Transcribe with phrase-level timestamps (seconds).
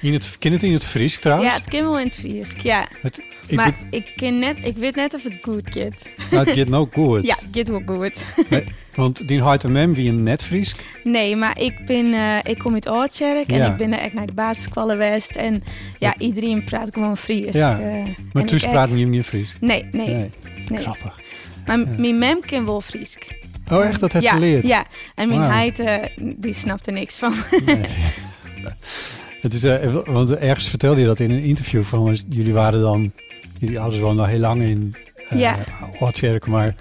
[0.00, 1.50] In het, ken het in het Fries trouwens?
[1.50, 2.54] Ja, het kan wel in het Fries.
[2.62, 2.88] Ja.
[3.00, 6.10] Het, ik maar ik, ken net, ik weet net of het goed gaat.
[6.30, 7.26] nou, het gaat nou goed.
[7.26, 8.24] Ja, het gaat wel goed.
[8.50, 10.74] Nee, want die en mem wie een net Fries.
[11.04, 13.70] Nee, maar ik, ben, eh, ik kom uit Oudkerk en Ja.
[13.70, 15.36] ik ben echt naar de basisschool geweest.
[15.36, 15.62] En
[15.98, 17.54] ja, iedereen praat gewoon Fries.
[17.54, 19.56] Ja, Eh, Maar en toen spraken je niet Fries.
[19.60, 20.30] Nee, nee, nee.
[20.68, 21.20] Nee, grappig.
[21.66, 23.18] Maar mijn mem kan wel Fries.
[23.72, 24.66] Oh echt, dat heeft ja, ze leert?
[24.68, 25.96] Ja, en mijn heid, eh,
[26.36, 27.34] die snapt er niks van.
[29.46, 33.12] Het is, eh, want ergens vertelde je dat in een interview van jullie waren dan,
[33.58, 34.94] jullie ouders woonden al heel lang in
[35.28, 35.56] eh Ja.
[35.98, 36.74] Oudkerk, maar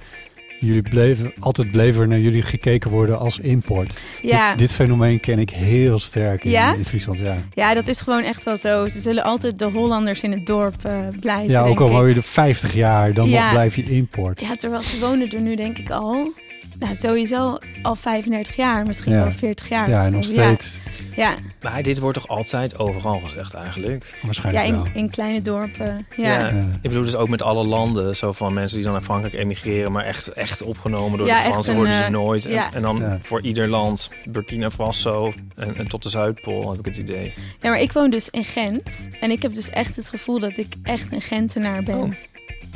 [0.59, 4.01] jullie bleven, altijd bleef er naar jullie gekeken worden als import.
[4.21, 4.49] Ja.
[4.49, 6.73] Dit, dit fenomeen ken ik heel sterk in, Ja?
[6.73, 7.37] in Friesland, ja.
[7.53, 8.87] Ja, dat is gewoon echt wel zo.
[8.87, 11.51] Ze zullen altijd de Hollanders in het dorp eh, blijven.
[11.51, 14.39] Ja, ook al woon je er 50 jaar, dan nog blijf je import.
[14.41, 16.33] Ja, terwijl ze wonen er nu denk ik al...
[16.79, 19.21] Nou, sowieso al 35 jaar, misschien Ja.
[19.21, 19.89] wel 40 jaar.
[19.89, 20.79] Ja, nog steeds.
[21.15, 21.35] Ja, ja.
[21.61, 24.03] Maar dit wordt toch altijd overal gezegd eigenlijk?
[24.21, 24.85] ja Waarschijnlijk in, wel.
[24.93, 26.05] in kleine dorpen.
[26.15, 26.23] Ja.
[26.39, 26.47] Ja.
[26.47, 26.59] Ja.
[26.59, 28.15] Ik bedoel dus ook met alle landen.
[28.15, 31.49] Zo van mensen die dan naar Frankrijk emigreren, maar echt, echt opgenomen door Ja, de
[31.49, 32.45] Fransen worden ze eh, nooit.
[32.45, 32.73] En, ja.
[32.73, 33.17] en dan Ja.
[33.21, 37.33] voor ieder land, Burkina Faso en, en tot de Zuidpool heb ik het idee.
[37.61, 38.83] maar ik woon dus in Gent.
[39.21, 41.97] En ik heb dus echt het gevoel dat ik echt een Gentenaar ben.
[42.01, 42.09] Oh.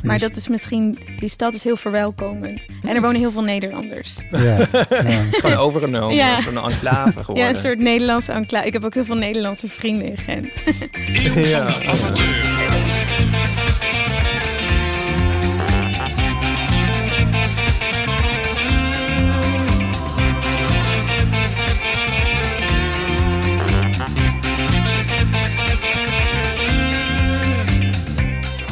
[0.02, 0.98] Maar dat is misschien...
[1.18, 2.66] Die stad is heel verwelkomend.
[2.82, 4.16] En er wonen heel veel Nederlanders.
[4.30, 4.56] Ja, ja.
[4.88, 6.40] Het is gewoon overgenomen, Ja.
[6.40, 7.44] zo'n enclave geworden.
[7.44, 8.66] Ja, een soort Nederlandse enclave.
[8.66, 10.48] Ik heb ook heel veel Nederlandse vrienden in Gent.
[11.48, 11.66] Ja.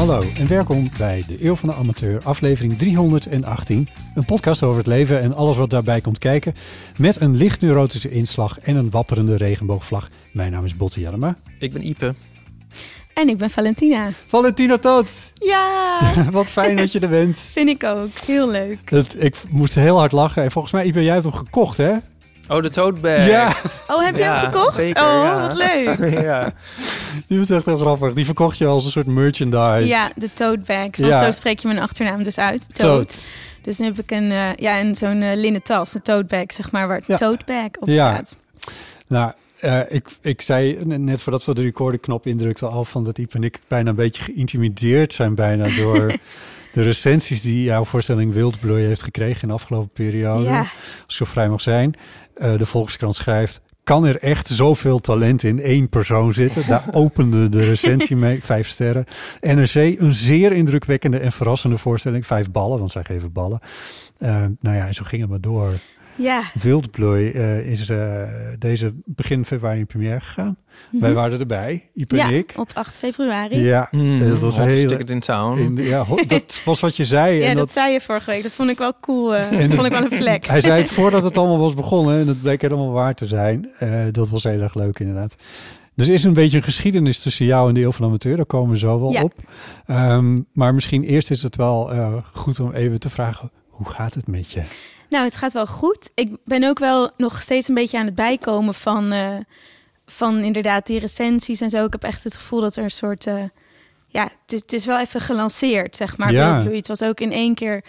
[0.08, 3.88] Hallo en welkom bij de Eeuw van de Amateur, aflevering 318.
[4.14, 6.54] Een podcast over het leven en alles wat daarbij komt kijken.
[6.96, 10.08] Met een licht neurotische inslag en een wapperende regenboogvlag.
[10.32, 11.36] Mijn naam is Botte Jellema.
[11.58, 12.14] Ik ben Ipe.
[13.14, 14.10] En ik ben Valentina.
[14.26, 15.98] Valentina Toot, Ja,
[16.30, 17.38] wat fijn dat je er bent.
[17.52, 18.18] vind ik ook.
[18.26, 18.78] Heel leuk.
[18.84, 21.94] Het, ik moest heel hard lachen en volgens mij, Ipe, jij hebt hem gekocht, hè?
[22.48, 23.26] Oh, de tote bag.
[23.26, 23.54] Ja,
[23.88, 24.74] Oh, heb je Ja, hem gekocht?
[24.74, 25.40] zeker, oh, ja.
[25.40, 26.10] wat leuk.
[26.22, 26.52] ja.
[27.26, 28.12] Die was echt heel grappig.
[28.14, 29.86] Die verkocht je als een soort merchandise.
[29.86, 30.98] Ja, de tote bags.
[30.98, 31.24] Want Ja.
[31.24, 32.74] zo spreek je mijn achternaam dus uit.
[32.74, 33.14] Tote.
[33.62, 36.52] Dus nu heb ik een, eh, ja, een zo'n eh, linnen tas, een tote bag,
[36.52, 37.16] zeg maar, waar Ja.
[37.16, 37.94] tote bag op Ja.
[38.14, 38.36] staat.
[39.06, 43.34] Nou, eh, ik, ik zei net voordat we de recordingknop indrukten al van dat Iep
[43.34, 46.12] en ik bijna een beetje geïntimideerd zijn bijna door
[46.72, 50.48] de recensies die jouw voorstelling Wildbloei heeft gekregen in de afgelopen periode.
[50.48, 50.66] Als
[51.06, 51.94] ik zo vrij mag zijn.
[52.38, 56.66] De Volkskrant schrijft, kan er echt zoveel talent in één persoon zitten?
[56.66, 59.04] Daar opende de recensie mee, vijf sterren.
[59.40, 62.26] NRC, een zeer indrukwekkende en verrassende voorstelling.
[62.26, 63.60] Vijf ballen, want zij geven ballen.
[64.18, 65.70] Eh, nou ja, en zo ging het maar door.
[66.18, 66.42] Ja.
[66.62, 68.22] Wildbloei eh, is eh,
[68.58, 70.56] deze begin februari in première gegaan.
[70.90, 71.02] Mhm.
[71.02, 72.52] Wij waren erbij, Iep en ja, ik.
[72.56, 73.58] op 8 februari.
[73.58, 74.98] Ja, Mm, eh, dat was heel...
[74.98, 75.58] in town.
[75.58, 77.38] in- ja, ho- dat was wat je zei.
[77.38, 78.42] Ja, en dat, zei je vorige week.
[78.42, 79.34] Dat vond ik wel cool.
[79.36, 80.48] En- vond ik wel een flex.
[80.48, 83.68] Hij zei het voordat het allemaal was begonnen en het bleek helemaal waar te zijn.
[83.78, 85.36] Eh, dat was heel erg leuk inderdaad.
[85.94, 88.36] Dus er is een beetje een geschiedenis tussen jou en de Eeuw van Amateur.
[88.36, 89.22] Daar komen we zo wel Ja.
[89.22, 89.32] op.
[89.86, 93.50] Ehm, maar misschien eerst is het wel eh, goed om even te vragen...
[93.68, 94.62] hoe gaat het met je?
[95.08, 96.10] Nou, het gaat wel goed.
[96.14, 99.36] Ik ben ook wel nog steeds een beetje aan het bijkomen van, eh,
[100.06, 101.84] van inderdaad die recensies en zo.
[101.84, 103.26] Ik heb echt het gevoel dat er een soort...
[103.26, 103.42] eh,
[104.06, 106.32] ja, het is, wel even gelanceerd, zeg maar.
[106.32, 106.62] Ja.
[106.62, 107.84] Het was ook in één keer...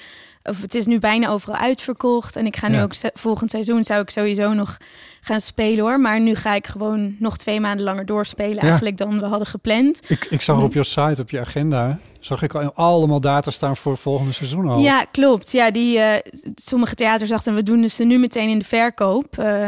[0.49, 2.35] Of het is nu bijna overal uitverkocht.
[2.35, 2.83] En ik ga nu Ja.
[2.83, 4.77] ook volgend seizoen zou ik sowieso nog
[5.21, 5.99] gaan spelen hoor.
[5.99, 8.61] Maar nu ga ik gewoon nog twee maanden langer doorspelen Ja.
[8.61, 9.99] eigenlijk dan we hadden gepland.
[10.07, 11.99] Ik, ik zag op je site, op je agenda...
[12.19, 14.79] zag ik al allemaal data staan voor volgende seizoen al.
[14.79, 15.51] Ja, klopt.
[15.51, 19.37] Ja, die, eh, sommige theaters dachten we doen ze nu meteen in de verkoop.
[19.37, 19.67] eh,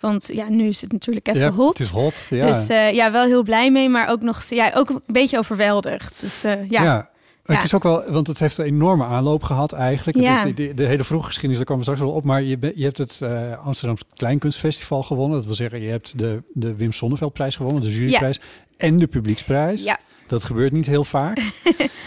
[0.00, 1.78] want ja, nu is het natuurlijk even Ja, hot.
[1.78, 2.46] Het is hot, ja.
[2.46, 6.20] Dus eh, ja, wel heel blij mee, maar ook nog ja, ook een beetje overweldigd.
[6.20, 6.58] Dus ja.
[6.68, 7.08] ja.
[7.48, 7.54] Ja.
[7.54, 10.18] Het is ook wel, want het heeft een enorme aanloop gehad eigenlijk.
[10.18, 10.44] Ja.
[10.44, 12.24] De, de, de hele vroege geschiedenis, daar komen we straks wel op.
[12.24, 15.36] Maar je, je hebt het eh Amsterdamse Kleinkunstfestival gewonnen.
[15.36, 18.40] Dat wil zeggen, je hebt de, de Wim Sonneveldprijs gewonnen, de juryprijs.
[18.76, 19.84] En de publieksprijs.
[19.84, 19.98] Ja.
[20.26, 21.40] Dat gebeurt niet heel vaak.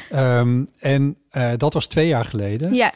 [0.09, 2.73] Ehm, en eh, dat was twee jaar geleden.
[2.73, 2.93] ja,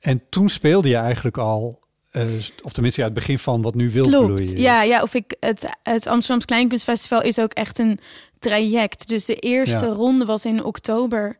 [0.00, 2.22] En toen speelde je eigenlijk al, eh,
[2.62, 4.40] of tenminste ja, het begin van wat nu Wildbloei klopt.
[4.40, 4.52] is.
[4.52, 7.98] Ja, ja, of ik het, het Amsterdamse Kleinkunstfestival is ook echt een
[8.38, 9.08] traject.
[9.08, 9.92] Dus de eerste Ja.
[9.92, 11.36] ronde was in oktober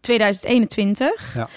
[0.00, 1.34] 2021.
[1.34, 1.48] Ja.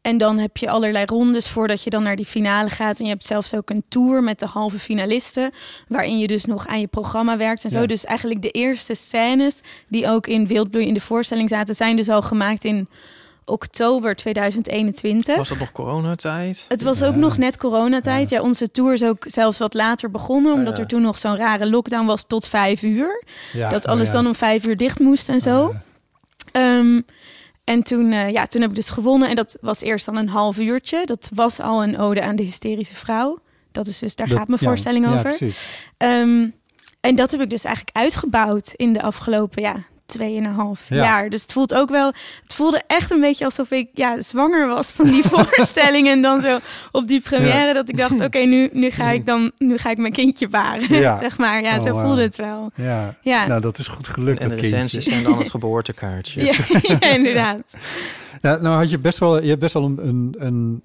[0.00, 2.98] En dan heb je allerlei rondes voordat je dan naar die finale gaat.
[2.98, 5.50] En je hebt zelfs ook een tour met de halve finalisten.
[5.88, 7.80] Waarin je dus nog aan je programma werkt en zo.
[7.80, 7.86] Ja.
[7.86, 11.74] Dus eigenlijk de eerste scènes die ook in Wildbloei in de voorstelling zaten...
[11.74, 12.88] zijn dus al gemaakt in
[13.44, 15.36] oktober 2021.
[15.36, 16.64] Was dat nog coronatijd?
[16.68, 17.18] Het was ook Ja.
[17.20, 18.30] nog net coronatijd.
[18.30, 18.40] Ja.
[18.40, 20.52] onze tour is ook zelfs wat later begonnen.
[20.52, 20.82] Omdat ja.
[20.82, 23.24] er toen nog zo'n rare lockdown was tot vijf uur.
[23.52, 24.12] Ja, dat oh alles ja.
[24.14, 25.64] dan om vijf uur dicht moest en zo.
[25.64, 25.74] Oh,
[26.52, 27.00] Ehm,
[27.64, 29.28] en toen, eh, ja, toen heb ik dus gewonnen.
[29.28, 31.02] En dat was eerst dan een half uurtje.
[31.04, 33.38] Dat was al een ode aan de hysterische vrouw.
[33.72, 35.22] Dat is dus, daar Dat- gaat mijn ja, voorstelling ja, over.
[35.22, 35.82] precies.
[35.96, 36.48] Ehm,
[37.00, 40.96] en dat heb ik dus eigenlijk uitgebouwd in de afgelopen, ja, tweeënhalf Ja.
[40.96, 41.30] jaar.
[41.30, 42.06] Dus het voelt ook wel,
[42.42, 46.08] het voelde echt een beetje alsof ik ja, zwanger was van die voorstelling.
[46.08, 46.58] En dan zo
[46.92, 49.98] op die première dat ik dacht, oké, nu, nu ga ik dan, nu ga ik
[49.98, 50.94] mijn kindje baren.
[50.94, 51.16] Ja.
[51.20, 51.62] zeg maar.
[51.62, 52.70] Ja, Oh, zo voelde het wel.
[52.74, 53.16] Ja.
[53.22, 53.46] Ja.
[53.46, 54.40] nou dat is goed gelukt.
[54.40, 56.42] En de recensies zijn dan het geboortekaartje.
[56.44, 57.76] Ja, ja, inderdaad.
[58.40, 60.82] Nou, nou had je best wel, je hebt best wel een, een, een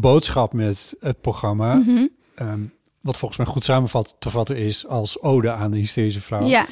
[0.00, 1.74] boodschap met het programma.
[1.74, 2.06] Mhm.
[2.34, 2.60] ehm,
[3.00, 6.46] wat volgens mij goed samenvat te vatten is als ode aan de hysterische vrouw.
[6.46, 6.66] Ja.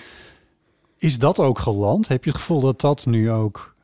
[1.06, 2.08] Is dat ook geland?
[2.08, 3.74] Heb je het gevoel dat dat nu ook...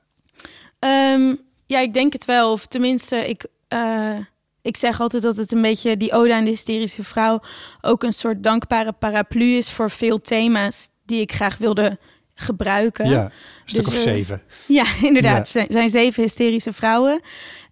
[0.78, 1.34] Ehm,
[1.66, 2.52] ja, ik denk het wel.
[2.52, 4.16] Of tenminste, ik, eh,
[4.62, 7.40] ik zeg altijd dat het een beetje die ode aan de hysterische vrouw
[7.80, 11.98] ook een soort dankbare paraplu is voor veel thema's die ik graag wilde
[12.34, 13.08] gebruiken.
[13.08, 13.30] Ja, een
[13.64, 14.42] stuk Dus, of zeven.
[14.66, 15.38] Ja, inderdaad.
[15.40, 17.20] Er zijn- zijn zeven hysterische vrouwen.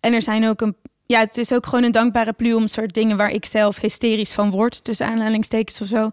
[0.01, 0.77] En er zijn ook een.
[1.07, 4.33] Ja, het is ook gewoon een dankbare plu om soort dingen waar ik zelf hysterisch
[4.33, 6.11] van word, tussen aanhalingstekens of zo.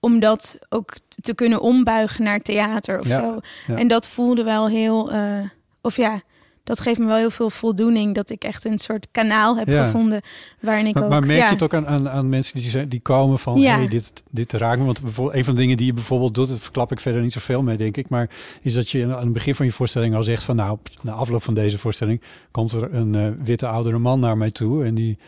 [0.00, 3.38] Om dat ook te kunnen ombuigen naar theater of Ja, zo.
[3.66, 3.76] ja.
[3.76, 5.12] En dat voelde wel heel.
[5.12, 5.38] eh,
[5.80, 6.20] of ja,
[6.64, 9.84] dat geeft me wel heel veel voldoening dat ik echt een soort kanaal heb Ja.
[9.84, 10.20] gevonden
[10.60, 11.10] waarin ik Maar, ook.
[11.10, 13.62] maar merk je het ook aan, aan, aan mensen die, zijn, die komen van...
[13.62, 14.84] Hey, dit, dit raakt me.
[14.84, 16.48] Want bijvoorbeeld, een van de dingen die je bijvoorbeeld doet...
[16.48, 18.08] dat verklap ik verder niet zoveel mee, denk ik...
[18.08, 18.30] maar
[18.62, 20.56] is dat je aan het begin van je voorstelling al zegt van...
[20.56, 22.20] nou, na afloop van deze voorstelling...
[22.50, 24.84] komt er een eh, witte oudere man naar mij toe...
[24.84, 25.18] en die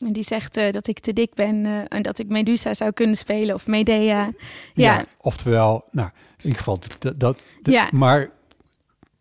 [0.00, 2.92] En die zegt eh, dat ik te dik ben eh, en dat ik Medusa zou
[2.92, 4.32] kunnen spelen of Medea.
[4.74, 7.20] Ja, oftewel, nou, in ieder geval dat.
[7.20, 7.88] dat Ja.
[7.92, 8.30] Maar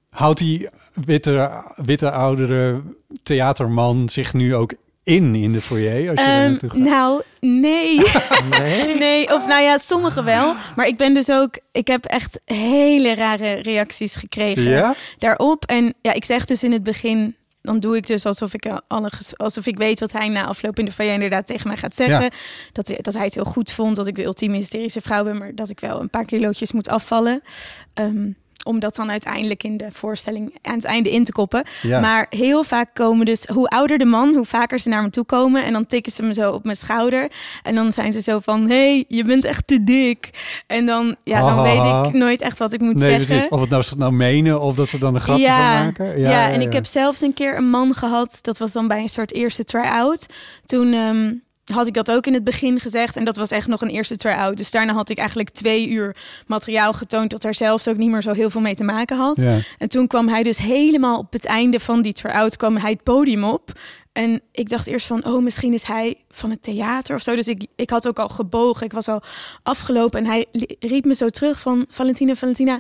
[0.10, 2.82] houdt die witte, witte oudere
[3.24, 4.74] theaterman zich nu ook
[5.04, 6.80] in in de foyer als je er Ehm, naartoe gaat?
[6.80, 8.00] nou, nee.
[8.60, 8.96] Nee?
[9.06, 10.56] nee, of nou ja, sommige wel.
[10.76, 14.96] Maar ik ben dus ook, ik heb echt hele rare reacties gekregen ja?
[15.18, 15.66] daarop.
[15.66, 17.36] En ja, ik zeg dus in het begin,
[17.70, 20.80] dan doe ik dus alsof ik, al- alle, alsof ik weet wat hij na afloop
[20.80, 22.24] in de foyer inderdaad tegen mij gaat zeggen.
[22.24, 22.30] Ja.
[22.72, 25.38] Dat, hij- dat hij het heel goed vond, dat ik de ultieme hysterische vrouw ben,
[25.38, 27.42] maar dat ik wel een paar kilootjes moet afvallen.
[27.94, 28.30] Ehm,
[28.64, 31.64] om dat dan uiteindelijk in de voorstelling aan het einde in te koppen.
[31.82, 32.00] Ja.
[32.00, 35.24] Maar heel vaak komen dus, hoe ouder de man, hoe vaker ze naar me toe
[35.24, 35.66] komen.
[35.66, 37.32] En dan tikken ze me zo op mijn schouder.
[37.64, 40.30] En dan zijn ze zo van, hey, je bent echt te dik.
[40.68, 43.28] En dan, ja, dan weet ik nooit echt wat ik moet Nee, zeggen.
[43.28, 43.50] precies.
[43.50, 46.20] Of het nou, ze het nou menen of dat ze dan een grapje van maken.
[46.20, 48.40] Ja, en ik heb zelfs een keer een man gehad.
[48.42, 50.26] Dat was dan bij een soort eerste try-out.
[50.66, 51.34] Toen ehm,
[51.70, 53.16] had ik dat ook in het begin gezegd.
[53.16, 54.58] En dat was echt nog een eerste try-out.
[54.58, 56.16] Dus daarna had ik eigenlijk twee uur
[56.48, 57.30] materiaal getoond...
[57.30, 59.42] dat er zelfs ook niet meer zo heel veel mee te maken had.
[59.42, 59.58] Ja.
[59.78, 62.58] En toen kwam hij dus helemaal op het einde van die try-out...
[62.58, 63.72] kwam hij het podium op.
[64.14, 67.36] En ik dacht eerst van, oh, misschien is hij van het theater of zo.
[67.36, 68.86] Dus ik, ik had ook al gebogen.
[68.86, 69.22] Ik was al
[69.64, 70.20] afgelopen.
[70.20, 70.46] En hij
[70.80, 71.86] riep me zo terug van...
[71.90, 72.80] Valentina, Valentina,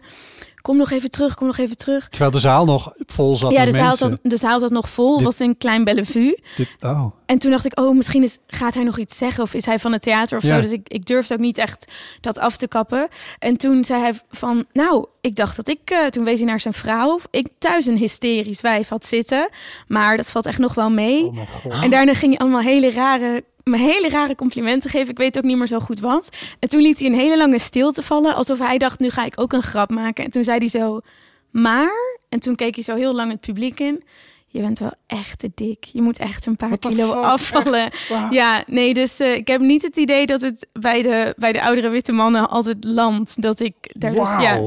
[0.62, 2.10] kom nog even terug, kom nog even terug.
[2.10, 4.08] Terwijl de zaal nog vol zat Ja, met de zaal, mensen.
[4.10, 5.16] zat, de zaal zat nog vol.
[5.16, 6.40] Dit- was een klein Bellevue.
[6.58, 9.44] Dit, oh, En toen dacht ik, oh, misschien is, gaat hij nog iets zeggen.
[9.44, 10.56] Of is hij van het theater of Ja.
[10.56, 10.62] zo.
[10.62, 13.08] Dus ik, ik durfde ook niet echt dat af te kappen.
[13.40, 15.80] En toen zei hij van, nou, ik dacht dat ik...
[15.90, 17.20] eh, toen wees hij naar zijn vrouw.
[17.32, 19.50] Ik thuis een hysterisch wijf had zitten.
[19.88, 21.24] Maar dat valt echt nog wel mee.
[21.26, 21.72] oh mijn god.
[21.84, 25.10] En daarna ging hij allemaal hele rare, me hele rare complimenten geven.
[25.10, 26.30] Ik weet ook niet meer zo goed wat.
[26.60, 28.36] En toen liet hij een hele lange stilte vallen.
[28.36, 30.24] Alsof hij dacht, nu ga ik ook een grap maken.
[30.24, 31.00] En toen zei hij zo,
[31.52, 32.18] maar...
[32.30, 34.04] En toen keek hij zo heel lang het publiek in.
[34.52, 35.84] Je bent wel echt te dik.
[35.84, 37.24] Je moet echt een paar kilo fuck?
[37.24, 37.92] afvallen.
[38.30, 41.62] Ja, nee, dus eh, ik heb niet het idee dat het bij de, bij de
[41.62, 43.42] oudere witte mannen altijd landt.
[43.42, 44.62] Dat ik daar dus, ja,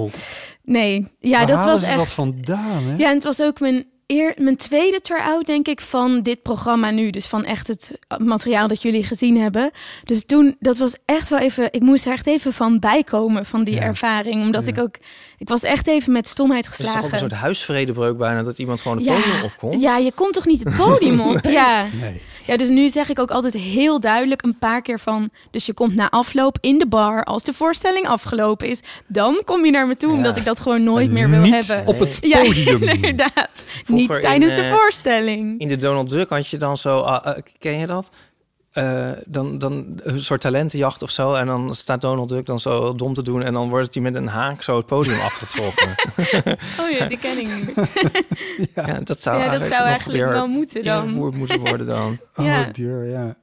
[0.63, 1.09] nee.
[1.19, 1.97] Ja, Waar dat was echt...
[1.97, 2.97] dat vandaan, hè?
[2.97, 6.91] Ja, en het was ook mijn, eer, mijn tweede try-out, denk ik, van dit programma
[6.91, 7.11] nu.
[7.11, 9.71] Dus van echt het materiaal dat jullie gezien hebben.
[10.05, 11.69] Dus toen, dat was echt wel even...
[11.73, 13.81] Ik moest er echt even van bijkomen, van die Ja.
[13.81, 14.43] ervaring.
[14.43, 14.73] Omdat Ja.
[14.73, 14.95] ik ook...
[15.39, 17.23] Ik was echt even met stomheid Het is toch ook geslagen.
[17.23, 19.15] een soort huisvredebreuk bijna dat iemand gewoon het Ja.
[19.15, 19.81] podium opkomt?
[19.83, 21.41] Ja, je komt toch niet het podium op?
[21.61, 21.87] Ja.
[22.01, 22.21] Nee.
[22.47, 25.31] Ja, dus nu zeg ik ook altijd heel duidelijk een paar keer van...
[25.51, 28.81] Dus je komt na afloop in de bar, als de voorstelling afgelopen is...
[29.07, 30.17] dan kom je naar me toe, Ja.
[30.17, 31.95] omdat ik dat gewoon nooit meer wil Niet hebben.
[31.95, 32.83] op het Ja, podium.
[32.83, 33.51] inderdaad.
[33.85, 35.61] Vroeger niet tijdens in, de eh, voorstelling.
[35.61, 36.99] In de Donald Duck had je dan zo...
[36.99, 38.11] ah, eh, ken je dat?
[38.73, 41.35] Eh, dan, dan een soort talentenjacht of zo.
[41.35, 43.43] En dan staat Donald Duck dan zo dom te doen.
[43.43, 45.89] En dan wordt hij met een haak zo het podium afgetrokken.
[46.81, 47.93] Oh ja, die ken ik niet.
[48.75, 51.03] ja, dat zou Ja, dat eigenlijk, zou nog eigenlijk wel moeten dan.
[51.05, 52.19] ingevoerd moeten worden dan.
[52.35, 52.61] Ja.
[52.61, 53.37] Oh, duur, ja.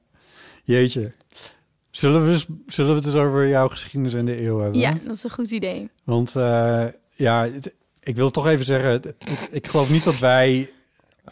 [0.63, 1.11] Jeetje.
[1.91, 4.79] Zullen we, zullen we het eens over jouw geschiedenis in de eeuw hebben?
[4.79, 5.89] Ja, dat is een goed idee.
[6.03, 9.15] Want eh, ja, het- ik wil toch even zeggen, het-
[9.51, 10.71] ik geloof niet dat wij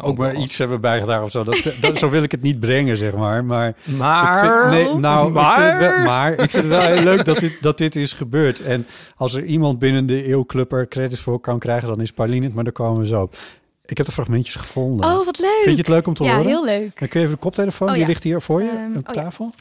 [0.02, 0.44] ook maar God.
[0.44, 1.44] iets hebben bijgedragen of zo.
[1.44, 3.46] Dat, dat, zo wil ik het niet brengen, zeg maar.
[3.46, 4.44] Maar, Maar...
[4.46, 7.40] ik vind, nee, nou, Maar- Ik wel, maar ik vind het wel heel leuk dat
[7.40, 8.60] dit, dat dit is gebeurd.
[8.62, 8.86] En
[9.16, 12.54] als er iemand binnen de eeuwclub er credits voor kan krijgen, dan is Pauline het,
[12.54, 13.36] maar daar komen we zo op.
[13.86, 15.06] Ik heb de fragmentjes gevonden.
[15.06, 15.60] Oh, wat leuk.
[15.64, 16.48] Vind je het leuk om te ja, horen?
[16.48, 17.00] heel leuk.
[17.00, 18.08] Dan kun je even de koptelefoon, Oh, die ja.
[18.10, 19.22] ligt hier voor je Ehm, op oh, ja.
[19.24, 19.54] tafel.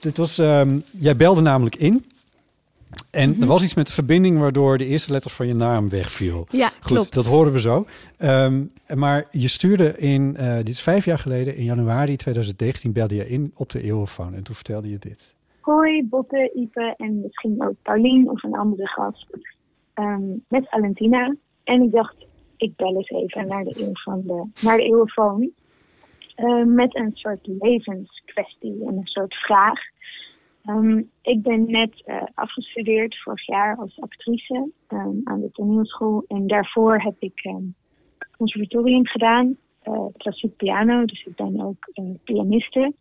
[0.00, 2.04] Dit was, ehm, jij belde namelijk in.
[3.10, 3.40] En Mhm.
[3.42, 6.46] er was iets met de verbinding waardoor de eerste letters van je naam wegviel.
[6.50, 7.14] Ja, Goed, klopt.
[7.14, 7.86] dat horen we zo.
[8.18, 13.14] Ehm, maar je stuurde in, eh, dit is vijf jaar geleden, in januari 2019 belde
[13.14, 14.34] je in op de eeuwenfoon.
[14.34, 15.34] En toen vertelde je dit.
[15.60, 19.26] Hoi, Botte, Ipe en misschien ook Paulien of een andere gast.
[19.94, 21.34] Ehm, met Valentina.
[21.64, 22.14] En ik dacht,
[22.56, 25.50] ik bel eens even naar de, eeuw van de, naar de eeuwenfoon.
[26.34, 29.78] Ehm, met een soort levenskwestie en een soort vraag.
[30.64, 36.24] Ehm, ik ben net eh, afgestudeerd vorig jaar als actrice ehm, aan de toneelschool.
[36.28, 37.64] En daarvoor heb ik ehm
[38.36, 41.04] conservatorium gedaan, eh, klassiek piano.
[41.04, 42.92] Dus ik ben ook eh, pianiste.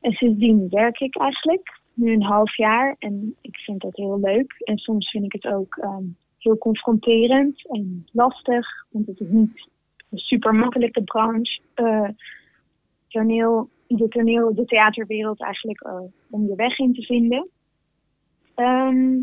[0.00, 2.96] En sindsdien werk ik eigenlijk, nu een half jaar.
[2.98, 4.54] En ik vind dat heel leuk.
[4.58, 5.86] En soms vind ik het ook
[6.38, 8.86] heel confronterend en lastig.
[8.90, 9.68] Want het is niet
[10.10, 11.60] een super makkelijke branche.
[13.08, 17.48] toneel, de toneel, de theaterwereld eigenlijk eh, om je weg in te vinden.
[18.54, 19.16] Ehm,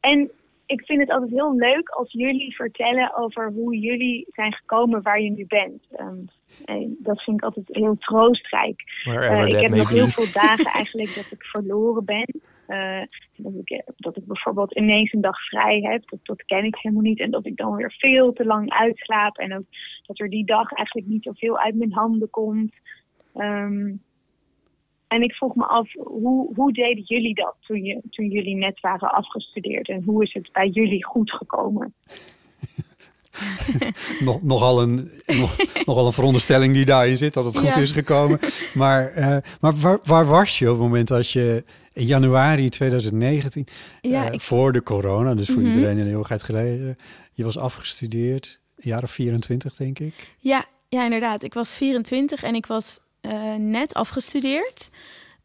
[0.00, 0.30] en
[0.66, 5.20] ik vind het altijd heel leuk als jullie vertellen over hoe jullie zijn gekomen waar
[5.20, 5.86] je nu bent.
[5.92, 6.18] Ehm,
[6.64, 8.82] en dat vind ik altijd heel troostrijk.
[9.04, 12.40] Eh, ik heb nog heel veel dagen eigenlijk dat ik verloren ben.
[12.66, 13.02] Eh,
[13.36, 17.02] dat, ik, dat ik bijvoorbeeld ineens een dag vrij heb, dat, dat ken ik helemaal
[17.02, 17.20] niet.
[17.20, 19.38] En dat ik dan weer veel te lang uitslaap.
[19.38, 19.66] En ook
[20.06, 22.72] dat er die dag eigenlijk niet zoveel uit mijn handen komt.
[23.34, 23.92] Ehm,
[25.08, 28.80] en ik vroeg me af, hoe, hoe deden jullie dat toen, je, toen jullie net
[28.80, 29.88] waren afgestudeerd?
[29.88, 31.94] En hoe is het bij jullie goed gekomen?
[34.20, 37.76] Nog, nogal, een, nog, nogal een veronderstelling die daarin zit, dat het goed Ja.
[37.76, 38.38] is gekomen.
[38.74, 43.66] Maar, eh, maar waar, waar was je op het moment dat je in januari 2019,
[44.00, 45.72] Ja, eh, ik- voor de corona, dus voor Mhm.
[45.74, 46.96] iedereen een eeuwigheid geleden,
[47.32, 50.34] je was afgestudeerd, een jaar of 24 denk ik.
[50.38, 51.42] Ja, ja, inderdaad.
[51.42, 54.88] Ik was 24 en ik was eh, net afgestudeerd.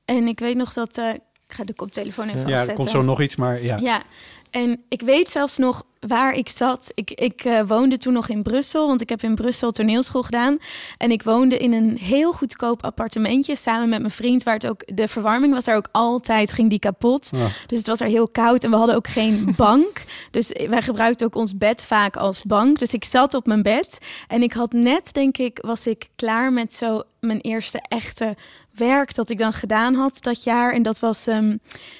[0.05, 0.97] En ik weet nog dat...
[0.97, 2.75] eh, ik ga de koptelefoon even Ja, er afzetten.
[2.75, 3.77] komt zo nog iets, maar ja.
[3.77, 4.03] Ja,
[4.49, 6.91] en ik weet zelfs nog waar ik zat.
[6.93, 10.57] Ik, ik eh, woonde toen nog in Brussel, want ik heb in Brussel toneelschool gedaan.
[10.97, 14.83] En ik woonde in een heel goedkoop appartementje samen met mijn vriend, waar het ook
[14.85, 17.29] de verwarming was er ook altijd, ging die kapot.
[17.67, 20.03] Dus het was er heel koud en we hadden ook geen bank.
[20.31, 22.79] Dus wij gebruikten ook ons bed vaak als bank.
[22.79, 26.53] Dus ik zat op mijn bed en ik had net, denk ik, was ik klaar
[26.53, 28.35] met zo mijn eerste echte
[28.75, 30.73] werk dat ik dan gedaan had dat jaar.
[30.73, 31.57] En dat was, ehm,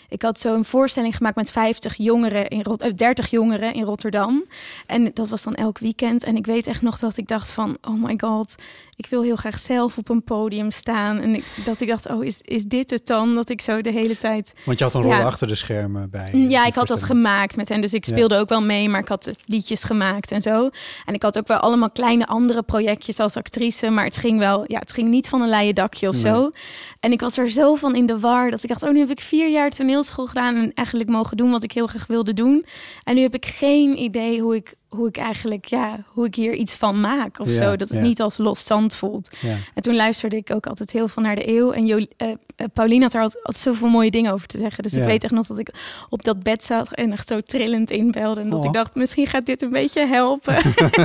[0.10, 3.84] ik had zo een voorstelling gemaakt met 50 jongeren in Rot eh, 30 jongeren in
[3.84, 4.46] Rotterdam.
[4.86, 6.24] En dat was dan elk weekend.
[6.24, 8.56] En ik weet echt nog dat ik dacht van, oh my god,
[9.00, 11.20] ik wil heel graag zelf op een podium staan.
[11.20, 13.36] En ik, dat ik dacht, oh, is, is dit het dan?
[13.36, 15.24] Dat ik zo de hele tijd Want je had een rol Ja.
[15.24, 16.30] achter de schermen bij.
[16.32, 17.82] Mm, Ja, ik had dat gemaakt met hen.
[17.82, 18.12] Dus ik Ja.
[18.14, 20.70] speelde ook wel mee, maar ik had liedjes gemaakt en zo.
[21.06, 23.90] En ik had ook wel allemaal kleine andere projectjes als actrice.
[23.90, 26.52] Maar het ging wel, ja, het ging niet van een leien dakje of zo.
[27.00, 29.10] En ik was er zo van in de war dat ik dacht, oh, nu heb
[29.10, 32.66] ik vier jaar toneelschool gedaan en eigenlijk mogen doen wat ik heel graag wilde doen.
[33.04, 36.54] En nu heb ik geen idee hoe ik, hoe ik eigenlijk, ja, hoe ik hier
[36.54, 37.76] iets van maak of Ja, zo.
[37.76, 38.04] Dat het ja.
[38.04, 39.30] niet als los zand voelt.
[39.40, 39.56] Ja.
[39.74, 41.72] En toen luisterde ik ook altijd heel veel naar de eeuw.
[41.72, 44.84] En jo eh, eh, Pauline had er altijd, altijd zoveel mooie dingen over te zeggen.
[44.84, 45.00] Dus Ja.
[45.02, 45.70] ik weet echt nog dat ik
[46.10, 48.42] op dat bed zat en echt zo trillend inbelde.
[48.42, 48.66] En dat Oh.
[48.66, 50.58] ik dacht, misschien gaat dit een beetje helpen.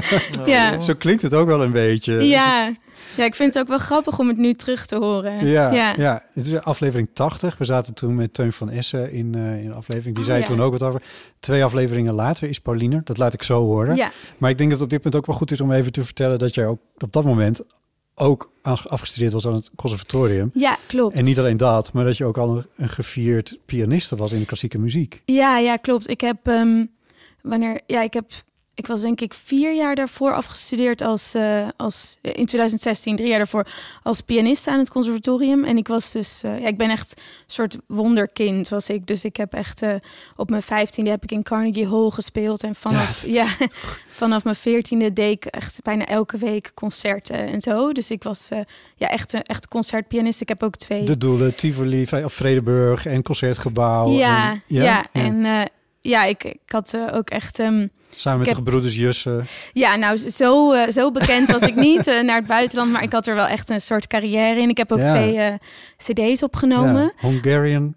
[0.46, 0.80] ja.
[0.80, 2.12] Zo klinkt het ook wel een beetje.
[2.22, 2.72] Ja.
[3.16, 5.46] Ja, ik vind het ook wel grappig om het nu terug te horen.
[5.46, 5.94] Ja, ja.
[5.96, 6.22] ja.
[6.32, 7.58] het is aflevering 80.
[7.58, 10.14] We zaten toen met Teun van Essen in, eh, in een aflevering.
[10.16, 10.46] Die Oh, zei ja.
[10.46, 11.02] toen ook wat over.
[11.38, 13.00] Twee afleveringen later is Pauline.
[13.04, 13.96] Dat laat ik zo horen.
[13.96, 14.12] Ja.
[14.38, 16.04] Maar ik denk dat het op dit punt ook wel goed is om even te
[16.04, 16.38] vertellen...
[16.38, 17.60] dat jij ook op dat moment
[18.14, 20.50] ook afgestudeerd was aan het conservatorium.
[20.54, 21.14] Ja, klopt.
[21.14, 24.38] En niet alleen dat, maar dat je ook al een, een gevierd pianiste was in
[24.38, 25.22] de klassieke muziek.
[25.24, 26.08] Ja, ja, klopt.
[26.08, 26.84] Ik heb, ehm,
[27.42, 28.30] wanneer, ja, ik heb
[28.74, 33.38] ik was denk ik vier jaar daarvoor afgestudeerd als, eh, als in 2016, drie jaar
[33.38, 33.66] daarvoor
[34.02, 35.64] als pianiste aan het conservatorium.
[35.64, 39.06] En ik was dus, eh, ja, ik ben echt een soort wonderkind was ik.
[39.06, 39.94] Dus ik heb echt eh,
[40.36, 42.62] op mijn vijftiende heb ik in Carnegie Hall gespeeld.
[42.62, 43.46] En vanaf, ja,
[44.20, 47.92] vanaf mijn veertiende deed ik echt bijna elke week concerten en zo.
[47.92, 48.58] Dus ik was eh,
[48.96, 50.40] ja, echt, een- echt concertpianist.
[50.40, 51.04] Ik heb ook twee.
[51.04, 54.10] De Doelen, Tivoli, of Vredeburg en Concertgebouw.
[54.10, 55.62] ja, en, ja, en eh,
[56.00, 57.58] ja, ik, ik had eh, ook echt.
[57.58, 59.46] ehm, Samen met de gebroeders Jussen.
[59.72, 63.12] Ja, nou, zo, eh, zo bekend was ik niet eh, naar het buitenland, maar ik
[63.12, 64.68] had er wel echt een soort carrière in.
[64.68, 65.06] Ik heb ook Ja.
[65.10, 65.54] twee eh,
[65.96, 67.12] CD's opgenomen.
[67.20, 67.94] Ja, Hungarian.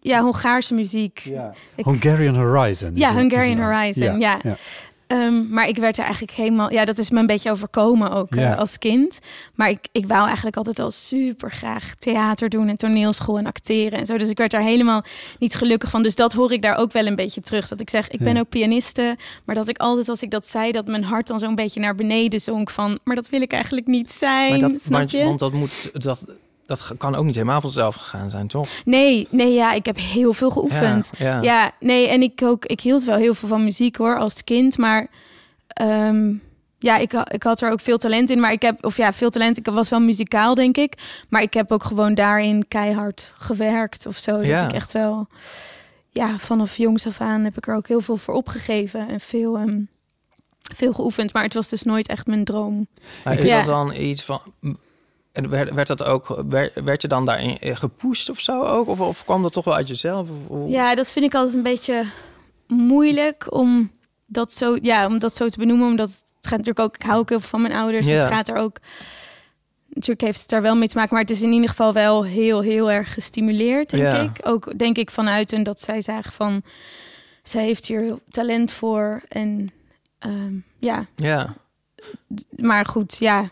[0.00, 1.18] Ja, Hongaarse muziek.
[1.18, 1.52] ja.
[1.76, 2.90] Ik- Hungarian Horizon.
[2.94, 3.66] Ja, Hungarian dan.
[3.72, 4.38] Horizon, ja.
[5.08, 6.72] Ehm, maar ik werd er eigenlijk helemaal...
[6.72, 9.18] Ja, dat is me een beetje overkomen ook eh, als kind.
[9.54, 12.68] Maar ik, ik wou eigenlijk altijd al super graag theater doen...
[12.68, 14.18] en toneelschool en acteren en zo.
[14.18, 15.04] Dus ik werd daar helemaal
[15.38, 16.02] niet gelukkig van.
[16.02, 17.68] Dus dat hoor ik daar ook wel een beetje terug.
[17.68, 18.40] Dat ik zeg, ik ben Ja.
[18.40, 19.16] ook pianiste.
[19.44, 20.72] Maar dat ik altijd, als ik dat zei...
[20.72, 22.98] dat mijn hart dan zo'n beetje naar beneden zonk van...
[23.04, 25.24] maar dat wil ik eigenlijk niet zijn, Maar dat, snap want, je?
[25.24, 26.02] want dat moet...
[26.02, 26.24] Dat,
[26.68, 28.68] dat kan ook niet helemaal vanzelf gegaan zijn, toch?
[28.84, 31.10] Nee, nee, ja, ik heb heel veel geoefend.
[31.18, 31.42] Ja, ja.
[31.42, 34.78] Ja, nee, en ik ook, ik hield wel heel veel van muziek hoor, als kind,
[34.78, 35.06] maar
[35.68, 36.32] ehm,
[36.78, 39.30] ja, ik, ik had er ook veel talent in, maar ik heb, of ja, veel
[39.30, 40.94] talent, ik was wel muzikaal, denk ik,
[41.28, 44.64] maar ik heb ook gewoon daarin keihard gewerkt of zo, dat Ja.
[44.64, 45.26] ik echt wel,
[46.10, 49.56] ja, vanaf jongs af aan heb ik er ook heel veel voor opgegeven en veel,
[49.58, 49.80] ehm,
[50.76, 52.86] veel geoefend, maar het was dus nooit echt mijn droom.
[53.24, 53.56] Maar is Ja.
[53.56, 54.40] dat dan iets van...
[55.38, 56.42] En werd, werd dat ook...
[56.48, 58.88] Werd, werd je dan daarin gepusht of zo ook?
[58.88, 60.28] Of, of kwam dat toch wel uit jezelf?
[60.48, 62.04] Of, Ja, dat vind ik altijd een beetje
[62.66, 63.90] moeilijk om
[64.26, 65.86] dat zo, ja, om dat zo te benoemen.
[65.86, 68.06] Omdat het gaat natuurlijk ook, ik hou ook heel veel van mijn ouders.
[68.06, 68.76] Het gaat er ook,
[69.88, 71.12] natuurlijk heeft het daar wel mee te maken.
[71.14, 74.20] Maar het is in ieder geval wel heel, heel erg gestimuleerd, denk Ja.
[74.20, 74.30] ik.
[74.42, 76.62] Ook denk ik vanuit en dat zij zagen van,
[77.42, 79.22] zij heeft hier talent voor.
[79.28, 79.70] En
[80.18, 81.54] ehm, ja, Ja.
[82.56, 83.48] maar goed, ja.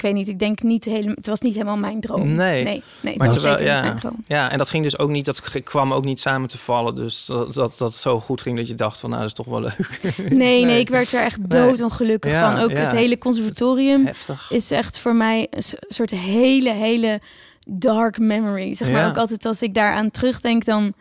[0.00, 2.34] Ik weet niet, ik denk niet helemaal, het was niet helemaal mijn droom.
[2.34, 2.64] Nee.
[2.64, 3.82] nee, nee Maar terwijl- zeker niet ja.
[3.82, 4.24] mijn droom.
[4.26, 5.24] ja, en dat ging dus ook niet...
[5.24, 6.94] Dat kwam ook niet samen te vallen.
[6.94, 9.10] Dus dat dat, dat zo goed ging dat je dacht van...
[9.10, 10.00] Nou, dat is toch wel leuk.
[10.38, 12.62] Nee, nee, ik werd er echt doodongelukkig Ja, van.
[12.62, 12.76] Ook ja.
[12.76, 14.50] het hele conservatorium Heftig.
[14.50, 17.20] is echt voor mij een soort hele, hele
[17.68, 18.74] dark memory.
[18.74, 20.92] Zeg maar ook altijd als ik daaraan terugdenk, dan,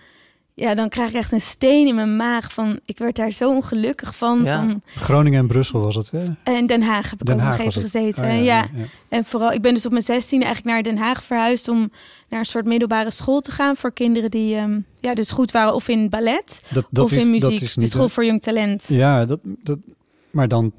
[0.60, 2.80] ja, dan krijg ik echt een steen in mijn maag van.
[2.86, 4.44] Ik werd daar zo ongelukkig van.
[4.44, 4.60] Ja.
[4.60, 6.24] van Groningen en Brussel was het, hè?
[6.44, 8.24] en Den Haag heb ik Den ook Haag nog even gezeten.
[8.24, 8.86] Oh, ja, ja, ja.
[9.10, 11.92] En vooral, ik ben dus op mijn zestiende eigenlijk naar Den Haag verhuisd om
[12.30, 15.74] naar een soort middelbare school te gaan voor kinderen die ehm, ja, dus goed waren
[15.74, 17.50] of in ballet Dat, dat of is, in muziek.
[17.50, 18.86] Dat is de niet, school voor jong talent.
[18.88, 19.78] Ja, dat, dat,
[20.32, 20.72] maar dan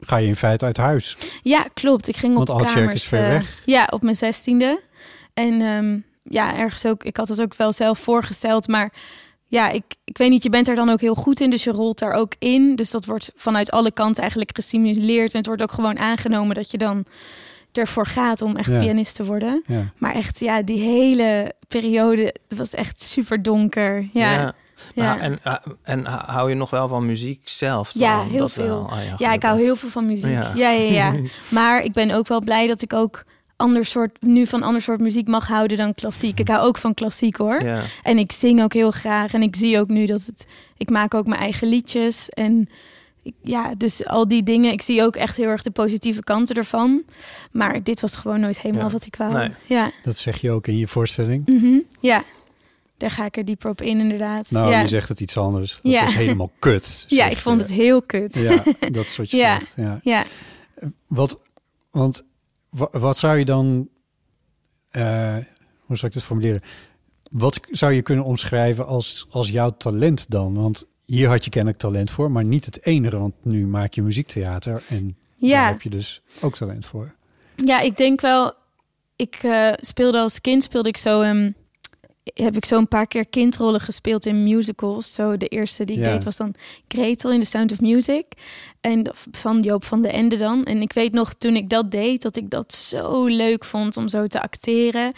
[0.00, 1.16] ga je in feite uit huis.
[1.42, 2.08] Ja, klopt.
[2.08, 3.02] Ik ging op Want Altscherk kamers.
[3.02, 3.62] is ver eh, weg.
[3.64, 4.82] ja, op mijn zestiende.
[5.34, 5.98] En ehm,
[6.30, 7.04] ja, ergens ook.
[7.04, 8.92] Ik had het ook wel zelf voorgesteld, maar
[9.46, 10.42] ja, ik, ik weet niet.
[10.42, 12.76] Je bent er dan ook heel goed in, dus je rolt daar ook in.
[12.76, 15.32] Dus dat wordt vanuit alle kanten eigenlijk gestimuleerd.
[15.32, 17.04] En het wordt ook gewoon aangenomen dat je dan
[17.72, 18.78] ervoor gaat om echt Ja.
[18.78, 19.62] pianist te worden.
[19.66, 19.84] Ja.
[19.96, 24.08] Maar echt, ja, die hele periode was echt super donker.
[24.12, 24.54] Ja, ja.
[24.94, 27.92] Maar, en, eh, en hou je nog wel van muziek zelf?
[27.92, 28.02] dan?
[28.08, 28.64] Ja, heel Dat veel.
[28.66, 28.90] wel.
[28.90, 30.30] Ah, Ja, ik hou heel veel van muziek.
[30.32, 30.52] Ja.
[30.54, 31.14] Ja, ja, ja.
[31.58, 33.24] maar ik ben ook wel blij dat ik ook
[33.58, 36.38] ander soort, nu van ander soort muziek mag houden dan klassiek.
[36.38, 37.62] Ik hou ook van klassiek hoor.
[37.64, 37.82] Ja.
[38.02, 39.32] En ik zing ook heel graag.
[39.32, 40.46] En ik zie ook nu dat het.
[40.76, 42.28] Ik maak ook mijn eigen liedjes.
[42.28, 42.68] En
[43.22, 44.72] ik- ja, dus al die dingen.
[44.72, 47.02] Ik zie ook echt heel erg de positieve kanten ervan.
[47.52, 48.92] Maar dit was gewoon nooit helemaal Ja.
[48.92, 49.32] wat ik wou.
[49.32, 49.50] Nee.
[49.66, 49.90] Ja.
[50.02, 51.46] Dat zeg je ook in je voorstelling.
[51.46, 51.78] Mhm.
[52.00, 52.24] ja.
[52.96, 54.50] Daar ga ik er dieper op in, inderdaad.
[54.50, 54.80] Nou, ja.
[54.80, 55.78] je zegt het iets anders.
[55.82, 56.04] Dat Ja.
[56.04, 57.04] was helemaal kut.
[57.08, 57.66] ja, ik vond je.
[57.66, 58.34] het heel kut.
[58.34, 59.58] Ja, dat je Ja.
[59.58, 59.72] zegt.
[59.76, 60.00] Ja.
[60.02, 60.24] ja.
[61.06, 61.38] Wat,
[61.90, 62.26] want wa-
[62.92, 63.88] wat zou je dan,
[64.90, 65.36] eh,
[65.78, 66.62] hoe zou ik het formuleren?
[67.30, 70.54] Wat zou je kunnen omschrijven als, als jouw talent dan?
[70.54, 73.18] Want hier had je kennelijk talent voor, maar niet het enige.
[73.18, 77.14] Want nu maak je muziektheater en daar heb je dus ook talent voor.
[77.56, 78.52] Ja, ik denk wel.
[79.16, 81.20] Ik eh, speelde als kind, speelde ik zo.
[81.20, 81.50] ehm,
[82.34, 85.14] heb ik zo een paar keer kindrollen gespeeld in musicals.
[85.14, 86.12] Zo de eerste die ik Ja.
[86.12, 86.54] deed was dan
[86.88, 88.24] Gretel in The Sound of Music.
[88.80, 90.64] En van Joop van de Ende dan.
[90.64, 94.08] En ik weet nog toen ik dat deed, dat ik dat zo leuk vond om
[94.08, 95.12] zo te acteren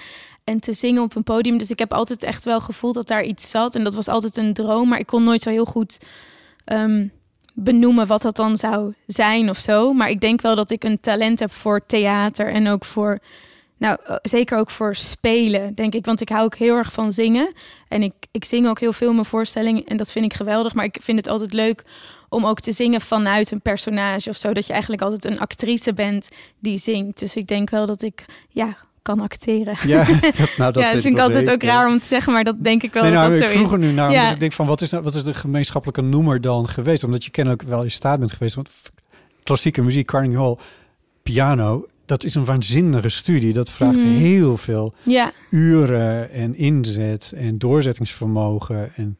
[0.44, 1.58] en te zingen op een podium.
[1.58, 3.74] Dus ik heb altijd echt wel gevoeld dat daar iets zat.
[3.74, 5.98] En dat was altijd een droom, maar ik kon nooit zo heel goed
[6.64, 7.06] ehm,
[7.54, 9.92] benoemen wat dat dan zou zijn of zo.
[9.92, 13.18] Maar ik denk wel dat ik een talent heb voor theater en ook voor,
[13.80, 16.04] nou eh, zeker ook voor spelen, denk ik.
[16.04, 17.52] Want ik hou ook heel erg van zingen.
[17.88, 20.74] En ik, ik zing ook heel veel in mijn voorstelling en dat vind ik geweldig.
[20.74, 21.84] Maar ik vind het altijd leuk
[22.28, 24.52] om ook te zingen vanuit een personage of zo.
[24.52, 27.18] Dat je eigenlijk altijd een actrice bent die zingt.
[27.18, 29.76] Dus ik denk wel dat ik, ja, kan acteren.
[29.86, 30.20] Ja, dat,
[30.56, 32.82] nou, dat ja, dat vind ik altijd ook raar om te zeggen, maar dat denk
[32.82, 34.18] ik wel Nee, nou, dat ik zo vroeg er nu naar, Ja.
[34.18, 37.04] omdat ik denk van, wat is, nou, wat is de gemeenschappelijke noemer dan geweest?
[37.04, 38.54] Omdat je kennelijk wel in staat bent geweest.
[38.54, 38.70] Want
[39.42, 40.56] klassieke muziek, Carnegie Hall,
[41.22, 43.52] piano, dat is een waanzinnige studie.
[43.52, 44.06] Dat vraagt Mhm.
[44.06, 48.90] heel veel Ja, uren en inzet en doorzettingsvermogen.
[48.94, 49.18] En,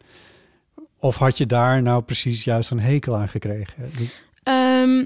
[0.98, 3.74] of had je daar nou precies juist een hekel aan gekregen?
[4.42, 5.04] Ehm,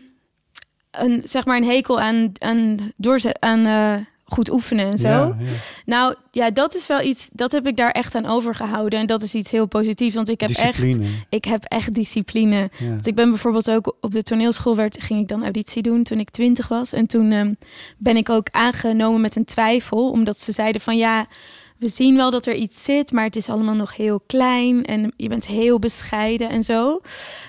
[0.90, 3.96] een, zeg maar een hekel aan, aan, doorzet, aan eh,
[4.34, 5.08] goed oefenen en zo.
[5.08, 5.50] Ja, ja.
[5.84, 8.98] Nou ja, dat is wel iets, dat heb ik daar echt aan overgehouden.
[8.98, 12.70] En dat is iets heel positiefs, want ik heb echt, ik heb echt discipline.
[12.78, 12.88] Ja.
[12.88, 16.18] Want ik ben bijvoorbeeld ook op de toneelschool werd, ging ik dan auditie doen toen
[16.18, 16.92] ik twintig was.
[16.92, 17.52] En toen ehm,
[17.98, 21.26] ben ik ook aangenomen met een twijfel, omdat ze zeiden van ja,
[21.78, 25.12] we zien wel dat er iets zit, maar het is allemaal nog heel klein en
[25.16, 27.00] je bent heel bescheiden en zo.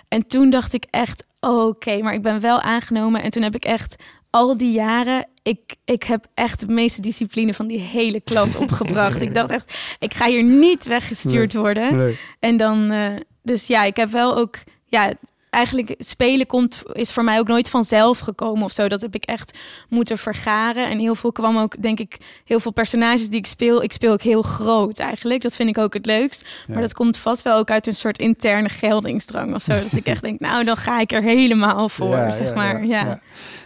[0.07, 3.21] En toen dacht ik echt, oké, maar ik ben wel aangenomen.
[3.21, 3.95] En toen heb ik echt
[4.29, 9.21] al die jaren, ik, ik heb echt de meeste discipline van die hele klas opgebracht.
[9.21, 11.97] ik dacht echt, ik ga hier niet weggestuurd worden.
[11.97, 12.17] Nee.
[12.39, 15.13] En dan, eh, dus ja, ik heb wel ook, ja,
[15.55, 18.87] eigenlijk spelen komt, is voor mij ook nooit vanzelf gekomen of zo.
[18.87, 19.57] Dat heb ik echt
[19.89, 20.89] moeten vergaren.
[20.89, 23.83] En heel veel kwam ook, denk ik, heel veel personages die ik speel.
[23.83, 25.41] Ik speel ook heel groot eigenlijk.
[25.41, 26.45] Dat vind ik ook het leukst.
[26.67, 29.73] Maar dat komt vast wel ook uit een soort interne geldingsdrang of zo.
[29.73, 32.85] Dat ik echt denk, nou, dan ga ik er helemaal voor, Ja, zeg maar.
[32.85, 33.21] ja, Ja, ja.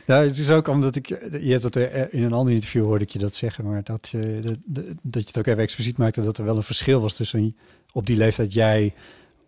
[0.05, 1.07] Nou, het is ook omdat ik,
[1.41, 4.09] je hebt het er- in een ander interview hoorde ik je dat zeggen, maar dat
[4.11, 7.13] je, dat, dat je het ook even expliciet maakte dat er wel een verschil was
[7.13, 7.55] tussen
[7.93, 8.93] op die leeftijd jij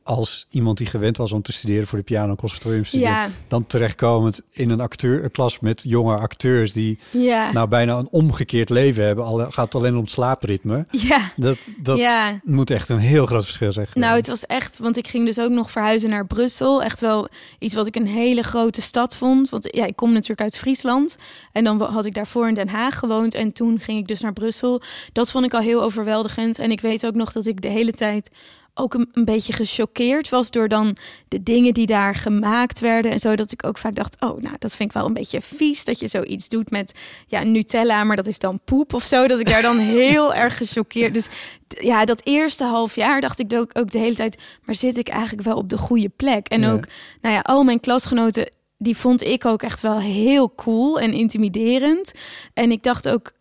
[0.03, 4.41] als iemand die gewend was om te studeren voor de piano conservatorium ja, dan terechtkomend
[4.51, 7.51] in een acteur, een klas met jonge acteurs die ja.
[7.51, 10.85] nou bijna een omgekeerd leven hebben, al gaat het alleen om het slaapritme.
[10.91, 11.31] ja.
[11.35, 12.39] Dat, dat ja.
[12.43, 13.87] moet echt een heel groot verschil zijn.
[13.93, 16.83] Nou, het was echt, want ik ging dus ook nog verhuizen naar Brussel.
[16.83, 17.27] Echt wel
[17.59, 19.49] iets wat ik een hele grote stad vond.
[19.49, 21.17] Want ja, ik kom natuurlijk uit Friesland.
[21.51, 23.33] En dan had ik daarvoor in Den Haag gewoond.
[23.33, 24.81] En toen ging ik dus naar Brussel.
[25.13, 26.59] Dat vond ik al heel overweldigend.
[26.59, 28.29] En ik weet ook nog dat ik de hele tijd
[28.73, 33.19] ook een, een beetje gechoqueerd was door dan de dingen die daar gemaakt werden en
[33.19, 35.85] zo dat ik ook vaak dacht, oh, nou, dat vind ik wel een beetje vies
[35.85, 36.93] dat je zoiets doet met
[37.27, 40.57] ja, Nutella, maar dat is dan poep of zo, dat ik daar dan heel erg
[40.57, 41.13] gechoqueerd.
[41.13, 41.27] Dus
[41.67, 45.07] ja, dat eerste half jaar dacht ik ook, ook de hele tijd, maar zit ik
[45.07, 46.47] eigenlijk wel op de goede plek?
[46.47, 46.71] En Ja.
[46.71, 46.85] ook,
[47.21, 52.11] nou ja, al mijn klasgenoten die vond ik ook echt wel heel cool en intimiderend.
[52.53, 53.31] En ik dacht ook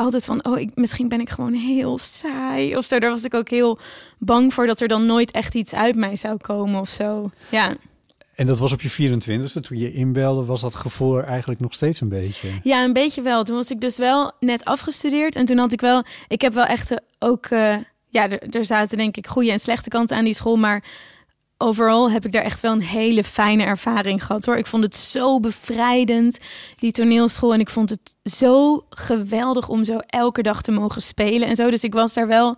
[0.00, 2.98] altijd van, oh, ik, misschien ben ik gewoon heel saai of zo.
[2.98, 3.78] Daar was ik ook heel
[4.18, 7.30] bang voor dat er dan nooit echt iets uit mij zou komen of zo.
[7.48, 7.76] Ja,
[8.34, 11.74] En dat was op je 24e, toen je inbelde, was dat gevoel er eigenlijk nog
[11.74, 12.48] steeds een beetje.
[12.62, 13.44] ja een beetje wel.
[13.44, 16.66] Toen was ik dus wel net afgestudeerd en toen had ik wel, ik heb wel
[16.66, 17.76] echt eh, ook, eh,
[18.08, 20.84] ja, er, er zaten denk ik goede en slechte kanten aan die school, maar
[21.60, 24.56] overal heb ik daar echt wel een hele fijne ervaring gehad hoor.
[24.56, 26.38] Ik vond het zo bevrijdend,
[26.76, 27.54] die toneelschool.
[27.54, 31.70] En ik vond het zo geweldig om zo elke dag te mogen spelen en zo.
[31.70, 32.56] Dus ik was daar wel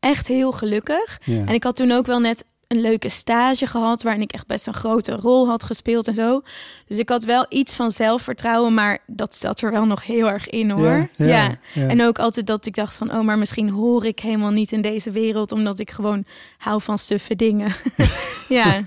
[0.00, 1.20] echt heel gelukkig.
[1.24, 1.44] Ja.
[1.46, 4.66] En ik had toen ook wel net een leuke stage gehad, waarin ik echt best
[4.66, 6.42] een grote rol had gespeeld en zo.
[6.86, 10.48] Dus ik had wel iets van zelfvertrouwen, maar dat zat er wel nog heel erg
[10.48, 11.08] in hoor.
[11.16, 11.86] Ja, ja, ja.
[11.88, 14.80] En ook altijd dat ik dacht van, oh, maar misschien hoor ik helemaal niet in
[14.82, 16.24] deze wereld, omdat ik gewoon
[16.58, 17.74] hou van suffe dingen.
[18.48, 18.82] ja,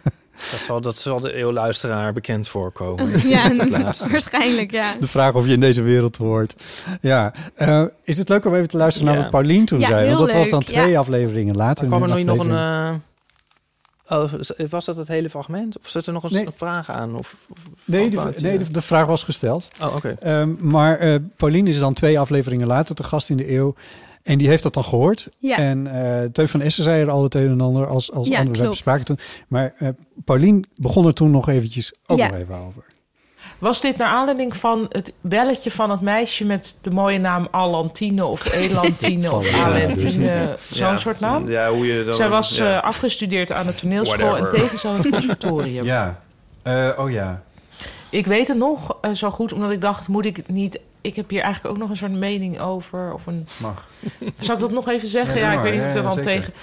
[0.51, 3.27] Dat zal, dat zal de eeuwluisteraar bekend voorkomen.
[3.29, 3.51] ja
[4.11, 4.93] waarschijnlijk, ja.
[4.99, 6.55] De vraag of je in deze wereld hoort.
[7.01, 9.21] Ja, Eh, is het leuk om even te luisteren naar Ja.
[9.21, 10.07] wat Paulien toen Ja, zei?
[10.07, 10.99] Want dat was dan twee ja.
[10.99, 11.85] afleveringen later.
[11.87, 13.01] kwam er in nu de nog een...
[14.07, 14.33] oh,
[14.69, 15.77] was dat het hele fragment?
[15.79, 16.47] Of zit er nog een Nee.
[16.55, 17.15] vraag aan?
[17.15, 19.67] Of, of- Nee, de, nee de, de vraag was gesteld.
[19.81, 20.15] Oh, oké.
[20.19, 23.75] Ehm, maar eh Pauline is dan twee afleveringen later te gast in de eeuw.
[24.23, 25.29] En die heeft dat dan gehoord.
[25.37, 25.57] Ja.
[25.57, 28.37] En eh Teun van Essen zei er al het een en ander als, als Ja,
[28.39, 28.69] andere klopt.
[28.69, 29.19] bespraken toen.
[29.47, 29.89] Maar eh
[30.25, 32.27] Paulien begon er toen nog eventjes ook Ja.
[32.27, 32.84] nog even over.
[33.59, 38.25] Was dit naar aanleiding van het belletje van het meisje met de mooie naam Alantine
[38.25, 40.77] of Elantine of Valentine, Alentine, dus.
[40.77, 41.49] zo'n Ja, soort naam?
[41.49, 42.13] Ja, hoe je dan...
[42.13, 42.71] Zij was ja.
[42.73, 44.53] eh, afgestudeerd aan de toneelschool Whatever.
[44.53, 45.83] en tevens aan het conservatorium.
[45.95, 46.19] Ja.
[46.63, 47.41] Eh, oh ja.
[48.09, 50.79] Ik weet het nog eh, zo goed, omdat ik dacht, moet ik niet...
[51.01, 53.13] Ik heb hier eigenlijk ook nog een soort mening over.
[53.13, 53.47] Of een...
[53.61, 53.87] Mag.
[54.39, 55.39] Zal ik dat nog even zeggen?
[55.39, 56.31] Ja, Ja, ik weet niet of ik Ja, er dan zeker.
[56.31, 56.53] tegen...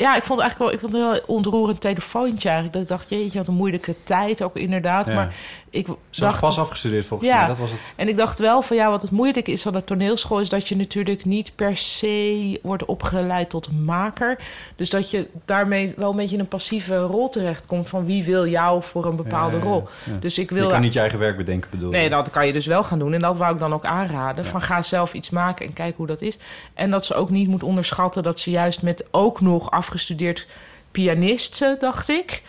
[0.00, 2.72] Ja, ik vond het eigenlijk wel ik vond het een heel ontroerend telefoontje eigenlijk.
[2.72, 5.06] Dat ik dacht, jeetje, wat een moeilijke tijd ook inderdaad.
[5.06, 5.14] Ja.
[5.14, 5.36] Maar
[5.70, 6.40] ik Ze was dacht...
[6.40, 7.36] pas afgestudeerd volgens Ja.
[7.38, 7.46] mij.
[7.46, 7.78] Dat was het.
[7.96, 10.68] En ik dacht wel van ja, wat het moeilijk is aan de toneelschool is dat
[10.68, 14.38] je natuurlijk niet per se wordt opgeleid tot maker.
[14.76, 18.46] Dus dat je daarmee wel een beetje in een passieve rol terechtkomt van wie wil
[18.46, 19.88] jou voor een bepaalde Ja, rol.
[20.20, 20.68] Dus ik Je wil.
[20.68, 22.10] kan niet je eigen werk bedenken, bedoel Nee, je?
[22.10, 23.12] dat kan je dus wel gaan doen.
[23.12, 24.44] En dat wou ik dan ook aanraden.
[24.44, 26.38] Van ga zelf iets maken en kijk hoe dat is.
[26.74, 30.46] En dat ze ook niet moet onderschatten dat ze juist met ook nog afgestudeerd
[30.90, 32.42] pianist, eh, dacht ik.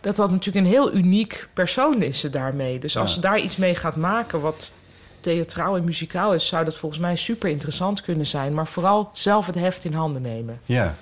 [0.00, 2.78] Dat dat natuurlijk een heel uniek persoon is ze daarmee.
[2.78, 4.72] Dus als ze daar iets mee gaat maken wat
[5.20, 8.54] theatraal en muzikaal is, zou dat volgens mij super interessant kunnen zijn.
[8.54, 10.60] Maar vooral zelf het heft in handen nemen.
[10.64, 10.94] Ja.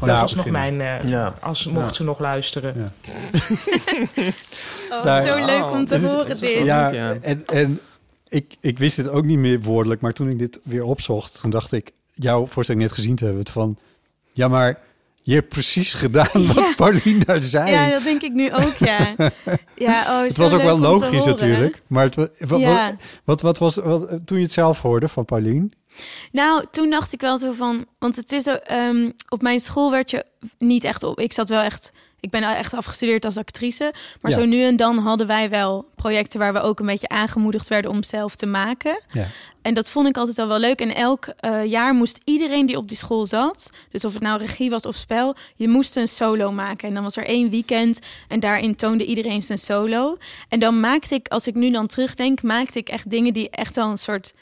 [0.00, 1.34] dat was nog mijn, eh, Ja.
[1.40, 1.92] als mocht Ja.
[1.92, 2.74] ze nog luisteren.
[2.76, 2.92] Ja.
[4.90, 6.64] Oh, Nou, zo leuk om te Dus horen dit.
[6.64, 7.80] Ja, en, en
[8.28, 11.50] ik, ik wist het ook niet meer woordelijk, maar toen ik dit weer opzocht, toen
[11.50, 13.78] dacht ik, jouw voorstelling net gezien te hebben, het van,
[14.32, 14.78] ja, maar
[15.22, 16.74] je hebt precies gedaan wat Ja.
[16.76, 17.70] Paulien daar zei.
[17.70, 19.14] Ja, dat denk ik nu ook, ja.
[19.74, 22.86] ja oh, het was ook wel logisch natuurlijk, maar het, Ja.
[22.88, 25.72] wat, wat, wat was, wat, toen je het zelf hoorde van Paulien?
[26.32, 27.86] Nou, toen dacht ik wel zo van...
[27.98, 28.46] Want het is...
[28.46, 30.24] ehm, op mijn school werd je
[30.58, 31.18] niet echt op...
[31.20, 31.92] Ik zat wel echt...
[32.22, 33.92] Ik ben echt afgestudeerd als actrice.
[34.20, 34.38] Maar Ja.
[34.38, 36.38] zo nu en dan hadden wij wel projecten...
[36.38, 39.00] waar we ook een beetje aangemoedigd werden om zelf te maken.
[39.06, 39.26] Ja.
[39.62, 40.80] En dat vond ik altijd al wel leuk.
[40.80, 43.70] En elk eh, jaar moest iedereen die op die school zat...
[43.90, 45.34] dus of het nou regie was of spel...
[45.54, 46.88] je moest een solo maken.
[46.88, 47.98] En dan was er één weekend...
[48.28, 50.16] en daarin toonde iedereen zijn solo.
[50.48, 52.42] En dan maakte ik, als ik nu dan terugdenk...
[52.42, 54.32] maakte ik echt dingen die echt al een soort...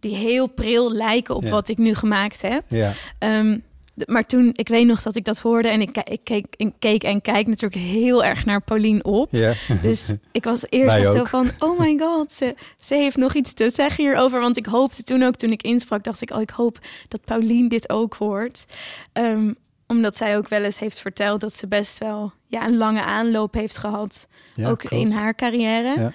[0.00, 1.50] die heel pril lijken op Ja.
[1.50, 2.64] wat ik nu gemaakt heb.
[2.68, 3.58] Ja, Ehm,
[4.06, 5.68] maar toen, ik weet nog dat ik dat hoorde...
[5.68, 9.28] en ik, ik, keek, ik keek en kijk natuurlijk heel erg naar Paulien op...
[9.30, 9.52] ja.
[9.82, 13.52] Dus ik was eerst echt zo van, oh my god, ze, ze heeft nog iets
[13.52, 14.40] te zeggen hierover.
[14.40, 17.68] Want ik hoopte toen ook, toen ik insprak, dacht ik, oh, ik hoop dat Paulien
[17.68, 18.64] dit ook hoort.
[19.12, 19.52] Ehm,
[19.86, 23.54] omdat zij ook wel eens heeft verteld dat ze best wel ja, een lange aanloop
[23.54, 24.28] heeft gehad.
[24.54, 24.94] Ja, ook klopt.
[24.94, 26.00] in haar carrière.
[26.00, 26.12] Ja.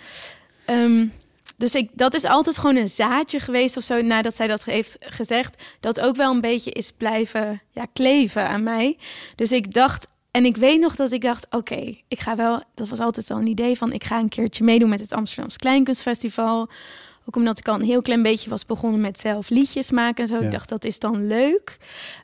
[0.65, 1.05] Ehm,
[1.57, 4.95] dus ik, dat is altijd gewoon een zaadje geweest of zo, nadat zij dat heeft
[4.99, 5.63] gezegd.
[5.79, 8.97] Dat ook wel een beetje is blijven ja, kleven aan mij.
[9.35, 12.89] Dus ik dacht, en ik weet nog dat ik dacht, oké, ik ga wel, dat
[12.89, 16.69] was altijd al een idee van, ik ga een keertje meedoen met het Amsterdamse Kleinkunstfestival.
[17.25, 20.27] Ook omdat ik al een heel klein beetje was begonnen met zelf liedjes maken en
[20.27, 20.35] zo.
[20.39, 20.45] Ja.
[20.45, 21.77] Ik dacht, dat is dan leuk.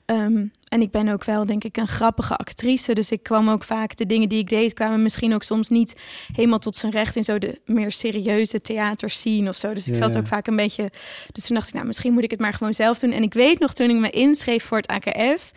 [0.06, 2.94] Ehm, en ik ben ook wel, denk ik, een grappige actrice.
[2.94, 5.96] Dus ik kwam ook vaak, de dingen die ik deed, kwamen misschien ook soms niet
[6.34, 9.74] helemaal tot zijn recht in zo de meer serieuze theaterscene of zo.
[9.74, 10.92] Dus ik Ja, zat ook vaak een beetje.
[11.32, 13.12] Dus toen dacht ik, nou, misschien moet ik het maar gewoon zelf doen.
[13.12, 15.52] En ik weet nog toen ik me inschreef voor het AKF.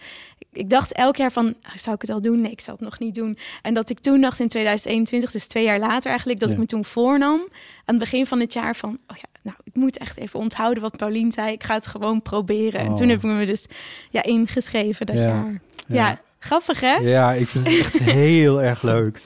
[0.52, 2.40] Ik dacht elk jaar van, oh, zou ik het al doen?
[2.40, 3.38] Nee, ik zal het nog niet doen.
[3.62, 6.54] En dat ik toen dacht in 2021, dus twee jaar later eigenlijk, dat Ja.
[6.54, 9.74] ik me toen voornam aan het begin van het jaar van, oh ja, nou, ik
[9.74, 11.52] moet echt even onthouden wat Paulien zei.
[11.52, 12.80] Ik ga het gewoon proberen.
[12.80, 12.94] En Oh.
[12.94, 13.66] toen heb ik me dus
[14.10, 15.22] ja, ingeschreven dat Ja.
[15.26, 15.60] jaar.
[15.86, 16.08] Ja.
[16.08, 16.20] Ja.
[16.38, 16.94] grappig hè?
[16.94, 19.16] Ja, ik vind het echt heel erg leuk.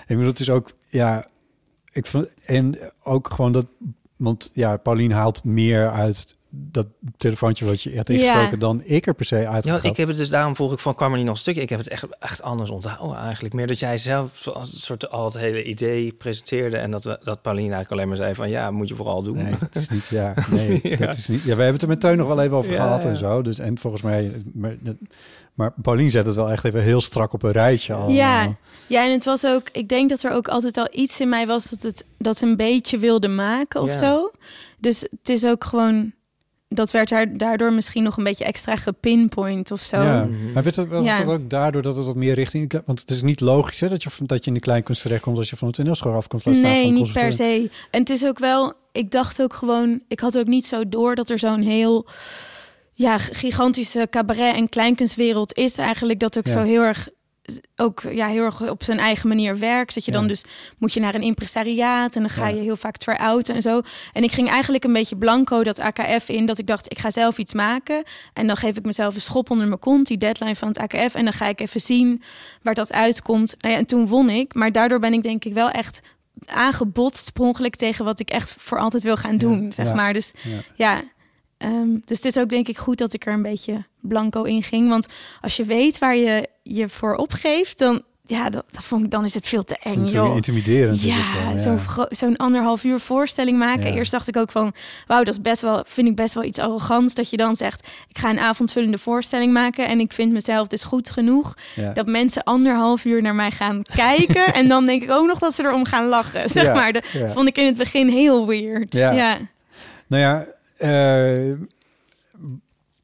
[0.00, 1.26] Ik bedoel, het is ook, ja,
[1.92, 3.66] ik vond, en ook gewoon dat,
[4.16, 8.14] want ja, Paulien haalt meer uit dat telefoontje wat je had Ja.
[8.14, 10.78] ingesproken dan ik er per se uit Ja, ik heb het dus daarom vroeg ik
[10.78, 11.60] van kwam er niet nog een stukje.
[11.60, 13.54] Ik heb het echt, echt anders onthouden eigenlijk.
[13.54, 17.18] Meer dat jij zelf zoals een soort al het hele idee presenteerde en dat we
[17.22, 19.36] dat Pauline eigenlijk alleen maar zei van ja, moet je vooral doen.
[19.36, 20.96] Nee, dat is niet, ja, nee, Ja.
[20.96, 21.40] dat is niet.
[21.42, 23.08] Ja, we hebben het er met Teun nog wel even over Ja, gehad ja.
[23.08, 23.42] en zo.
[23.42, 24.76] Dus en volgens mij, maar,
[25.54, 27.94] maar Paulien zet het wel echt even heel strak op een rijtje.
[27.94, 28.10] allemaal.
[28.14, 28.56] Ja.
[28.86, 31.46] Ja, en het was ook, ik denk dat er ook altijd al iets in mij
[31.46, 33.96] was dat het dat ze een beetje wilde maken of Ja.
[33.98, 34.30] zo.
[34.78, 36.12] Dus het is ook gewoon,
[36.68, 40.02] dat werd daar, daardoor misschien nog een beetje extra gepinpoint of zo.
[40.02, 40.52] Ja, Mhm.
[40.52, 41.18] maar werd het, was Ja.
[41.18, 42.72] dat ook daardoor dat het wat meer richting...
[42.86, 45.38] Want het is niet logisch hè, dat, je, dat je in de kleinkunst terechtkomt...
[45.38, 46.44] als je van het toneelschool afkomt.
[46.44, 47.70] laat staan Nee, van niet per se.
[47.90, 51.14] En het is ook wel, ik dacht ook gewoon, ik had ook niet zo door
[51.14, 52.06] dat er zo'n heel
[52.94, 56.20] ja, gigantische cabaret- en kleinkunstwereld is eigenlijk.
[56.20, 56.52] Dat ook Ja.
[56.52, 57.08] zo heel erg
[57.76, 59.94] ook ja, heel erg op zijn eigen manier werkt.
[59.94, 60.44] Dat je dan dus
[60.78, 62.54] moet je naar een impresariaat en dan ga Ja.
[62.54, 63.80] je heel vaak try-outen en zo.
[64.12, 67.10] En ik ging eigenlijk een beetje blanco dat AKF in, dat ik dacht, ik ga
[67.10, 68.02] zelf iets maken.
[68.32, 71.14] En dan geef ik mezelf een schop onder mijn kont, die deadline van het AKF.
[71.14, 72.22] En dan ga ik even zien
[72.62, 73.54] waar dat uitkomt.
[73.58, 76.00] Nou ja, en toen won ik, maar daardoor ben ik denk ik wel echt
[76.46, 80.12] aangebotst per ongeluk tegen wat ik echt voor altijd wil gaan doen, zeg maar.
[80.12, 80.32] Dus
[80.74, 81.02] ja.
[81.58, 84.42] Ja, ehm, dus het is ook denk ik goed dat ik er een beetje blanco
[84.42, 84.88] in ging.
[84.88, 85.06] Want
[85.40, 89.24] als je weet waar je je voor opgeeft, dan, ja, dat, dat vond ik, dan
[89.24, 90.34] is het veel te eng, joh.
[90.34, 91.78] intimiderend Ja, wel.
[92.10, 93.86] zo'n anderhalf uur voorstelling maken.
[93.86, 93.94] Ja.
[93.94, 94.72] Eerst dacht ik ook van,
[95.06, 97.86] wauw, dat is best wel, vind ik best wel iets arrogants dat je dan zegt,
[98.08, 101.92] ik ga een avondvullende voorstelling maken en ik vind mezelf dus goed genoeg Ja.
[101.92, 105.54] dat mensen anderhalf uur naar mij gaan kijken en dan denk ik ook nog dat
[105.54, 106.92] ze erom gaan lachen, zeg Ja, maar.
[106.92, 107.28] Dat ja.
[107.30, 108.94] vond ik in het begin heel weird.
[108.94, 109.10] Ja.
[109.12, 109.38] ja.
[110.06, 110.46] Nou ja,
[110.78, 111.52] eh,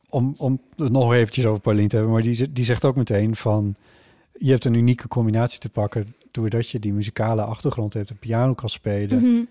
[0.09, 3.37] om, om het nog eventjes over Pauline te hebben, maar die, die zegt ook meteen
[3.37, 3.75] van,
[4.33, 8.55] je hebt een unieke combinatie te pakken doordat je die muzikale achtergrond hebt, een piano
[8.55, 9.43] kan spelen, Mhm.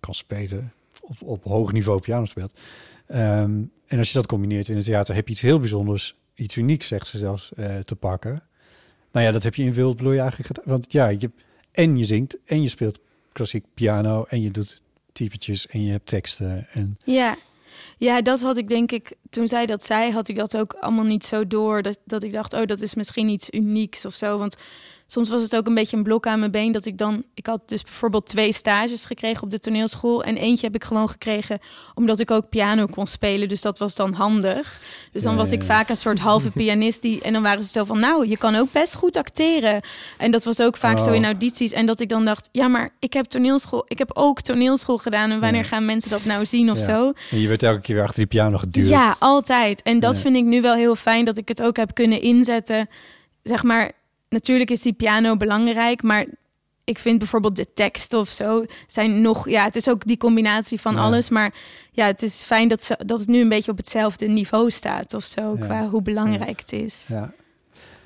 [0.00, 2.60] kan spelen, op, op hoog niveau piano speelt.
[3.06, 6.56] Ehm, en als je dat combineert in het theater, heb je iets heel bijzonders, iets
[6.56, 8.42] unieks, zegt ze zelfs, eh, te pakken.
[9.12, 10.64] Nou ja, dat heb je in Wildbloei eigenlijk gedaan.
[10.72, 11.30] Want ja, je,
[11.72, 12.98] en je zingt, en je speelt
[13.32, 16.66] klassiek piano, en je doet typetjes, en je hebt teksten.
[16.72, 17.36] En Ja.
[18.02, 21.04] Ja, dat had ik denk ik, toen zij dat zei, had ik dat ook allemaal
[21.04, 21.82] niet zo door.
[21.82, 24.38] Dat, dat ik dacht, oh, dat is misschien iets unieks of zo.
[24.38, 24.56] Want
[25.12, 27.24] soms was het ook een beetje een blok aan mijn been dat ik dan...
[27.34, 30.22] Ik had dus bijvoorbeeld twee stages gekregen op de toneelschool.
[30.24, 31.58] En eentje heb ik gewoon gekregen
[31.94, 33.48] omdat ik ook piano kon spelen.
[33.48, 34.80] Dus dat was dan handig.
[35.12, 37.02] Dus dan was ik vaak een soort halve pianist.
[37.02, 39.80] Die, en dan waren ze zo van, nou, je kan ook best goed acteren.
[40.18, 41.14] En dat was ook vaak zo Oh.
[41.14, 41.72] in audities.
[41.72, 43.84] En dat ik dan dacht, ja, maar ik heb toneelschool...
[43.88, 45.30] Ik heb ook toneelschool gedaan.
[45.30, 45.68] En wanneer Ja.
[45.68, 46.84] gaan mensen dat nou zien of Ja.
[46.84, 47.12] zo?
[47.30, 48.88] En je werd elke keer weer achter die piano geduwd.
[48.88, 49.82] Ja, altijd.
[49.82, 50.20] En dat Ja.
[50.20, 52.88] vind ik nu wel heel fijn dat ik het ook heb kunnen inzetten.
[53.42, 53.92] Zeg maar,
[54.32, 56.26] natuurlijk is die piano belangrijk, maar
[56.84, 60.80] ik vind bijvoorbeeld de tekst of zo zijn nog, ja, het is ook die combinatie
[60.80, 61.00] van Ja.
[61.00, 61.54] alles, maar
[61.92, 65.14] ja, het is fijn dat, ze, dat het nu een beetje op hetzelfde niveau staat
[65.14, 65.64] of zo, Ja.
[65.66, 67.06] qua hoe belangrijk het is.
[67.08, 67.32] Ja.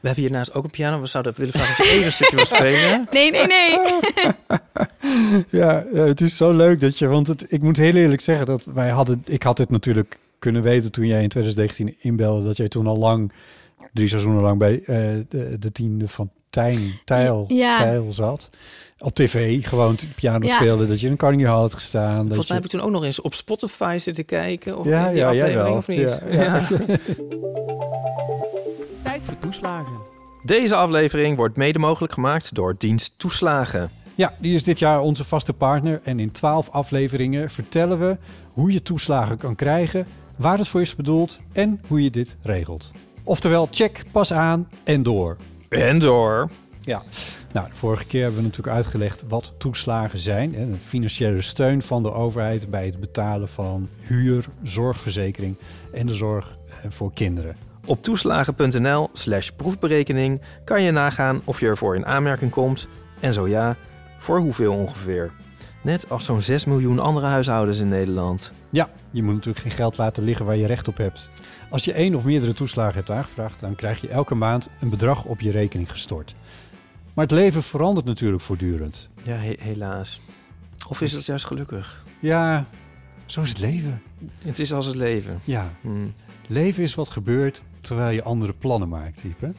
[0.01, 1.01] We hebben hiernaast ook een piano.
[1.01, 3.07] We zouden willen vragen of je even een stukje wil spelen.
[3.11, 3.79] Nee, nee, nee.
[5.61, 7.07] Ja, ja, het is zo leuk dat je...
[7.07, 9.23] Want het, ik moet heel eerlijk zeggen dat wij hadden...
[9.27, 12.45] Ik had dit natuurlijk kunnen weten toen jij in 2019 inbelde...
[12.45, 13.33] dat jij toen al lang,
[13.97, 14.59] drie seizoenen lang...
[14.59, 14.97] bij eh,
[15.29, 17.77] de, de tiende van Tijn, Tijl, Ja.
[17.77, 18.51] Tijl zat.
[18.99, 20.57] Op tv gewoon piano Ja.
[20.57, 20.87] speelde.
[20.87, 22.17] Dat je in een Hall had gestaan.
[22.17, 24.79] Dat Volgens mij je, heb ik toen ook nog eens op Spotify zitten kijken.
[24.79, 25.77] Of Ja, die ja, jij aflevering, wel.
[25.77, 26.23] of niet?
[26.31, 26.67] Ja, ja.
[29.05, 29.93] Tijd voor toeslagen.
[30.45, 33.91] Deze aflevering wordt mede mogelijk gemaakt door Dienst Toeslagen.
[34.15, 36.01] Ja, die is dit jaar onze vaste partner.
[36.05, 38.17] En in twaalf afleveringen vertellen we
[38.53, 40.07] hoe je toeslagen kan krijgen,
[40.39, 42.91] waar het voor is bedoeld en hoe je dit regelt.
[43.29, 45.37] Oftewel, check, pas aan en door.
[45.69, 46.49] En door.
[46.81, 47.03] Ja,
[47.53, 50.55] nou, de vorige keer hebben we natuurlijk uitgelegd wat toeslagen zijn.
[50.55, 55.57] Hè, Een financiële steun van de overheid bij het betalen van huur, zorgverzekering
[55.93, 57.57] en de zorg eh, voor kinderen.
[57.87, 62.89] Op toeslagen.nl slash proefberekening kan je nagaan of je ervoor in aanmerking komt.
[63.21, 63.77] En zo ja,
[64.19, 65.33] voor hoeveel ongeveer.
[65.87, 68.53] Net als zo'n 6 miljoen andere huishoudens in Nederland.
[68.71, 71.31] Ja, je moet natuurlijk geen geld laten liggen waar je recht op hebt.
[71.71, 75.25] Als je één of meerdere toeslagen hebt aangevraagd, dan krijg je elke maand een bedrag
[75.25, 76.35] op je rekening gestort.
[77.15, 79.09] Maar het leven verandert natuurlijk voortdurend.
[79.23, 80.21] Ja, he- helaas.
[80.89, 82.05] Of is het juist gelukkig?
[82.19, 82.65] Ja,
[83.27, 84.03] zo is het leven.
[84.45, 85.41] Het is als het leven.
[85.45, 86.15] Ja, Hmm.
[86.47, 89.53] leven is wat gebeurt terwijl je andere plannen maakt, type.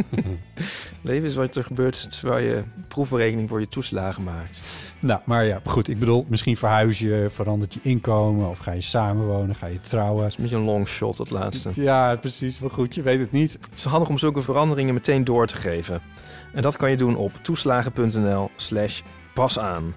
[1.02, 4.60] Leven is wat er gebeurt terwijl je proefberekening voor je toeslagen maakt.
[5.02, 5.88] Nou, maar ja, goed.
[5.88, 10.22] Ik bedoel, misschien verhuis je, verandert je inkomen of ga je samenwonen, ga je trouwen.
[10.22, 11.70] Dat is een beetje een long shot, dat laatste.
[11.74, 12.58] Ja, precies.
[12.58, 13.52] Maar goed, je weet het niet.
[13.52, 16.02] Het is handig om zulke veranderingen meteen door te geven.
[16.52, 19.00] En dat kan je doen op toeslagen.nl slash
[19.34, 19.94] pas aan.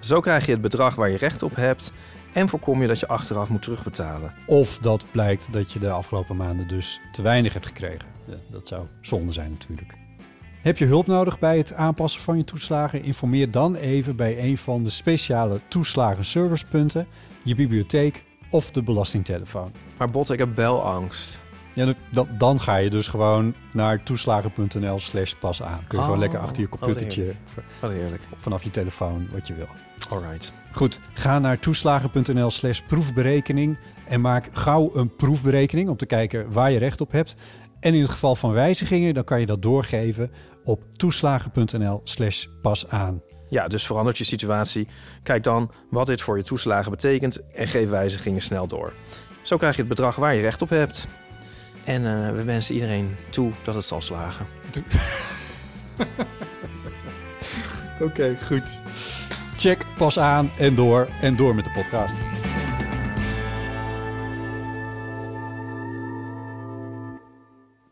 [0.00, 1.92] Zo krijg je het bedrag waar je recht op hebt...
[2.32, 4.32] en voorkom je dat je achteraf moet terugbetalen.
[4.46, 8.08] Of dat blijkt dat je de afgelopen maanden dus te weinig hebt gekregen.
[8.24, 9.94] Ja, Dat zou zonde zijn natuurlijk.
[10.66, 13.02] Heb je hulp nodig bij het aanpassen van je toeslagen?
[13.02, 17.06] Informeer dan even bij een van de speciale toeslagenservicepunten,
[17.42, 19.72] je bibliotheek of de belastingtelefoon.
[19.98, 21.40] Maar Bot, ik heb belangst.
[21.74, 25.84] Ja, dan- dan, ga je dus gewoon naar toeslagen.nl slash pas aan.
[25.86, 27.34] Kun je gewoon Oh, lekker achter je computertje
[27.80, 28.22] heerlijk.
[28.36, 29.68] vanaf je telefoon wat je wil.
[30.08, 30.52] Alright.
[30.72, 33.76] Goed, ga naar toeslagen.nl slash proefberekening
[34.08, 37.34] en maak gauw een proefberekening om te kijken waar je recht op hebt.
[37.80, 40.30] En in het geval van wijzigingen, dan kan je dat doorgeven
[40.64, 43.22] op toeslagen.nl slash pas aan.
[43.48, 44.88] Ja, dus verandert je situatie.
[45.22, 48.92] Kijk dan wat dit voor je toeslagen betekent en geef wijzigingen snel door.
[49.42, 51.08] Zo krijg je het bedrag waar je recht op hebt.
[51.84, 54.46] En eh, we wensen iedereen toe dat het zal slagen.
[58.00, 58.80] Oké, goed.
[59.56, 62.35] Check, pas aan en door en door met de podcast.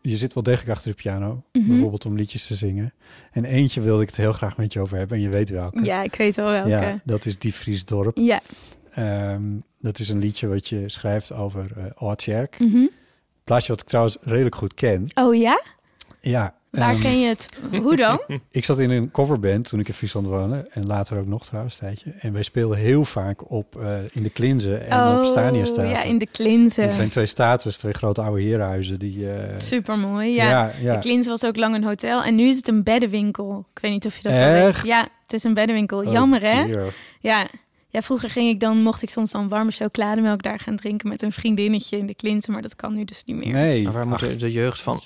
[0.09, 1.67] Je zit wel degelijk achter de piano, Mhm.
[1.67, 2.93] bijvoorbeeld om liedjes te zingen.
[3.31, 5.83] En eentje wilde ik het heel graag met je over hebben en je weet welke.
[5.83, 6.69] Ja, ik weet wel welke.
[6.69, 8.17] Ja, dat is Die Friesdorp.
[8.17, 8.41] Ja.
[8.91, 9.43] Ehm,
[9.79, 12.59] dat is een liedje wat je schrijft over uh, Oudtjerk.
[12.59, 12.85] Mhm.
[13.43, 15.07] Plaatje wat ik trouwens redelijk goed ken.
[15.13, 15.61] Oh ja?
[16.21, 16.55] Ja.
[16.75, 17.47] Waar ehm, ken je het?
[17.81, 18.21] Hoe dan?
[18.51, 20.67] Ik zat in een coverband toen ik in Friesland woonde.
[20.71, 22.11] En later ook nog trouwens een tijdje.
[22.19, 25.83] En wij speelden heel vaak op eh, in de Klinzen en op Stania Staten.
[25.85, 26.83] Oh, ja, in de Klinzen.
[26.85, 29.31] Dat zijn twee status, twee grote oude herenhuizen die...
[29.31, 30.33] eh, Super mooi.
[30.33, 30.49] Ja.
[30.49, 30.93] Ja, ja.
[30.93, 33.65] De Klins was ook lang een hotel en nu is het een beddenwinkel.
[33.73, 34.63] Ik weet niet of je dat al weet.
[34.67, 34.85] Echt?
[34.87, 35.97] Ja, het is een beddenwinkel.
[36.05, 36.65] oh Jammer hè?
[36.65, 36.93] dear.
[37.19, 37.47] Ja.
[37.89, 41.21] Ja, vroeger ging ik dan, mocht ik soms dan warme chocolademelk daar gaan drinken met
[41.21, 43.53] een vriendinnetje in de Klinsen, maar dat kan nu dus niet meer.
[43.53, 43.83] Nee.
[43.83, 45.01] Maar waar moet de jeugd van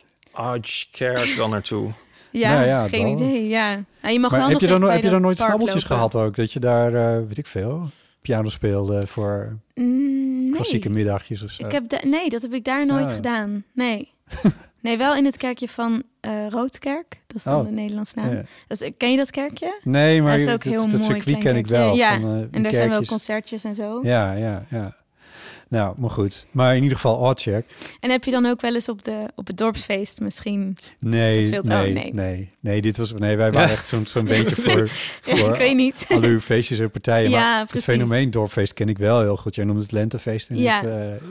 [0.92, 1.92] Kerk dan naartoe?
[2.32, 3.28] Ja, Nou ja, geen dat.
[3.28, 3.48] idee.
[3.48, 3.84] Ja.
[4.02, 5.82] Nou, je mag maar wel heb nog je dan, heb je dat dan nooit snabbeltjes
[5.90, 5.96] lopen.
[5.96, 6.36] gehad ook?
[6.36, 7.90] Dat je daar, eh, weet ik veel,
[8.22, 10.52] piano speelde voor Mm, nee.
[10.52, 11.66] klassieke middagjes of zo?
[11.66, 13.14] Ik heb nee, dat heb ik daar nooit Ah.
[13.14, 13.64] gedaan.
[13.74, 14.12] Nee.
[14.82, 17.22] nee, wel in het kerkje van eh, Roodkerk.
[17.28, 17.66] Dat is dan Oh.
[17.66, 18.34] de Nederlandse naam.
[18.34, 18.44] Ja.
[18.68, 19.80] Dus, ken je dat kerkje?
[19.84, 21.02] Nee, maar dat is dat, ook heel dat mooi.
[21.04, 21.96] circuit klein ken ik wel.
[21.96, 24.00] Ja, van, eh, en daar zijn wel concertjes en zo.
[24.04, 24.96] Ja, ja, ja.
[25.70, 26.46] Nou, maar goed.
[26.52, 27.66] Maar in ieder geval oddcheck.
[28.00, 30.78] En heb je dan ook wel eens op, de, op het dorpsfeest misschien...
[31.00, 31.66] Nee, Gespeeld?
[31.66, 32.52] Oh, nee, nee.
[32.60, 34.90] nee, dit was, nee, wij waren echt zo'n zo'n beetje voor,
[35.26, 36.06] Ja, voor ik weet niet.
[36.10, 37.30] alle uw feestjes en partijen.
[37.30, 39.56] Ja, maar het fenomeen dorpfeest ken ik wel heel goed.
[39.56, 40.50] Jij noemde het lentefeest.
[40.50, 40.76] In Ja.
[40.82, 40.86] het,
[41.22, 41.28] eh,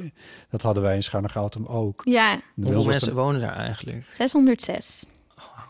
[0.50, 2.02] dat hadden wij in Schouwen-Goutum ook.
[2.04, 4.06] Ja, Hoeveel mensen wonen daar eigenlijk?
[4.10, 5.04] 606.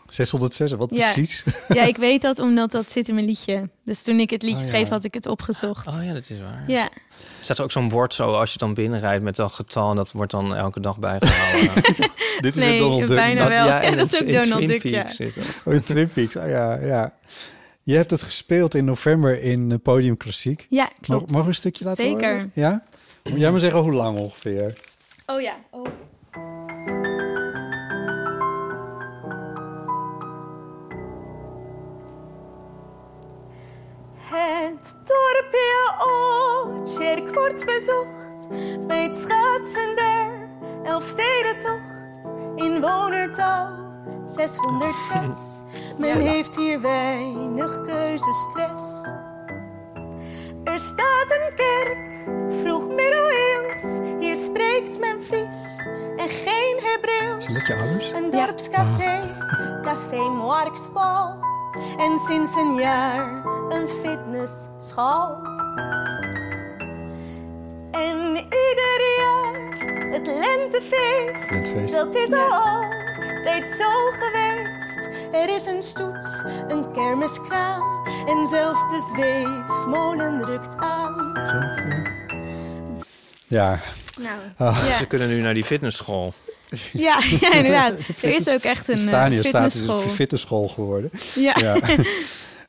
[0.09, 1.11] 606, wat Ja.
[1.13, 1.43] precies?
[1.67, 3.69] Ja, ik weet dat omdat dat zit in mijn liedje.
[3.83, 4.69] Dus toen ik het liedje Oh, ja.
[4.69, 5.87] schreef, had ik het opgezocht.
[5.87, 6.63] Oh ja, dat is waar.
[6.67, 6.89] Ja,
[7.39, 9.89] staat er ook zo'n bord zo als je dan binnenrijdt met dat getal...
[9.89, 11.83] en dat wordt dan elke dag bijgehouden.
[12.39, 13.15] Dit is nee, een Donald Duck.
[13.15, 13.67] bijna wel.
[13.67, 15.05] Ja, dat is ook Donald Duck, ja.
[15.65, 16.35] Oh, in Twin Peaks.
[16.35, 17.13] Oh, ja, ja.
[17.83, 20.65] Je hebt het gespeeld in november in eh, Podium Klassiek.
[20.69, 21.31] Ja, klopt.
[21.31, 22.31] mag ik een stukje laten Zeker.
[22.31, 22.51] horen?
[22.53, 22.83] Ja?
[23.23, 24.73] Moet jij maar zeggen hoe lang ongeveer?
[25.25, 25.55] Oh ja.
[25.69, 25.87] Oh.
[34.39, 38.47] Het dorpje Ootjerk wordt bezocht
[38.87, 40.49] bij het schaatsen der
[40.83, 41.97] Elfstedentocht.
[42.55, 43.67] Inwonertal
[44.25, 45.61] 606.
[45.97, 49.03] Men heeft hier weinig keuzestress.
[50.63, 52.09] Er staat een kerk,
[52.61, 53.83] vroeg middeleeuws.
[54.19, 55.87] Hier spreekt men Fries
[56.17, 57.69] en geen Hebreeuws.
[58.13, 59.19] Een dorpscafé,
[59.81, 61.37] Café Marktspal.
[61.97, 65.37] En sinds een jaar een fitnessschool.
[67.91, 69.53] En ieder jaar
[70.11, 71.93] het lentefeest, Lentefeest.
[71.93, 73.89] dat is altijd zo
[74.19, 75.09] geweest.
[75.31, 81.31] Er is een stoet, een kermiskraam en zelfs de zweefmolen rukt aan.
[83.47, 83.79] Ja.
[84.19, 84.83] Nou, Ah.
[84.87, 84.91] ja.
[84.93, 86.33] Ze kunnen nu naar die fitnessschool.
[86.91, 87.93] Ja, ja, inderdaad.
[88.21, 90.01] Er is ook echt een In eh, Stania staat is fitnessschool.
[90.01, 91.09] een fitnessschool geworden.
[91.35, 91.55] Ja.
[91.59, 91.77] Ja.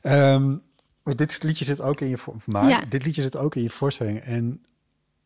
[0.03, 0.55] Ehm,
[1.17, 2.85] maar dit liedje zit ook in je voor- maar Ja.
[2.89, 4.65] dit liedje zit ook in je voorstelling en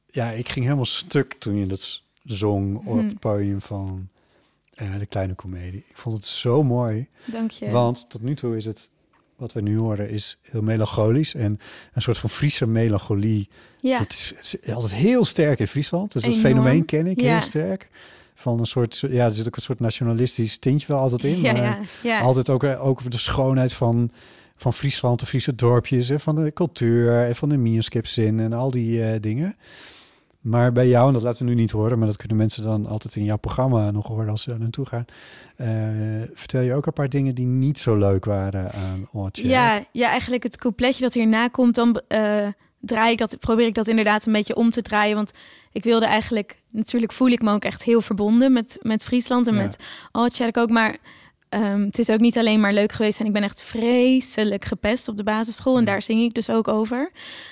[0.07, 3.07] ja, ik ging helemaal stuk toen je dat zong op Hm.
[3.07, 4.09] het podium van
[4.75, 5.85] eh, de kleine komedie.
[5.89, 7.71] Ik vond het zo mooi, Dank je.
[7.71, 8.89] want tot nu toe is het
[9.37, 11.61] wat we nu horen is heel melancholisch en
[11.93, 13.49] een soort van Friese melancholie.
[13.81, 13.99] ja.
[13.99, 17.33] Dat is is altijd heel sterk in Friesland, dus dat fenomeen ken ik Ja.
[17.33, 17.89] heel sterk.
[18.35, 21.41] Van een soort, ja, er zit ook een soort nationalistisch tintje wel altijd in.
[21.41, 24.11] ja, maar ja, altijd ook, eh, ook de schoonheid van,
[24.65, 28.71] van Friesland, de Friese dorpjes en van de cultuur en van de meerskipzin en al
[28.71, 29.57] die eh, dingen.
[30.41, 32.87] Maar bij jou, en dat laten we nu niet horen, maar dat kunnen mensen dan
[32.87, 35.05] altijd in jouw programma nog horen als ze daar naartoe gaan.
[35.57, 35.67] eh,
[36.35, 39.49] vertel je ook een paar dingen die niet zo leuk waren aan Oortje.
[39.49, 42.47] Ja, ja, eigenlijk het coupletje dat hierna komt, dan eh,
[42.81, 45.17] draai ik dat, probeer ik dat inderdaad een beetje om te draaien.
[45.17, 45.33] Want
[45.73, 49.55] ik wilde eigenlijk, natuurlijk voel ik me ook echt heel verbonden met, met Friesland en
[49.55, 49.63] Ja.
[49.63, 49.77] met
[50.13, 50.71] Altjerk ook.
[50.71, 50.97] Maar
[51.55, 53.21] ehm, het is ook niet alleen maar leuk geweest.
[53.21, 55.77] En ik ben echt vreselijk gepest op de basisschool.
[55.79, 57.11] En daar zing ik dus ook over.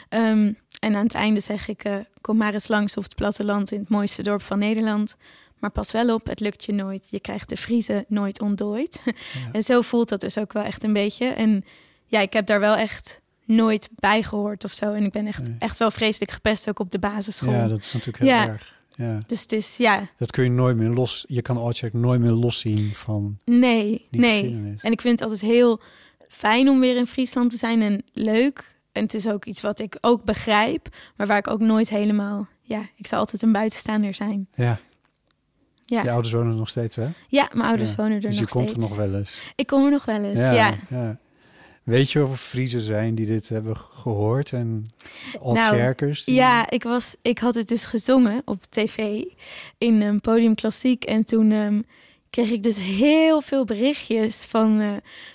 [0.09, 3.73] Ehm, en aan het einde zeg ik, eh, kom maar eens langs op het platteland
[3.73, 5.17] in het mooiste dorp van Nederland.
[5.59, 7.11] Maar pas wel op, het lukt je nooit.
[7.11, 9.03] Je krijgt de Friese nooit ontdooid.
[9.53, 11.27] En zo voelt dat dus ook wel echt een beetje.
[11.27, 11.65] En
[12.07, 14.93] ja, ik heb daar wel echt nooit bij gehoord of zo.
[14.93, 15.57] En ik ben echt, Nee.
[15.59, 17.53] echt wel vreselijk gepest ook op de basisschool.
[17.53, 18.47] Ja, dat is natuurlijk heel Ja.
[18.49, 18.81] erg.
[19.03, 19.21] Ja.
[19.27, 21.25] Dus het is, ja, Dat kun je nooit meer los.
[21.29, 24.77] Je kan Oortje nooit meer loszien van nee, nee.
[24.81, 25.81] En ik vind het altijd heel
[26.29, 28.81] fijn om weer in Friesland te zijn en leuk.
[28.93, 32.49] En het is ook iets wat ik ook begrijp, maar waar ik ook nooit helemaal...
[32.63, 34.49] Ja, ik zal altijd een buitenstaander zijn.
[34.55, 34.81] Ja,
[35.87, 37.09] Ja, je ouders wonen nog steeds, hè?
[37.29, 37.97] ja mijn ouders Ja.
[37.97, 38.85] wonen er Dus je nog komt steeds.
[38.85, 39.37] er nog wel eens.
[39.55, 40.75] Ik kom er nog wel eens, ja.
[40.89, 41.19] ja.
[41.83, 44.87] Weet je of er Friesen zijn die dit hebben gehoord en
[45.41, 46.25] Altjerkers?
[46.25, 49.23] die- Nou, Ja, ik, was, ik had het dus gezongen op tv
[49.79, 51.05] in een podium klassiek.
[51.05, 51.81] En toen ehm,
[52.31, 54.91] kreeg ik dus heel veel berichtjes van eh,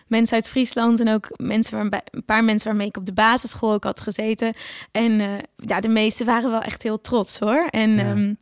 [0.08, 1.00] mensen uit Friesland.
[1.00, 4.54] En ook mensen waarbij, een paar mensen waarmee ik op de basisschool ook had gezeten.
[4.92, 7.68] En eh, ja, de meeste waren wel echt heel trots hoor.
[7.70, 8.14] En Ja.
[8.14, 8.34] ja.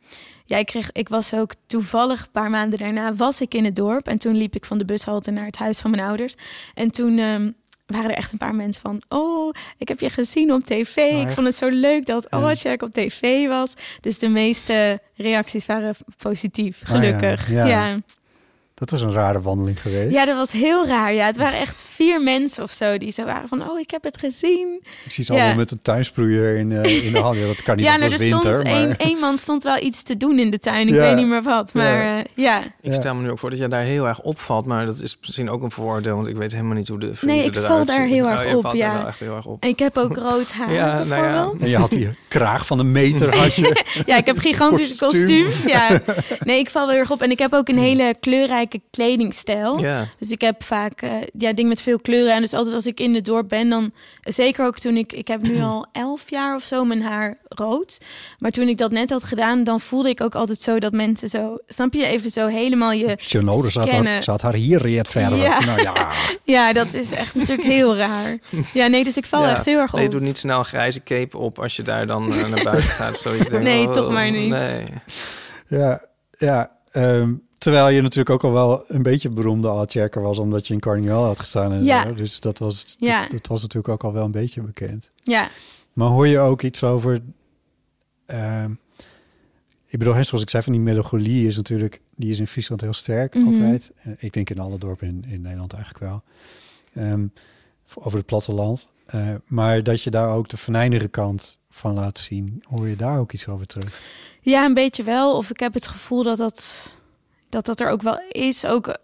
[0.44, 3.76] ja, ik, kreeg, ik was ook toevallig een paar maanden daarna was ik in het
[3.76, 4.06] dorp.
[4.08, 6.34] En toen liep ik van de bushalte naar het huis van mijn ouders.
[6.74, 7.54] En toen...
[7.86, 9.02] waren er echt een paar mensen van...
[9.08, 10.96] oh, ik heb je gezien op tv.
[10.96, 12.38] ik vond het zo leuk dat Ja.
[12.38, 13.74] Oortjerk op tv was.
[14.00, 16.94] Dus de meeste reacties waren positief, Ah, ja.
[16.96, 17.50] gelukkig.
[17.50, 17.66] Ja.
[17.66, 17.98] ja.
[18.78, 18.86] Ja.
[18.86, 20.26] Dat was een rare wandeling geweest.
[20.26, 21.12] dat was heel raar.
[21.14, 23.68] Ja, het waren echt vier mensen of zo die zo waren van...
[23.70, 24.80] oh, ik heb het gezien.
[25.04, 25.38] Ik zie ze Ja.
[25.38, 27.36] allemaal met een tuinsproeier in, eh, in de hand.
[27.38, 28.72] Ja, dat kan niet, ja, want nou, het er was stond winter.
[28.72, 28.96] één, maar...
[28.96, 30.88] één man stond wel iets te doen in de tuin.
[30.88, 31.00] Ik Ja.
[31.00, 32.16] weet niet meer wat, maar Ja.
[32.16, 32.24] ja.
[32.34, 32.58] ja.
[32.58, 32.92] Ik Ja.
[32.92, 35.50] stel me nu ook voor dat je daar heel erg opvalt, maar dat is misschien
[35.50, 38.24] ook een voordeel, want ik weet helemaal niet hoe de Friese ik val daar heel
[38.24, 38.86] Oh, erg je op, ja.
[38.86, 39.62] daar wel echt heel erg op.
[39.62, 41.16] En ik heb ook rood haar, Ja, nou ja.
[41.32, 41.62] bijvoorbeeld.
[41.62, 43.36] En je had die kraag van een meter.
[43.36, 43.84] Had je.
[44.06, 45.44] Ja, ik heb gigantische Kostuum.
[45.44, 45.64] kostuums.
[45.72, 45.88] Ja.
[46.44, 47.22] Nee, ik val wel heel erg op.
[47.22, 49.80] En ik heb ook een hele kleurrijke kledingstijl.
[49.80, 50.08] Ja.
[50.18, 52.34] Dus ik heb vaak eh, ja, dingen met veel kleuren.
[52.34, 53.92] En dus altijd als ik in het dorp ben, dan...
[54.22, 55.12] Zeker ook toen ik...
[55.12, 57.98] Ik heb nu al elf jaar of zo mijn haar rood.
[58.38, 61.28] Maar toen ik dat net had gedaan, dan voelde ik ook altijd zo dat mensen
[61.28, 61.58] zo...
[61.66, 62.06] Snap je?
[62.06, 65.38] Even zo helemaal je er zat, haar, zat haar hier reed verder.
[65.38, 65.64] Ja.
[65.64, 66.12] Nou ja,
[66.44, 68.38] Ja, dat is echt natuurlijk heel raar.
[68.72, 69.50] Ja, nee, dus ik val Ja.
[69.50, 69.98] echt heel erg op.
[69.98, 72.88] Nee, doe niet snel een grijze cape op als je daar dan eh, naar buiten
[72.88, 73.18] gaat.
[73.18, 73.48] Zoiets.
[73.50, 74.50] Denk, Nee, oh, toch maar niet.
[74.50, 74.86] Nee.
[75.66, 76.70] ja, ja.
[76.90, 77.32] ehm,
[77.66, 81.24] terwijl je natuurlijk ook al wel een beetje beroemde artchecker was, omdat je in Carnival
[81.24, 81.72] had gestaan.
[81.72, 82.06] En Ja.
[82.06, 82.14] zo.
[82.14, 83.22] Dus dat was, Ja.
[83.22, 85.10] dat, dat was natuurlijk ook al wel een beetje bekend.
[85.22, 85.48] Ja,
[85.92, 87.22] Maar hoor je ook iets over...
[88.26, 88.70] ehm,
[89.86, 92.00] ik bedoel, zoals ik zei, van die melancholie is natuurlijk...
[92.16, 93.46] Die is in Friesland heel sterk Mhm.
[93.46, 93.90] altijd.
[94.02, 96.22] Eh, Ik denk in alle dorpen in, in Nederland eigenlijk wel.
[97.04, 97.26] Ehm,
[97.94, 98.88] over het platteland.
[99.06, 102.62] Eh, maar dat je daar ook de venijnige kant van laat zien.
[102.68, 104.00] Hoor je daar ook iets over terug?
[104.40, 105.36] Ja, een beetje wel.
[105.36, 106.94] Of ik heb het gevoel dat dat,
[107.48, 108.64] dat, dat er ook wel is.
[108.64, 108.96] Ook,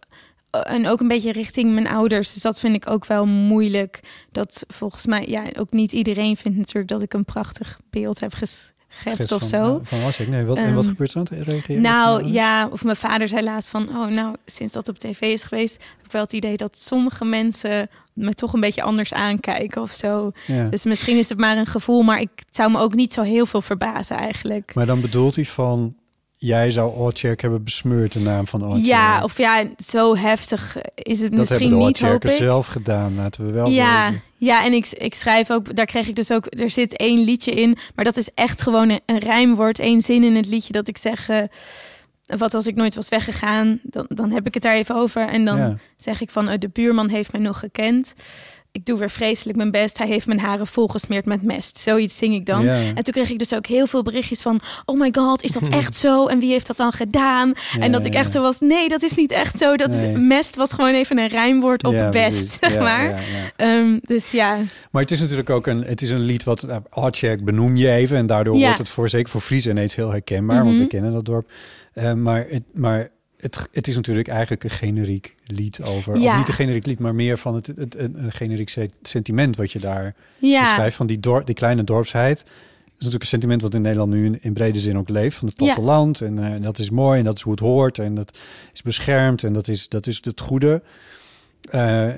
[0.50, 2.32] en ook een beetje richting mijn ouders.
[2.32, 4.00] Dus dat vind ik ook wel moeilijk.
[4.32, 8.34] Dat volgens mij, ja, ook niet iedereen vindt natuurlijk dat ik een prachtig beeld heb
[8.34, 9.56] ges- geschept of zo.
[9.76, 10.28] eh, Van Wasik.
[10.28, 11.82] Nee, wat, en wat Ehm, gebeurt er aan het reageren?
[11.82, 15.42] Nou ja, of mijn vader zei laatst van, oh nou, sinds dat op tv is
[15.44, 19.82] geweest, heb ik wel het idee dat sommige mensen me toch een beetje anders aankijken
[19.82, 20.30] of zo.
[20.46, 20.68] Ja.
[20.68, 23.46] Dus misschien is het maar een gevoel, maar ik zou me ook niet zo heel
[23.46, 24.74] veel verbazen eigenlijk.
[24.74, 25.94] Maar dan bedoelt hij van...
[26.44, 28.86] Jij zou Oortjerk hebben besmeurd, de naam van Oortjerk.
[28.86, 32.30] Ja, of ja, zo heftig is het dat misschien de niet, hoop ik.
[32.30, 36.14] zelf gedaan, laten we wel Ja, ja, en ik, ik schrijf ook, daar kreeg ik
[36.14, 39.78] dus ook, er zit één liedje in, maar dat is echt gewoon een, een rijmwoord,
[39.78, 41.42] één zin in het liedje dat ik zeg, eh,
[42.38, 45.44] wat als ik nooit was weggegaan, dan, dan heb ik het daar even over en
[45.44, 45.76] dan Ja.
[45.96, 48.14] zeg ik van, eh, de buurman heeft mij nog gekend.
[48.72, 49.98] Ik doe weer vreselijk mijn best.
[49.98, 51.78] Hij heeft mijn haren volgesmeerd met mest.
[51.78, 52.64] Zoiets zing ik dan.
[52.64, 52.74] Ja.
[52.74, 54.60] En toen kreeg ik dus ook heel veel berichtjes van...
[54.84, 56.26] oh my god, is dat echt zo?
[56.26, 57.52] En wie heeft dat dan gedaan?
[57.80, 58.60] en dat ik echt zo was...
[58.60, 59.76] nee, dat is niet echt zo.
[59.76, 60.10] Dat Nee.
[60.12, 62.58] is, mest was gewoon even een rijmwoord op Ja, best, precies.
[62.72, 63.24] zeg maar.
[63.56, 64.56] Ehm, dus ja,
[64.90, 66.66] Maar het is natuurlijk ook een, het is een lied wat
[67.22, 68.16] uh, benoem je even.
[68.16, 70.58] En daardoor wordt het voor, zeker voor Friese ineens heel herkenbaar.
[70.62, 70.80] Want Mhm.
[70.82, 71.50] we kennen dat dorp.
[71.92, 73.10] Eh, maar het, maar
[73.42, 76.18] het, het is natuurlijk eigenlijk een generiek lied over.
[76.18, 76.32] Ja.
[76.32, 79.56] Of niet een generiek lied, maar meer van het, het, het- een, generiek se- sentiment
[79.56, 80.60] wat je daar ja.
[80.60, 80.96] beschrijft.
[80.96, 82.38] Van die, dorp, die kleine dorpsheid.
[82.38, 82.46] Dat
[83.10, 85.36] is natuurlijk een sentiment wat in Nederland nu in, in brede zin ook leeft.
[85.36, 85.64] Van het Ja.
[85.64, 86.20] platteland.
[86.20, 87.98] En eh, dat is mooi en dat is hoe het hoort.
[87.98, 88.38] En dat
[88.72, 90.82] is beschermd en dat is, dat is het goede.
[91.70, 92.08] Eh,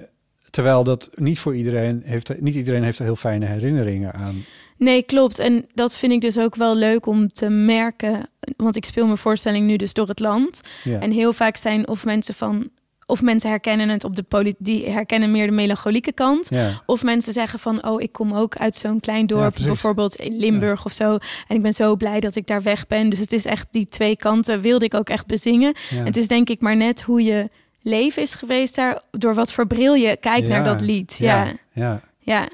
[0.51, 4.45] terwijl dat niet voor iedereen heeft, niet iedereen heeft er heel fijne herinneringen aan.
[4.77, 5.39] Nee, klopt.
[5.39, 8.29] En dat vind ik dus ook wel leuk om te merken.
[8.57, 10.61] Want ik speel mijn voorstelling nu dus door het land.
[10.85, 11.01] Ja.
[11.01, 12.68] En heel vaak zijn of mensen van...
[13.07, 16.49] Of mensen herkennen het op de poli- die herkennen meer de melancholieke kant.
[16.51, 16.83] Ja.
[16.87, 20.85] Of mensen zeggen van, oh, ik kom ook uit zo'n klein dorp, bijvoorbeeld in Limburg
[20.85, 21.12] of zo.
[21.49, 23.09] En ik ben zo blij dat ik daar weg ben.
[23.09, 25.75] Dus het is echt die twee kanten wilde ik ook echt bezingen.
[25.95, 27.51] Het is denk ik maar net hoe je
[27.83, 31.16] leven is geweest daar, door wat voor bril je kijkt naar dat lied.
[31.18, 31.53] Ja.
[31.72, 32.49] ja, ja.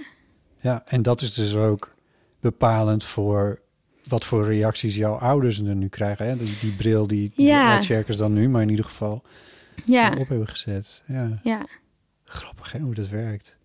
[0.60, 0.82] ja.
[0.86, 1.94] En dat is dus ook
[2.40, 3.60] bepalend voor
[4.08, 6.26] wat voor reacties jouw ouders er nu krijgen.
[6.26, 6.36] Hè?
[6.36, 7.78] Die, die bril die Ja.
[7.78, 9.22] de dan nu, maar in ieder geval
[9.84, 10.10] ja.
[10.18, 11.02] op hebben gezet.
[11.06, 11.66] Ja, ja.
[12.24, 13.58] grappig hè, hoe dat werkt.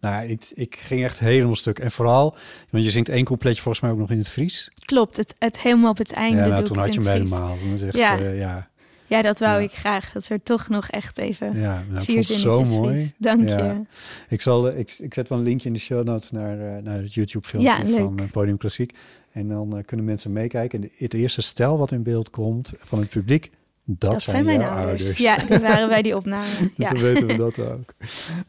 [0.00, 1.78] Nou, ik, ik ging echt helemaal stuk.
[1.78, 2.36] En vooral,
[2.70, 4.70] want je zingt één coupletje volgens mij ook nog in het Fries.
[4.84, 7.56] Klopt, het, het helemaal op het einde ja, nou, toen had je hem helemaal.
[7.92, 8.18] Ja.
[8.18, 8.68] eh, ja.
[9.08, 9.64] Ja, dat wou Ja.
[9.64, 10.12] ik graag.
[10.12, 13.12] Dat er toch nog echt even Ja, nou, vier zo mooi.
[13.18, 13.56] Dank Ja.
[13.64, 13.80] je.
[14.28, 16.82] Ik, zal, eh, ik, ik zet wel een linkje in de show notes naar, eh,
[16.82, 17.98] naar het YouTube-filmpje Ja, leuk.
[17.98, 18.92] van eh, Podium Klassiek.
[19.32, 20.82] En dan kunnen mensen meekijken.
[20.82, 23.50] En het eerste stel wat in beeld komt van het publiek,
[23.84, 24.86] dat, Dat, zijn, mijn ouders.
[24.86, 25.16] ouders.
[25.16, 26.44] Ja, die waren bij die opname.
[26.74, 26.88] Ja.
[26.90, 27.94] dan weten we dat ook.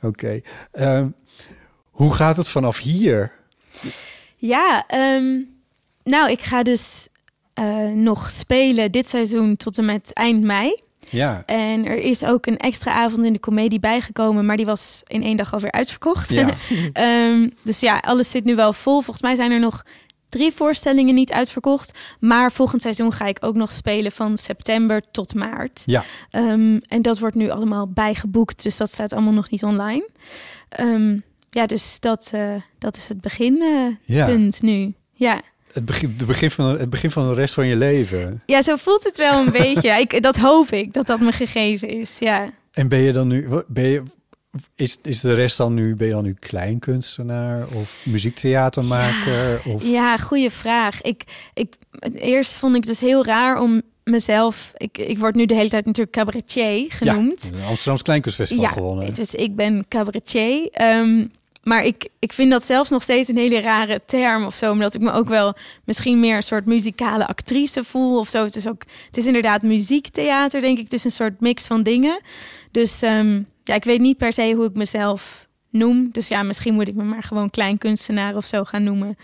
[0.01, 0.41] Oké.
[0.71, 1.07] Ehm,
[1.83, 3.31] hoe gaat het vanaf hier?
[4.35, 5.39] Ja, ehm,
[6.03, 7.09] nou, ik ga dus
[7.59, 10.81] eh, nog spelen dit seizoen tot en met eind mei.
[11.09, 15.01] Ja, En er is ook een extra avond in de comedie bijgekomen, maar die was
[15.07, 16.29] in één dag alweer uitverkocht.
[16.29, 16.53] Ja.
[16.93, 18.93] Ehm, dus ja, alles zit nu wel vol.
[19.01, 19.83] Volgens mij zijn er nog
[20.29, 21.97] drie voorstellingen niet uitverkocht.
[22.19, 25.83] Maar volgend seizoen ga ik ook nog spelen van september tot maart.
[25.85, 26.03] ja.
[26.29, 30.09] Ehm, en dat wordt nu allemaal bijgeboekt, dus dat staat allemaal nog niet online.
[30.69, 31.17] Ehm,
[31.49, 34.25] ja, dus dat, eh, dat is het beginpunt Ja.
[34.25, 34.93] punt nu.
[35.13, 35.41] Ja.
[35.73, 38.43] Het, begin, de begin van, het begin van de rest van je leven.
[38.45, 39.89] ja, zo voelt het wel een beetje.
[39.89, 42.15] Ik, dat hoop ik, dat dat me gegeven is.
[42.19, 42.49] Ja.
[42.71, 44.03] En ben je dan nu, ben je,
[44.75, 49.61] is, is de rest dan nu, ben je dan nu kleinkunstenaar of muziektheatermaker?
[49.65, 51.01] Of, Ja, goede vraag.
[51.01, 51.73] Ik, ik,
[52.13, 54.71] eerst vond ik dus heel raar om mezelf...
[54.77, 57.51] Ik, ik word nu de hele tijd natuurlijk cabaretier genoemd.
[57.55, 59.13] Ja, Amsterdamse Kleinkunstfestival Ja, gewonnen.
[59.13, 60.67] dus ik ben cabaretier.
[60.71, 61.25] Ehm,
[61.69, 64.71] Maar ik, ik vind dat zelfs nog steeds een hele rare term of zo.
[64.71, 65.55] Omdat ik me ook wel
[65.85, 68.43] misschien meer een soort muzikale actrice voel of zo.
[68.43, 70.83] Het is ook, het is inderdaad muziektheater, denk ik.
[70.83, 72.21] Het is een soort mix van dingen.
[72.71, 76.09] Dus ehm, ja, ik weet niet per se hoe ik mezelf noem.
[76.11, 79.15] Dus ja, misschien moet ik me maar gewoon klein kunstenaar of zo gaan noemen.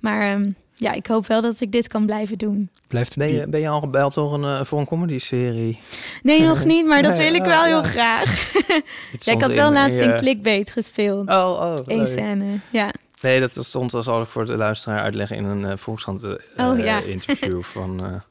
[0.00, 2.68] Maar ehm, ja, ik hoop wel dat ik dit kan blijven doen.
[2.86, 5.78] Blijft Ben je, ben je al gebeld door een, eh, voor een comedy-serie?
[6.22, 7.88] Nee, nog niet, maar dat Nee, wil ik oh, wel heel ja.
[7.88, 8.52] graag.
[9.18, 11.28] Ja, ik had wel in- laatst in in je- Clickbait gespeeld.
[11.28, 11.76] Oh, oh.
[11.84, 12.06] Eén leuk.
[12.06, 12.92] scène, ja.
[13.20, 16.30] Nee, dat stond, zal ik voor de luisteraar uitleggen in een uh, Volkskrant eh,
[16.68, 17.00] Oh, ja.
[17.00, 18.22] interview van...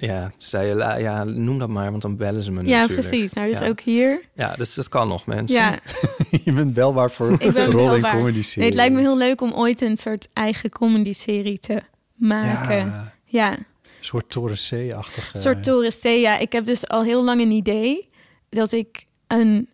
[0.00, 3.08] ja, ze zei, la- ja, noem dat maar, want dan bellen ze me Ja, natuurlijk.
[3.08, 3.32] precies.
[3.32, 3.66] Nou, dus Ja.
[3.68, 4.20] ook hier.
[4.34, 5.56] Ja, dus dat kan nog, mensen.
[5.60, 5.78] Ja,
[6.44, 8.14] je bent belbaar voor ik ben een rol in belbaar.
[8.16, 8.58] comedy serie.
[8.58, 11.80] Nee, het lijkt me heel leuk om ooit een soort eigen comedy-serie te
[12.14, 12.76] maken.
[12.76, 13.64] Ja, Ja, een
[14.00, 15.30] soort Toren C-achtige...
[15.34, 16.04] een soort Torres C.
[16.04, 18.08] Ja, ik heb dus al heel lang een idee
[18.48, 19.68] dat ik een...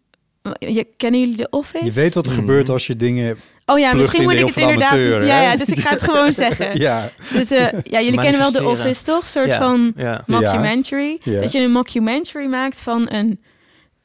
[0.58, 1.84] Je, kennen jullie de Office?
[1.84, 2.40] Je weet wat er Mhm.
[2.40, 3.36] gebeurt als je dingen...
[3.66, 4.90] Oh ja, misschien moet ik het inderdaad...
[4.90, 6.78] amateur, ja, ja, dus ik ga het gewoon zeggen.
[6.78, 8.68] Ja, Dus eh, ja, jullie kennen wel de Manifesteren.
[8.70, 9.22] Office, toch?
[9.22, 10.22] Een soort Ja, van ja.
[10.26, 11.18] mockumentary.
[11.22, 11.40] Ja.
[11.40, 13.40] Dat je een mockumentary maakt van een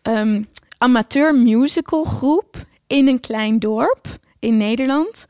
[0.01, 0.41] ehm,
[0.78, 2.55] amateur musical groep
[2.88, 4.07] in een klein dorp
[4.39, 5.26] in Nederland.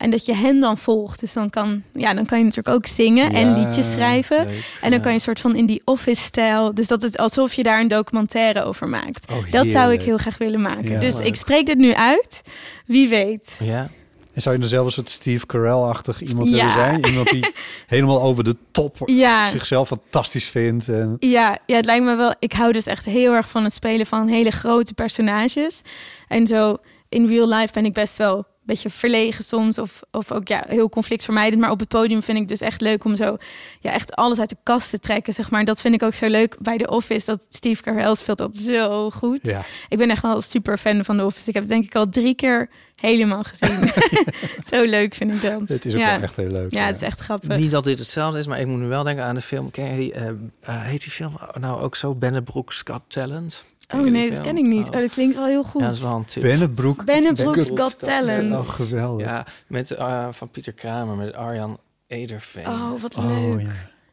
[0.00, 1.20] En dat je hen dan volgt.
[1.20, 4.36] Dus dan kan, ja, dan kan je natuurlijk ook zingen en liedjes schrijven.
[4.46, 4.98] leuk, En dan ja.
[4.98, 6.74] kan je een soort van in die office-stijl.
[6.74, 9.30] Dus dat het alsof je daar een documentaire over maakt.
[9.32, 10.90] Oh, dat zou ik heel graag willen maken.
[10.90, 11.00] Ja.
[11.00, 11.26] dus Leuk.
[11.26, 12.42] ik spreek dit nu uit.
[12.86, 13.56] Wie weet.
[13.58, 13.90] Ja.
[14.34, 17.06] En zou je dan zelf een soort Steve Carell-achtig iemand willen zijn?
[17.06, 17.46] Iemand die
[17.86, 19.48] helemaal over de top Ja.
[19.48, 20.88] zichzelf fantastisch vindt.
[20.88, 21.16] En...
[21.18, 22.34] Ja, ja, het lijkt me wel.
[22.38, 25.80] Ik hou dus echt heel erg van het spelen van hele grote personages.
[26.28, 26.76] En zo
[27.08, 29.78] in real life ben ik best wel beetje verlegen soms.
[29.78, 31.60] Of, of ook ja, heel conflictvermijdend.
[31.60, 33.36] Maar op het podium vind ik dus echt leuk om zo
[33.80, 35.32] ja, echt alles uit de kast te trekken.
[35.32, 35.64] Zeg maar.
[35.64, 37.26] Dat vind ik ook zo leuk bij The Office.
[37.26, 39.38] Dat Steve Carell speelt dat zo goed.
[39.42, 39.64] Ja.
[39.88, 41.48] Ik ben echt wel super fan van The Office.
[41.48, 42.68] Ik heb het denk ik al drie keer
[43.00, 43.92] helemaal gezien.
[44.70, 45.68] zo leuk vind ik dat.
[45.68, 46.12] Het is ook ja.
[46.12, 46.74] wel echt heel leuk.
[46.74, 47.56] Ja, het is echt grappig.
[47.56, 49.70] Niet dat dit hetzelfde is, maar ik moet nu wel denken aan de film.
[49.70, 50.28] Ken je die, eh,
[50.60, 52.14] eh, heet die film nou ook zo?
[52.14, 53.64] Bennebroek's Got Talent?
[53.94, 54.88] Oh nee, dat ken ik niet.
[54.88, 54.94] Oh.
[54.94, 55.80] Oh, dat klinkt wel heel goed.
[55.80, 56.42] Ja, dat is wel een tip.
[56.42, 57.04] Bennebroek.
[57.04, 58.52] Bennebroek's Bennebroek's Got Talent.
[58.52, 59.26] Oh, geweldig.
[59.26, 62.66] Ja, met, eh, van Pieter Kramer, met Arjan Ederveen.
[62.66, 63.60] Oh, wat Oh, leuk.
[63.60, 63.70] ja.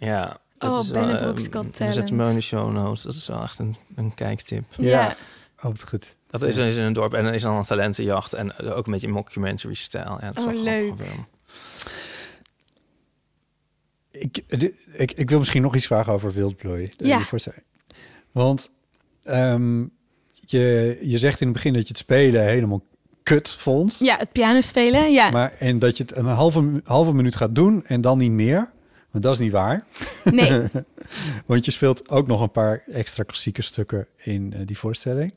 [0.08, 0.38] Ja.
[0.58, 2.44] dat Oh, is wel, Bennebroek's eh, Got We zetten Talent.
[2.44, 3.02] show notes.
[3.04, 4.64] Dat is wel echt een, een kijktip.
[4.78, 4.90] Ja.
[4.90, 5.16] Ja.
[5.58, 6.16] Oh, wat goed.
[6.30, 8.34] Dat is, is in een dorp en er is dan een talentenjacht.
[8.34, 10.18] En ook een beetje mockumentary-stijl.
[10.22, 10.94] Ja, dat is Oh, wel leuk.
[10.98, 11.28] film.
[14.12, 14.44] Ik,
[14.94, 16.84] ik, ik wil misschien nog iets vragen over wildplooi.
[16.98, 17.22] Eh, Ja.
[18.32, 18.70] Want
[19.28, 19.86] ehm,
[20.34, 22.84] je, je zegt in het begin dat je het spelen helemaal
[23.24, 23.98] kut vond.
[24.00, 25.30] Ja, het piano spelen, ja.
[25.30, 28.70] Maar, en dat je het een halve, halve minuut gaat doen en dan niet meer.
[29.12, 29.86] Maar dat is niet waar.
[30.24, 30.62] Nee,
[31.46, 35.34] Want je speelt ook nog een paar extra klassieke stukken in eh, die voorstelling.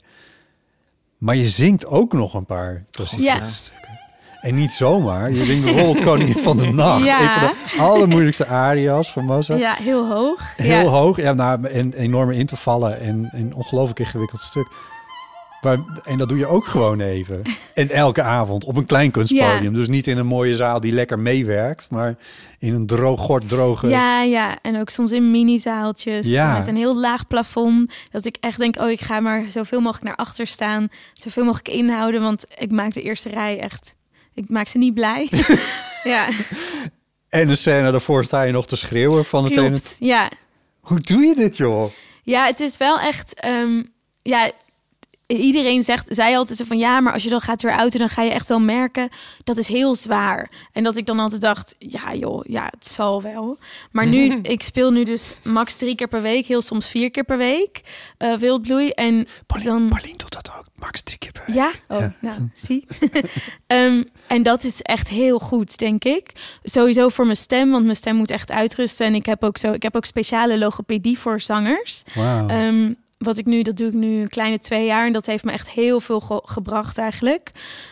[1.18, 3.48] Maar je zingt ook nog een paar klassieke Ja.
[3.48, 3.98] stukken.
[4.40, 5.32] En niet zomaar.
[5.32, 7.04] Je zingt bijvoorbeeld Koningin van de Nacht.
[7.04, 7.20] Ja.
[7.20, 9.60] Een van de allermoeilijkste aria's van Mozart.
[9.60, 10.52] ja, heel hoog.
[10.56, 10.84] Heel ja.
[10.84, 11.16] hoog.
[11.16, 14.66] Ja, nou, en enorme intervallen en een ongelooflijk ingewikkeld stuk.
[15.60, 17.42] Maar, en dat doe je ook gewoon even.
[17.74, 19.72] En elke avond op een klein kunstpodium.
[19.72, 19.78] Ja.
[19.78, 21.90] Dus niet in een mooie zaal die lekker meewerkt.
[21.90, 22.16] Maar
[22.58, 23.88] in een droog, gort droge...
[23.88, 26.58] Ja, ja, en ook soms in mini-zaaltjes Ja.
[26.58, 27.92] met een heel laag plafond.
[28.10, 30.88] Dat ik echt denk, oh, ik ga maar zoveel mogelijk naar achter staan.
[31.12, 33.96] Zoveel mogelijk inhouden, want ik maak de eerste rij echt...
[34.42, 35.28] Ik maak ze niet blij.
[36.04, 36.28] ja,
[37.28, 39.80] En een scène daarvoor sta je nog te schreeuwen van het ene...
[39.98, 40.30] Ja.
[40.80, 41.90] Hoe doe je dit, joh?
[42.22, 43.34] Ja, het is wel echt.
[43.34, 43.82] ehm,
[44.22, 44.50] ja,
[45.36, 48.08] iedereen zegt, zei altijd zo van ja, maar als je dan gaat weer uit, dan
[48.08, 49.08] ga je echt wel merken
[49.44, 50.50] dat is heel zwaar.
[50.72, 53.58] En dat ik dan altijd dacht, ja joh, ja, het zal wel.
[53.90, 57.24] Maar nu, ik speel nu dus max drie keer per week, heel soms vier keer
[57.24, 57.80] per week,
[58.16, 58.90] eh wildbloei.
[58.90, 59.26] En
[59.64, 59.88] dan.
[59.88, 61.54] Paulien doet dat ook, max drie keer per week.
[61.54, 62.14] Ja, oh, Ja.
[62.20, 62.84] nou, zie.
[63.66, 66.30] Ehm, en dat is echt heel goed, denk ik.
[66.62, 69.06] Sowieso voor mijn stem, want mijn stem moet echt uitrusten.
[69.06, 72.02] En ik heb ook zo, ik heb ook speciale logopedie voor zangers.
[72.14, 72.48] Wauw.
[72.48, 72.92] Ehm,
[73.24, 75.06] wat ik nu, dat doe ik nu een kleine twee jaar.
[75.06, 77.50] En dat heeft me echt heel veel ge- gebracht eigenlijk.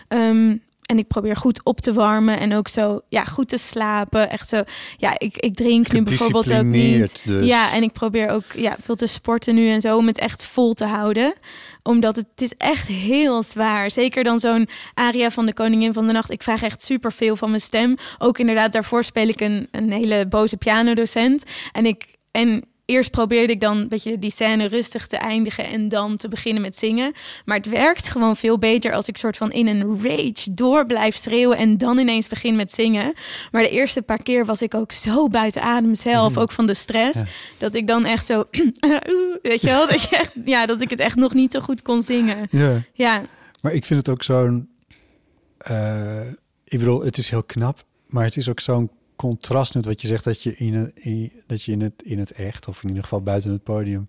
[0.09, 0.57] Ehm,
[0.87, 4.31] en ik probeer goed op te warmen en ook zo, ja, goed te slapen.
[4.31, 4.62] Echt zo,
[4.97, 7.22] ja, ik, ik drink nu bijvoorbeeld ook niet.
[7.26, 7.47] Dus.
[7.47, 10.45] Ja, en ik probeer ook ja, veel te sporten nu en zo om het echt
[10.45, 11.35] vol te houden.
[11.83, 13.91] Omdat het, het is echt heel zwaar.
[13.91, 16.31] Zeker dan zo'n aria van de Koningin van de Nacht.
[16.31, 17.95] Ik vraag echt super veel van mijn stem.
[18.18, 21.45] Ook inderdaad, daarvoor speel ik een, een hele boze pianodocent.
[21.72, 25.89] En ik en eerst probeerde ik dan een beetje die scène rustig te eindigen en
[25.89, 27.12] dan te beginnen met zingen.
[27.45, 31.16] Maar het werkt gewoon veel beter als ik soort van in een rage door blijf
[31.16, 33.14] schreeuwen en dan ineens begin met zingen.
[33.51, 36.74] Maar de eerste paar keer was ik ook zo buiten adem zelf, ook van de
[36.74, 37.20] stress,
[37.59, 38.45] dat ik dan echt zo,
[39.43, 41.82] weet je wel, dat, je echt, ja, dat ik het echt nog niet zo goed
[41.82, 42.47] kon zingen.
[42.51, 42.82] Ja.
[42.93, 43.22] Ja,
[43.61, 44.68] Maar ik vind het ook zo'n
[45.59, 46.28] eh,
[46.64, 50.06] ik bedoel, het is heel knap, maar het is ook zo'n contrast met wat je
[50.06, 52.88] zegt dat je in het, in, dat je in het, in het echt, of in
[52.88, 54.08] ieder geval buiten het podium,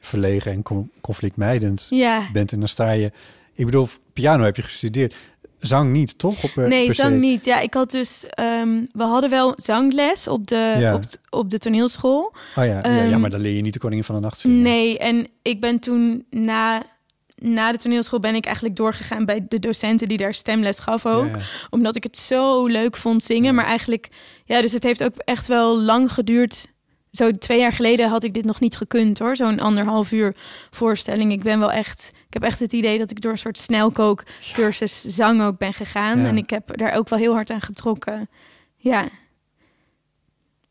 [0.00, 2.28] verlegen en con- conflictmijdend Ja.
[2.32, 2.52] bent.
[2.52, 3.12] En dan sta je,
[3.54, 5.16] ik bedoel, piano heb je gestudeerd,
[5.58, 6.44] zang niet, toch?
[6.44, 6.92] Op, eh, Nee, se?
[6.92, 7.44] zang niet.
[7.44, 8.26] Ja, ik had dus...
[8.30, 11.00] ehm, we hadden wel zangles op de, Ja.
[11.30, 12.22] op, de toneelschool.
[12.24, 14.40] Oh ja, ja, ja, Ehm, maar dan leer je niet de koningin van de nacht
[14.40, 14.62] zingen.
[14.62, 16.82] Nee, en ik ben toen na,
[17.44, 21.34] na de toneelschool ben ik eigenlijk doorgegaan bij de docenten die daar stemles gaf ook.
[21.34, 21.44] Ja, ja.
[21.70, 23.54] Omdat ik het zo leuk vond zingen.
[23.54, 24.08] Maar eigenlijk,
[24.44, 26.72] ja, dus het heeft ook echt wel lang geduurd.
[27.10, 29.36] Zo twee jaar geleden had ik dit nog niet gekund hoor.
[29.36, 30.36] Zo'n anderhalf uur
[30.70, 31.32] voorstelling.
[31.32, 35.00] Ik ben wel echt, ik heb echt het idee dat ik door een soort snelkookcursus
[35.00, 36.18] zang ook ben gegaan.
[36.18, 38.28] En ik heb daar ook wel heel hard aan getrokken.
[38.76, 39.08] Ja.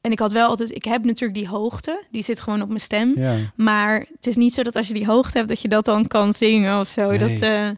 [0.03, 2.79] En ik had wel altijd, ik heb natuurlijk die hoogte, die zit gewoon op mijn
[2.79, 3.11] stem.
[3.15, 3.35] Ja.
[3.55, 6.07] Maar het is niet zo dat als je die hoogte hebt, dat je dat dan
[6.07, 7.09] kan zingen of zo.
[7.09, 7.19] Nee.
[7.19, 7.69] Dat, eh,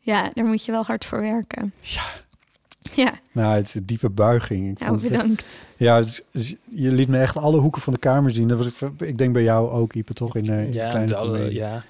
[0.00, 1.72] ja, daar moet je wel hard voor werken.
[1.80, 2.02] Ja.
[2.94, 4.70] Ja, Nou, het is een diepe buiging.
[4.70, 5.66] Ik nou vond het echt- bedankt.
[5.76, 8.48] Ja, het is- is- je liet me echt alle hoeken van de kamer zien.
[8.48, 10.36] Dat was, ik- ik denk bij jou ook, Ipe, toch?
[10.36, 11.82] In, eh, in de Ja, kleine de alle- ja.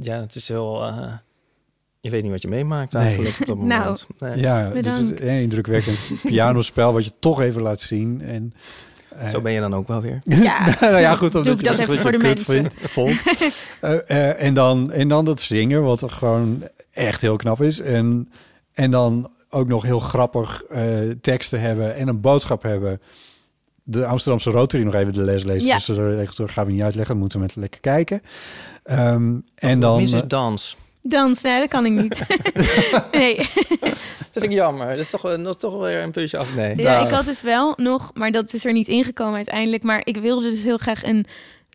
[0.00, 0.84] ja, het is heel...
[0.86, 1.12] eh,
[2.02, 3.02] je weet niet wat je meemaakt Nee.
[3.04, 4.06] eigenlijk op dat Nou, moment.
[4.18, 4.38] Nee.
[4.38, 5.20] Ja, dit is Bedankt.
[5.20, 8.20] een indrukwekkend pianospel wat je toch even laat zien.
[8.22, 8.52] En,
[9.16, 10.18] eh, Zo ben je dan ook wel weer.
[10.22, 12.70] Ja, nou ja, goed, doe omdat ik je dat even dat voor je de mensen.
[12.88, 13.22] vond.
[13.80, 17.80] Eh, eh, en, dan, en dan dat zingen, wat er gewoon echt heel knap is.
[17.80, 18.30] En,
[18.72, 20.84] en dan ook nog heel grappig eh,
[21.20, 23.00] teksten hebben en een boodschap hebben.
[23.82, 25.66] De Amsterdamse Rotary nog even de les lezen.
[25.66, 25.74] Ja.
[25.76, 28.22] Dus regisseur gaan we niet uitleggen, moeten we met lekker kijken.
[28.84, 30.00] Ehm, en Wat dan...
[30.00, 30.76] mis is dans.
[31.02, 32.22] Dans, nee, dat kan ik niet.
[33.12, 33.36] nee.
[33.36, 34.86] Dat vind ik jammer.
[34.86, 36.54] Dat is toch, eh, nog toch weer een puntje af.
[36.54, 36.76] Nee.
[36.76, 37.06] Ja, Nou.
[37.06, 39.82] ik had dus wel nog, maar dat is er niet ingekomen uiteindelijk.
[39.82, 41.26] Maar ik wilde dus heel graag een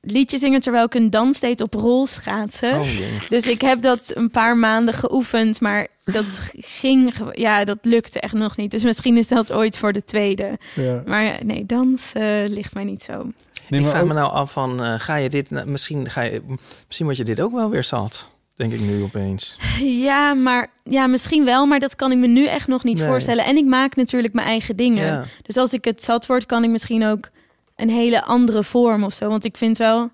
[0.01, 2.73] liedje zingen terwijl ik een dans deed op rolschaatsen.
[2.79, 2.87] Oh.
[3.29, 6.25] Dus ik heb dat een paar maanden geoefend, maar dat
[6.57, 8.71] ging, ja, dat lukte echt nog niet.
[8.71, 10.57] Dus misschien is dat ooit voor de tweede.
[10.75, 11.01] ja.
[11.05, 13.31] Maar nee, dans eh, ligt mij niet zo.
[13.69, 16.41] Nee, ik vraag ook- me nou af van, eh, ga je dit, misschien, ga je,
[16.85, 18.27] misschien word je dit ook wel weer zat,
[18.57, 19.57] denk ik nu opeens.
[20.07, 23.07] Ja, maar ja, misschien wel, maar dat kan ik me nu echt nog niet Nee.
[23.07, 23.45] voorstellen.
[23.45, 25.05] En ik maak natuurlijk mijn eigen dingen.
[25.05, 25.25] Ja.
[25.41, 27.29] Dus als ik het zat word, kan ik misschien ook
[27.75, 29.27] een hele andere vorm of zo.
[29.29, 30.11] Want ik vind wel,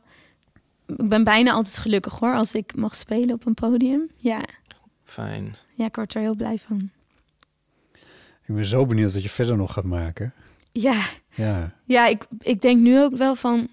[0.87, 4.09] ik ben bijna altijd gelukkig hoor, als ik mag spelen op een podium.
[4.15, 4.41] Ja,
[5.05, 5.55] Fijn.
[5.73, 6.89] ja ik word er heel blij van.
[8.45, 10.33] Ik ben zo benieuwd wat je verder nog gaat maken.
[10.71, 11.01] Ja,
[11.35, 13.67] Ja, ja ik, ik denk nu ook wel van,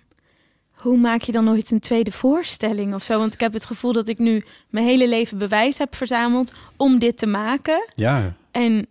[0.81, 3.18] hoe maak je dan nooit een tweede voorstelling of zo?
[3.18, 6.99] Want ik heb het gevoel dat ik nu mijn hele leven bewijs heb verzameld om
[6.99, 7.91] dit te maken.
[7.95, 8.35] ja.
[8.51, 8.87] En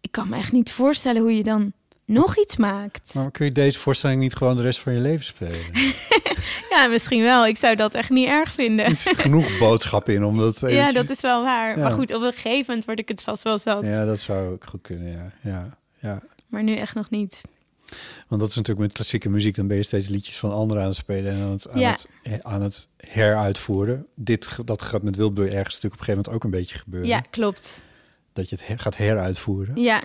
[0.00, 1.72] ik kan me echt niet voorstellen hoe je dan
[2.04, 3.14] nog iets maakt.
[3.14, 5.64] Maar kun je deze voorstelling niet gewoon de rest van je leven spelen?
[6.70, 7.46] Ja, misschien wel.
[7.46, 8.84] Ik zou dat echt niet erg vinden.
[8.84, 10.60] Er zit genoeg boodschap in, omdat...
[10.66, 11.76] Ja, dat is wel waar.
[11.76, 11.82] Ja.
[11.82, 13.84] Maar goed, op een gegeven moment word ik het vast wel zat.
[13.84, 15.32] Ja, dat zou ook goed kunnen, ja.
[15.50, 16.22] ja, ja.
[16.46, 17.42] Maar nu echt nog niet.
[18.28, 20.88] Want dat is natuurlijk met klassieke muziek, dan ben je steeds liedjes van anderen aan
[20.88, 21.96] het spelen en aan het, aan Ja.
[22.22, 24.06] het, aan het heruitvoeren.
[24.14, 27.08] Dit, dat gaat met Wildbuur ergens natuurlijk op een gegeven moment ook een beetje gebeuren.
[27.08, 27.84] Ja, klopt.
[28.32, 29.76] Dat je het her- gaat heruitvoeren.
[29.82, 30.02] Ja.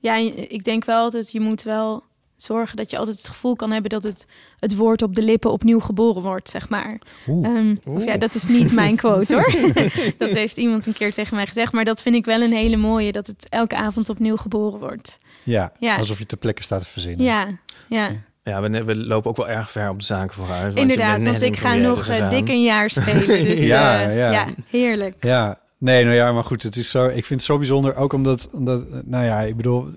[0.00, 0.14] Ja,
[0.48, 2.02] ik denk wel dat je moet wel
[2.36, 4.26] zorgen dat je altijd het gevoel kan hebben dat het,
[4.58, 7.00] het woord op de lippen opnieuw geboren wordt, zeg maar.
[7.28, 7.46] Oeh.
[7.48, 9.52] Ehm, of ja, dat is niet mijn quote hoor.
[10.18, 11.72] dat heeft iemand een keer tegen mij gezegd.
[11.72, 15.18] Maar dat vind ik wel een hele mooie, dat het elke avond opnieuw geboren wordt.
[15.48, 15.96] Ja, Ja.
[15.96, 17.24] alsof je ter plekke staat te verzinnen.
[17.24, 17.46] Ja,
[17.88, 18.10] ja.
[18.44, 20.62] Ja, we, we lopen ook wel erg ver op de zaken vooruit.
[20.62, 22.30] want je Inderdaad, want ik ga nog eh, gegaan.
[22.30, 23.44] dik een jaar spelen.
[23.44, 24.30] Dus Ja, ja, ja.
[24.30, 24.46] ja.
[24.70, 25.14] heerlijk.
[25.20, 28.12] Ja, nee, nou ja, maar goed, het is zo, ik vind het zo bijzonder, ook
[28.12, 29.88] omdat, omdat nou ja, ik bedoel,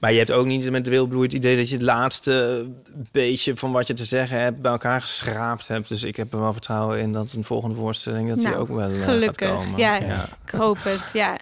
[0.00, 2.66] Maar je hebt ook niet met de Wildbloei het idee dat je het laatste
[3.12, 5.88] beetje van wat je te zeggen hebt bij elkaar geschraapt hebt.
[5.88, 8.68] Dus ik heb er wel vertrouwen in dat een volgende voorstelling dat die Nou, ook
[8.68, 9.48] wel eh, gelukkig.
[9.48, 9.78] gaat komen.
[9.78, 11.10] Ja, ik hoop het.
[11.12, 11.36] Ja.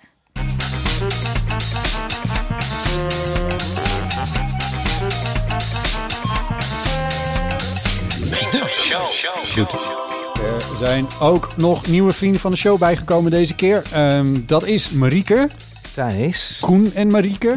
[9.28, 9.72] Goed.
[10.42, 13.82] Er zijn ook nog nieuwe vrienden van de show bijgekomen deze keer.
[13.92, 15.48] Ehm, dat is Marieke,
[15.94, 17.56] Thijs, Koen en Marieke.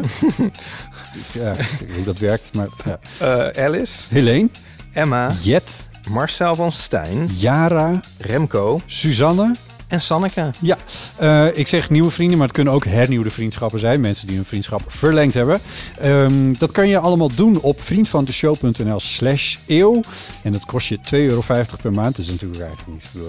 [1.32, 2.98] ja, ik weet niet hoe dat werkt, maar ja.
[3.18, 4.48] eh, Alice, Helene,
[4.92, 9.54] Emma, Jet, Marcel van Stijn, Jara, Remco Suzanne.
[9.94, 10.50] En Sanneke.
[10.60, 10.76] Ja,
[11.16, 14.00] eh, ik zeg nieuwe vrienden, maar het kunnen ook hernieuwde vriendschappen zijn.
[14.00, 15.60] Mensen die hun vriendschap verlengd hebben.
[16.00, 20.00] Ehm, dat kan je allemaal doen op vriendvandeshow.nl slash eeuw.
[20.42, 21.42] En dat kost je 2,50 euro
[21.82, 22.16] per maand.
[22.16, 23.24] Dat is natuurlijk eigenlijk niet...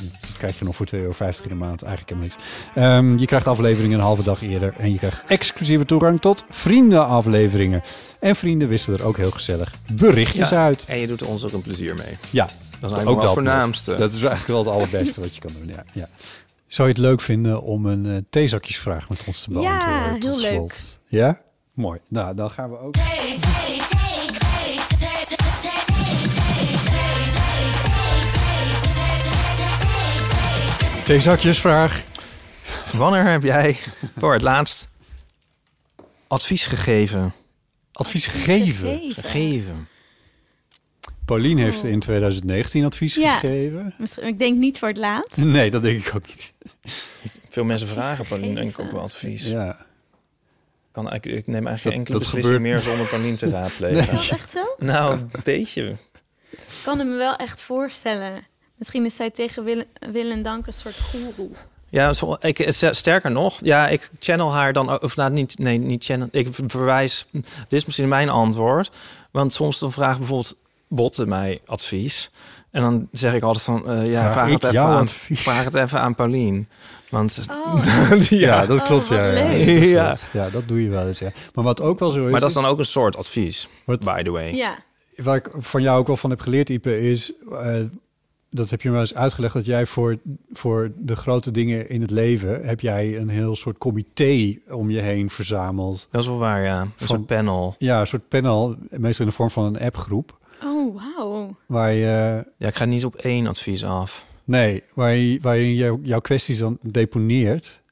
[0.00, 1.82] Dat, krijg je nog voor 2,50 euro in de maand.
[1.82, 2.48] Eigenlijk helemaal niks.
[2.74, 4.74] Ehm, je krijgt afleveringen een halve dag eerder.
[4.78, 7.82] En je krijgt exclusieve toegang tot vriendenafleveringen.
[8.20, 10.84] En vrienden wisselen er ook heel gezellig berichtjes Ja, uit.
[10.88, 12.16] En je doet er ons ook een plezier mee.
[12.30, 12.48] Ja,
[12.80, 13.94] Dat is eigenlijk wel het voornaamste.
[13.94, 15.66] Dat is eigenlijk wel het allerbeste wat je kan doen.
[15.66, 16.08] Ja, ja.
[16.66, 20.20] Zou je het leuk vinden om een eh, theezakjesvraag met ons te Ja, beantwoorden?
[20.20, 20.98] tot heel slot?
[21.08, 21.20] leuk.
[21.20, 21.40] Ja?
[21.74, 21.98] Mooi.
[22.08, 22.94] Nou, dan gaan we ook...
[31.04, 32.02] Theezakjesvraag.
[32.92, 33.76] Wanneer heb jij
[34.16, 34.88] voor het laatst
[36.26, 37.32] advies gegeven?
[37.92, 38.88] Advies gegeven?
[38.88, 39.22] Gegeven.
[39.22, 39.88] Gegeven.
[41.28, 43.38] Paulien heeft in 2019 advies Ja.
[43.38, 43.94] gegeven.
[43.98, 45.36] Misschien- Ik denk niet voor het laatst.
[45.56, 46.54] Nee, dat denk ik ook niet.
[47.48, 49.48] Veel mensen Advies vragen Paulien denk ik ook wel advies.
[49.48, 49.86] Ja.
[50.92, 53.50] Kan, ik, ik neem eigenlijk Dat- geen enkele dat beslissing gebeurt- meer zonder Paulien te
[53.50, 53.98] raadplegen.
[54.18, 54.74] Is dat echt zo?
[54.78, 55.96] Nou, een beetje.
[56.50, 58.46] Ik kan het me wel echt voorstellen.
[58.76, 61.50] Misschien is zij tegen Willem Dank een soort goeroe.
[61.90, 65.58] Ja, zo- ik, het- sterker nog, ja, ik channel haar dan, ook- of nou niet,
[65.58, 68.90] nee, niet channel, ik verwijs, dit is misschien mijn antwoord,
[69.30, 70.56] want soms dan vraagt bijvoorbeeld
[70.88, 72.30] Botte mij advies
[72.70, 75.42] en dan zeg ik altijd van, eh, ja, Vraag het even aan, advies?
[75.42, 76.68] vraag het even aan Paulien,
[77.10, 77.84] want Oh.
[78.28, 79.08] Ja, ja, dat Oh, klopt.
[79.08, 80.06] wat ja, ja, dat Ja.
[80.06, 80.26] klopt.
[80.32, 81.18] ja, dat doe je wel eens.
[81.18, 81.30] Ja.
[81.54, 84.04] Maar wat ook wel zo is, maar dat is dan ook een soort advies, Wat-
[84.04, 84.54] by the way.
[84.54, 84.76] Ja.
[85.16, 87.32] waar ik van jou ook wel van heb geleerd, Ipe, is...
[87.52, 87.74] eh,
[88.50, 90.18] dat heb je me eens uitgelegd, dat jij voor,
[90.52, 92.66] voor de grote dingen in het leven...
[92.66, 96.08] heb jij een heel soort comité om je heen verzameld.
[96.10, 97.74] Dat is wel waar, ja, een Van- soort panel.
[97.78, 100.36] Ja, een soort panel, meestal in de vorm van een appgroep...
[100.88, 101.56] Oh, wauw.
[101.66, 102.44] waar je...
[102.56, 104.26] Ja, ik ga niet op één advies af.
[104.44, 107.82] Nee, waar je, waar je jou- jouw kwesties dan deponeert.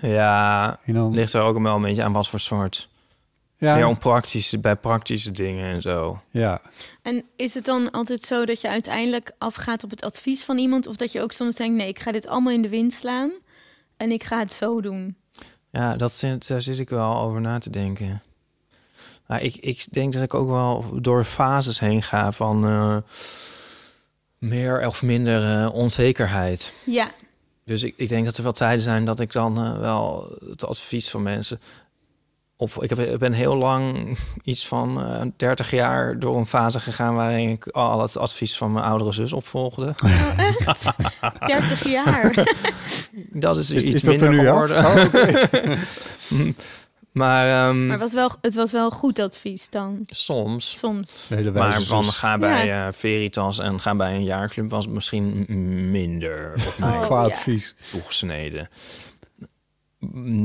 [0.00, 2.88] Ja, dan, ligt er ook wel een beetje aan wat voor soort.
[3.56, 6.20] ja, Meer om praktische, bij praktische dingen en zo.
[6.30, 6.60] ja.
[7.02, 10.86] En is het dan altijd zo dat je uiteindelijk afgaat op het advies van iemand?
[10.86, 13.32] Of dat je ook soms denkt, nee, ik ga dit allemaal in de wind slaan.
[13.96, 15.16] En ik ga het zo doen.
[15.70, 18.22] Ja, dat zit, daar zit ik wel over na te denken.
[19.26, 22.96] Maar ik, ik denk dat ik ook wel door fases heen ga van eh,
[24.38, 26.74] meer of minder eh, onzekerheid.
[26.84, 27.08] Ja,
[27.64, 30.66] Dus ik, ik denk dat er wel tijden zijn dat ik dan eh, wel het
[30.66, 31.60] advies van mensen
[32.56, 32.82] op.
[32.82, 37.14] Ik, heb, ik ben heel lang, iets van eh 30 jaar, door een fase gegaan
[37.14, 39.94] waarin ik al het advies van mijn oudere zus opvolgde.
[40.04, 40.84] oh, echt?
[41.46, 42.54] 30 jaar.
[43.32, 45.80] Dat is, Is- iets is dat minder er geworden.
[47.14, 49.98] Maar, ehm, Maar het was, wel, het was wel goed advies dan.
[50.06, 50.78] soms.
[50.78, 51.28] Soms.
[51.54, 55.44] Maar van ga bij eh, Veritas en ga bij een jaarclub was misschien
[55.90, 57.32] minder Oh, Qua ja.
[57.32, 57.74] advies.
[57.90, 58.68] toegesneden.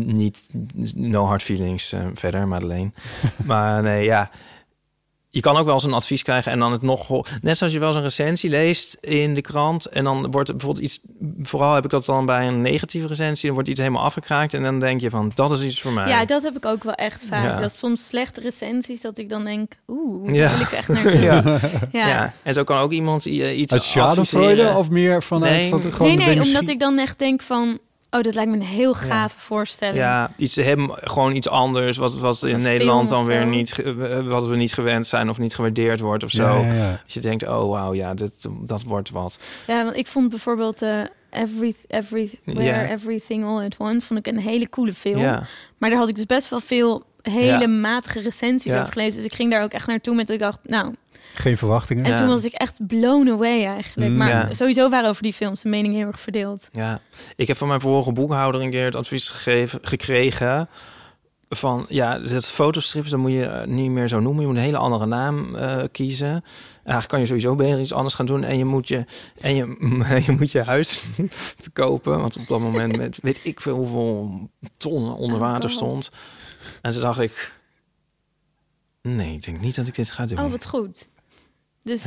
[0.05, 0.47] Niet,
[0.95, 2.91] no hard feelings eh, verder, Madeleine.
[3.45, 4.29] maar nee, ja.
[5.31, 7.21] Je kan ook wel eens een advies krijgen en dan het nog...
[7.41, 9.85] Net zoals je wel eens een recensie leest in de krant...
[9.85, 10.99] en dan wordt er bijvoorbeeld iets...
[11.41, 13.45] Vooral heb ik dat dan bij een negatieve recensie...
[13.45, 15.31] dan wordt iets helemaal afgekraakt en dan denk je van...
[15.35, 16.07] dat is iets voor mij.
[16.07, 17.43] Ja, dat heb ik ook wel echt vaak.
[17.43, 17.59] Ja.
[17.59, 20.51] Dat soms slechte recensies, dat ik dan denk, oeh, daar Ja.
[20.51, 21.19] wil ik echt naartoe.
[21.29, 21.41] Ja.
[21.91, 22.07] ja.
[22.07, 22.33] Ja.
[22.43, 24.75] en zo kan ook iemand iets Uit schadenfreude adviseren.
[24.75, 25.69] of meer vanuit Nee.
[25.69, 27.79] van Nee, nee, omdat ik dan echt denk van,
[28.11, 29.97] oh, dat lijkt me een heel gave voorstelling.
[29.97, 33.83] Ja, iets hebben, gewoon iets anders, wat, wat in Nederland dan weer niet,
[34.23, 36.59] wat we niet gewend zijn of niet gewaardeerd wordt of zo.
[36.59, 36.99] Ja, ja, ja.
[37.03, 38.31] Als je denkt, oh wauw, ja, dit,
[38.61, 39.39] dat wordt wat.
[39.67, 41.01] Ja, want ik vond bijvoorbeeld eh
[41.31, 42.87] Every, Everywhere.
[42.89, 45.19] Everything All at Once, vond ik een hele coole film.
[45.19, 45.43] Ja,
[45.77, 47.67] Maar daar had ik dus best wel veel hele Ja.
[47.67, 48.79] matige recensies Ja.
[48.79, 49.15] over gelezen.
[49.15, 50.93] Dus ik ging daar ook echt naartoe met dat ik dacht, nou...
[51.33, 52.05] Geen verwachtingen.
[52.05, 52.17] En Ja.
[52.17, 54.11] toen was ik echt blown away eigenlijk.
[54.11, 54.53] Mm, maar ja.
[54.53, 56.67] sowieso waren over die films de meningen heel erg verdeeld.
[56.71, 57.01] ja.
[57.35, 60.69] Ik heb van mijn vorige boekhouder een keer het advies gegeven, gekregen
[61.49, 64.41] van, ja, het fotostrips, dan moet je eh, niet meer zo noemen.
[64.41, 66.43] Je moet een hele andere naam eh, kiezen.
[66.75, 68.43] Eigenlijk kan je sowieso beter iets anders gaan doen.
[68.43, 69.05] En je moet je,
[69.41, 69.75] en je,
[70.25, 71.03] je, moet je huis
[71.61, 72.19] verkopen.
[72.19, 76.09] Want op dat moment met weet ik veel hoeveel ton onder water stond.
[76.81, 77.57] En toen dacht ik...
[79.01, 80.39] Nee, ik denk niet dat ik dit ga doen.
[80.39, 81.07] Oh, wat goed.
[81.83, 82.03] Dus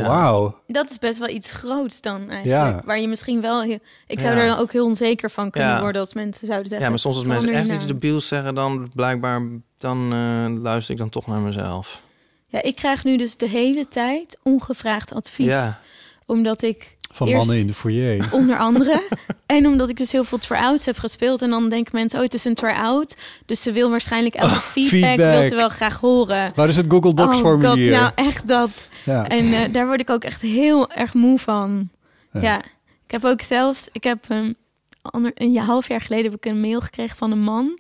[0.67, 2.45] dat is best wel iets groots dan eigenlijk.
[2.75, 2.83] Ja.
[2.85, 3.63] Waar je misschien wel...
[3.63, 4.41] heel- ik zou Ja.
[4.43, 5.81] er dan ook heel onzeker van kunnen Ja.
[5.81, 6.85] worden als mensen zouden zeggen...
[6.85, 8.55] ja, maar soms als mensen echt iets debiels zeggen...
[8.55, 9.43] dan blijkbaar
[9.79, 12.03] dan eh, luister ik dan toch naar mezelf.
[12.47, 15.47] Ja, ik krijg nu dus de hele tijd ongevraagd advies.
[15.47, 15.81] Ja,
[16.27, 18.29] Omdat ik Van Eerst- mannen in de foyer.
[18.33, 19.03] onder andere...
[19.47, 21.43] en omdat ik dus heel veel try-outs heb gespeeld.
[21.43, 23.17] En dan denken mensen, oh, het is een try-out.
[23.47, 25.33] Dus ze wil waarschijnlijk elke feedback, Oh, feedback.
[25.39, 26.53] wil ze wel graag horen.
[26.55, 27.91] Waar is het Google Docs oh, God, formulier?
[27.91, 28.89] nou, echt dat.
[29.05, 29.29] ja.
[29.29, 31.89] En eh, daar word ik ook echt heel erg moe van.
[32.33, 32.41] Ja.
[32.41, 32.59] Ja,
[33.07, 34.55] ik heb ook zelfs, ik heb um,
[35.03, 37.79] ander, een half jaar geleden heb ik een mail gekregen van een man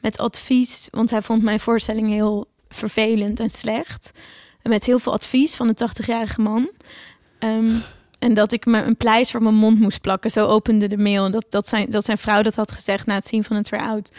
[0.00, 4.12] met advies, want hij vond mijn voorstelling heel vervelend en slecht.
[4.62, 6.70] En met heel veel advies van een 80-jarige man.
[7.38, 7.70] Ehm,
[8.22, 10.30] en dat ik me een pleister op mijn mond moest plakken.
[10.30, 11.30] Zo opende de mail.
[11.30, 14.12] Dat, dat, zijn, dat zijn vrouw dat had gezegd na het zien van een try-out.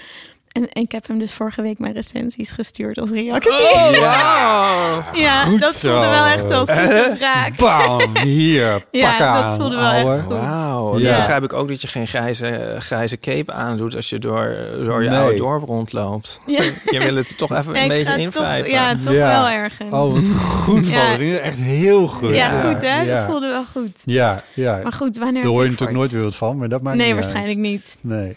[0.54, 3.51] En, en ik heb hem dus vorige week mijn recensies gestuurd als reactie.
[3.99, 5.04] ja.
[5.14, 5.91] ja, Goed dat zo.
[5.91, 7.56] voelde wel echt als zoete wraak.
[7.56, 10.34] Bam, hier, Ja, pak dat aan, voelde wel echt goed.
[10.34, 11.10] Wauw, Ja.
[11.10, 15.04] dan begrijp ik ook dat je geen grijze, grijze cape aandoet als je door, door
[15.04, 15.20] je Nee.
[15.20, 16.39] oude dorp rondloopt.
[16.45, 16.64] Ja.
[16.86, 18.64] Je wil het toch even een ik beetje ga invrijven.
[18.64, 19.30] Toch, ja, toch Ja.
[19.32, 19.91] wel ergens.
[19.91, 21.38] Oh, wat goed van Ja.
[21.39, 22.36] Echt heel goed.
[22.36, 23.01] ja, goed hè?
[23.01, 24.01] Ja, Dat voelde wel goed.
[24.06, 24.39] ja.
[24.54, 24.80] ja.
[24.84, 26.97] Maar goed, wanneer Daar hoor je natuurlijk nooit het- weer wat van, maar dat maakt
[26.97, 27.97] Nee, niet waarschijnlijk niet.
[28.01, 28.34] Nee.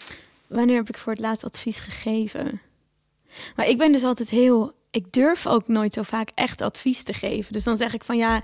[0.47, 2.61] Wanneer heb ik voor het laatst advies gegeven?
[3.55, 4.75] Maar ik ben dus altijd heel...
[4.91, 7.53] Ik durf ook nooit zo vaak echt advies te geven.
[7.53, 8.41] Dus dan zeg ik van ja,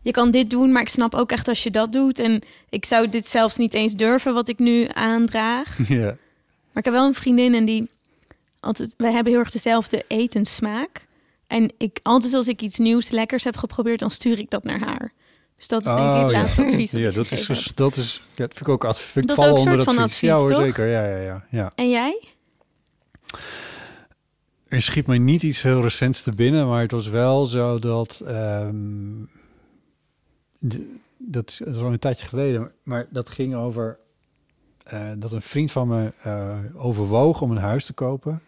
[0.00, 2.18] je kan dit doen, maar ik snap ook echt als je dat doet.
[2.18, 5.78] En ik zou dit zelfs niet eens durven wat ik nu aandraag.
[5.88, 6.16] Ja.
[6.72, 7.90] Maar ik heb wel een vriendin en die
[8.60, 8.94] altijd...
[8.96, 11.06] Wij hebben heel erg dezelfde etenssmaak.
[11.46, 14.78] En ik, altijd als ik iets nieuws, lekkers heb geprobeerd, dan stuur ik dat naar
[14.78, 15.12] haar.
[15.56, 16.38] Dus dat is denk ik Oh, het ja.
[16.40, 17.76] laatste advies dat ja, ik dat is, dus, heb.
[17.76, 19.26] dat is, ja, dat vind ik ook advies.
[19.26, 20.20] Dat is ook een soort van advies.
[20.20, 20.58] Ja hoor, toch?
[20.60, 20.86] zeker.
[20.86, 21.72] Ja, ja, ja, ja.
[21.74, 22.24] En jij?
[24.68, 28.22] Er schiet mij niet iets heel recents te binnen, maar het was wel zo dat...
[30.58, 33.98] de- dat, is, dat is al een tijdje geleden, maar dat ging over...
[34.84, 38.40] eh, dat een vriend van me eh, overwoog om een huis te kopen.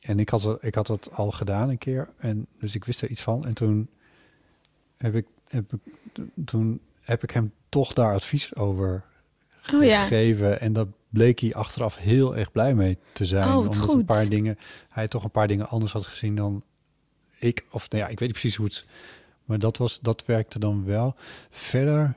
[0.00, 3.08] En ik had, ik had dat al gedaan een keer, en dus ik wist er
[3.08, 3.46] iets van.
[3.46, 3.88] En toen
[4.96, 5.80] heb ik, heb ik,
[6.44, 9.04] toen heb ik hem toch daar advies over
[9.74, 10.02] Oh ja.
[10.02, 10.60] gegeven.
[10.60, 13.48] En dat bleek hij achteraf heel erg blij mee te zijn.
[13.48, 13.98] Oh, wat omdat goed.
[13.98, 16.62] een paar dingen, hij toch een paar dingen anders had gezien dan
[17.38, 17.64] ik.
[17.70, 18.86] Of nou ja, ik weet niet precies hoe het.
[19.44, 21.14] Maar dat, was, dat werkte dan wel.
[21.50, 22.16] Verder.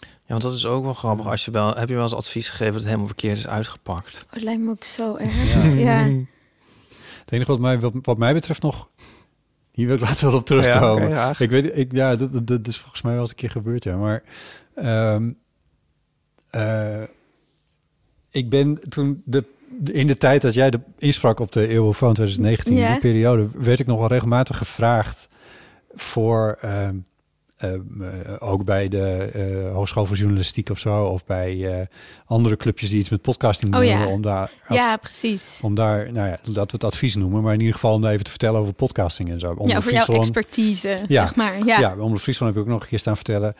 [0.00, 1.26] Ja, want dat is ook wel grappig.
[1.26, 4.24] Als je wel, heb je wel eens advies gegeven dat het helemaal verkeerd is uitgepakt?
[4.26, 5.64] Oh, het lijkt me ook zo erg.
[5.78, 6.10] Ja.
[7.20, 8.88] Het enige wat mij, wat, wat mij betreft nog.
[9.78, 11.08] Hier wil ik later wel op terugkomen.
[11.08, 13.84] Ja, ik weet, ik, ja, dat, dat, is volgens mij wel eens een keer gebeurd,
[13.84, 13.96] ja.
[13.96, 14.22] Maar
[14.74, 15.30] ehm,
[16.50, 17.02] eh,
[18.30, 19.44] ik ben toen de,
[19.84, 22.90] in de tijd dat jij de insprak op de Eeuwenfoon 2019, in Ja.
[22.90, 25.28] die periode, werd ik nog wel regelmatig gevraagd
[25.94, 27.07] voor ehm, ehm, eh,
[28.38, 31.86] ook bij de eh, Hogeschool voor Journalistiek of zo, of bij eh,
[32.26, 34.06] andere clubjes die iets met podcasting Oh doen, ja.
[34.06, 35.58] om daar ja, precies.
[35.62, 38.24] om daar, nou ja, dat we het advies noemen, maar in ieder geval om even
[38.24, 39.52] te vertellen over podcasting en zo.
[39.56, 41.26] Om ja, voor jouw expertise, Ja.
[41.26, 41.64] zeg maar.
[41.66, 41.80] Ja.
[41.80, 43.54] Ja, om de Friesland heb ik ook nog een keer staan vertellen.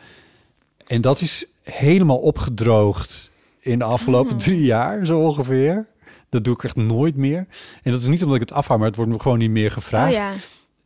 [0.87, 4.39] En dat is helemaal opgedroogd in de afgelopen Oh.
[4.39, 5.85] drie jaar, zo ongeveer.
[6.29, 7.47] Dat doe ik echt nooit meer.
[7.83, 9.71] En dat is niet omdat ik het afhaal, maar het wordt me gewoon niet meer
[9.71, 10.11] gevraagd.
[10.11, 10.31] Oh ja.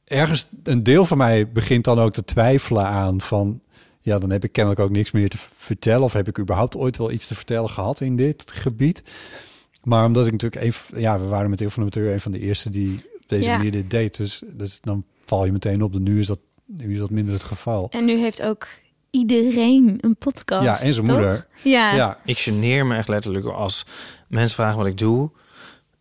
[0.06, 3.62] Ergens, een deel van mij begint dan ook te twijfelen aan van...
[4.02, 6.04] Ja, dan heb ik kennelijk ook niks meer te vertellen.
[6.04, 9.04] Of heb ik überhaupt ooit wel iets te vertellen gehad in dit gebied.
[9.84, 11.00] Maar omdat ik natuurlijk even...
[11.00, 13.50] Ja, we waren met heel van de Amateur een van de eerste die op deze
[13.50, 13.56] Ja.
[13.58, 14.18] manier dit deed.
[14.18, 16.00] Dus, dus dan val je meteen op.
[16.00, 17.88] Nu is dat, nu is dat minder het geval.
[17.90, 18.68] En nu heeft ook
[19.12, 20.64] iedereen een podcast.
[20.64, 21.16] Ja, en zijn toch?
[21.16, 21.48] moeder.
[21.62, 21.96] Ja.
[21.96, 23.86] Ja, Ik geneer me echt letterlijk als
[24.28, 25.30] mensen vragen wat ik doe.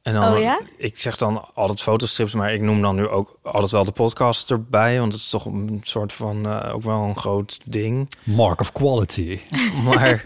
[0.02, 0.60] En dan, Oh ja?
[0.76, 4.50] ik zeg dan altijd fotostrips, maar ik noem dan nu ook altijd wel de podcast
[4.50, 4.98] erbij.
[4.98, 8.08] Want het is toch een soort van, eh, ook wel een groot ding.
[8.24, 9.38] mark of quality.
[9.84, 10.24] Maar,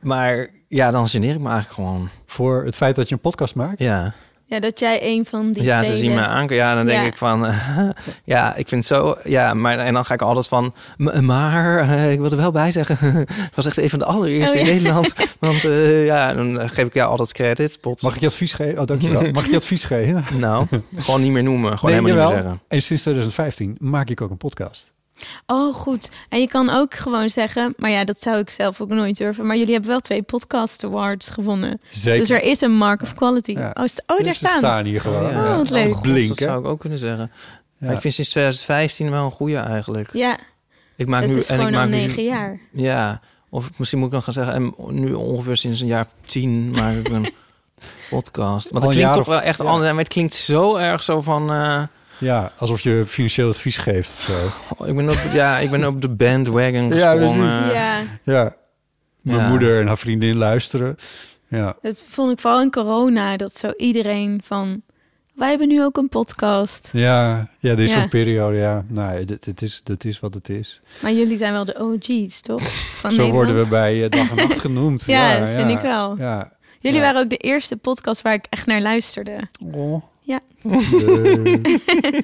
[0.00, 2.08] maar ja, dan geneer ik me eigenlijk gewoon.
[2.26, 3.78] Voor het feit dat je een podcast maakt.
[3.78, 4.14] Ja,
[4.50, 6.46] Ja, dat jij een van die ja ze zien me aan.
[6.48, 7.06] Ja, dan denk Ja.
[7.06, 7.46] ik van,
[8.24, 9.16] ja, ik vind het zo.
[9.24, 12.50] Ja, maar en dan ga ik altijd van, "M- maar eh, ik wil er wel
[12.50, 12.96] bij zeggen,
[13.28, 14.72] het was echt een van de allereerste Oh, in.
[14.74, 15.12] Nederland.
[15.40, 17.80] Want eh, ja, dan geef ik jou altijd credit.
[17.80, 18.02] Pot.
[18.02, 18.78] Mag ik je advies geven?
[18.80, 19.30] Oh, dankjewel.
[19.32, 20.24] Mag ik je advies geven?
[20.38, 21.78] Nou, gewoon niet meer noemen.
[21.78, 22.62] Gewoon Nee, helemaal niet meer zeggen.
[22.68, 24.92] En sinds 2015 maak ik ook een podcast.
[25.46, 26.10] Oh, goed.
[26.28, 27.74] En je kan ook gewoon zeggen...
[27.76, 29.46] Maar ja, dat zou ik zelf ook nooit durven.
[29.46, 31.80] Maar jullie hebben wel twee podcast awards gewonnen.
[31.90, 32.18] Zeker.
[32.18, 33.52] Dus er is een mark of quality.
[33.52, 33.70] Ja.
[33.74, 34.58] Oh, sta- oh daar Dus ze staan.
[34.58, 35.24] staan hier gewoon.
[35.30, 35.92] Oh, wat leuk.
[35.92, 36.28] God, Blinken.
[36.28, 37.30] dat zou ik ook kunnen zeggen.
[37.78, 37.86] Ja.
[37.86, 40.12] Maar ik vind sinds 2015 wel een goede eigenlijk.
[40.12, 40.38] Ja,
[40.96, 42.60] Ik maak nu is en ik gewoon al maak nu- negen jaar.
[42.72, 46.14] Ja, of misschien moet ik nog gaan zeggen, en nu ongeveer sinds een jaar of
[46.26, 47.32] tien maak ik een
[48.10, 48.70] podcast.
[48.70, 49.64] Want het klinkt toch of- wel echt ja.
[49.64, 49.90] anders.
[49.90, 51.50] Maar het klinkt zo erg zo van.
[51.52, 51.82] eh,
[52.18, 54.32] Ja, alsof je financieel advies geeft of zo.
[54.78, 57.72] oh, ik ben op, ja, ik ben op de bandwagon Ja, gesprongen.
[57.72, 58.56] ja, Ja.
[59.22, 59.48] Mijn Ja.
[59.48, 60.96] moeder en haar vriendin luisteren.
[61.48, 61.76] Ja.
[61.82, 63.36] dat vond ik vooral in corona.
[63.36, 64.82] Dat zo iedereen van...
[65.34, 66.88] Wij hebben nu ook een podcast.
[66.92, 67.98] Ja, ja, er is Ja.
[68.00, 68.84] zo'n periode, ja.
[68.88, 70.80] Nou, dit, dit, is, dit is wat het is.
[71.02, 72.62] Maar jullie zijn wel de OG's, toch?
[72.62, 73.32] Van Zo Nederland?
[73.32, 75.04] worden we bij eh, Dag en Nacht genoemd.
[75.16, 76.16] Ja, dat vind ik wel.
[76.18, 76.52] Ja.
[76.80, 77.04] Jullie Ja.
[77.04, 79.48] waren ook de eerste podcast waar ik echt naar luisterde.
[79.72, 80.02] Oh.
[80.28, 80.40] Ja.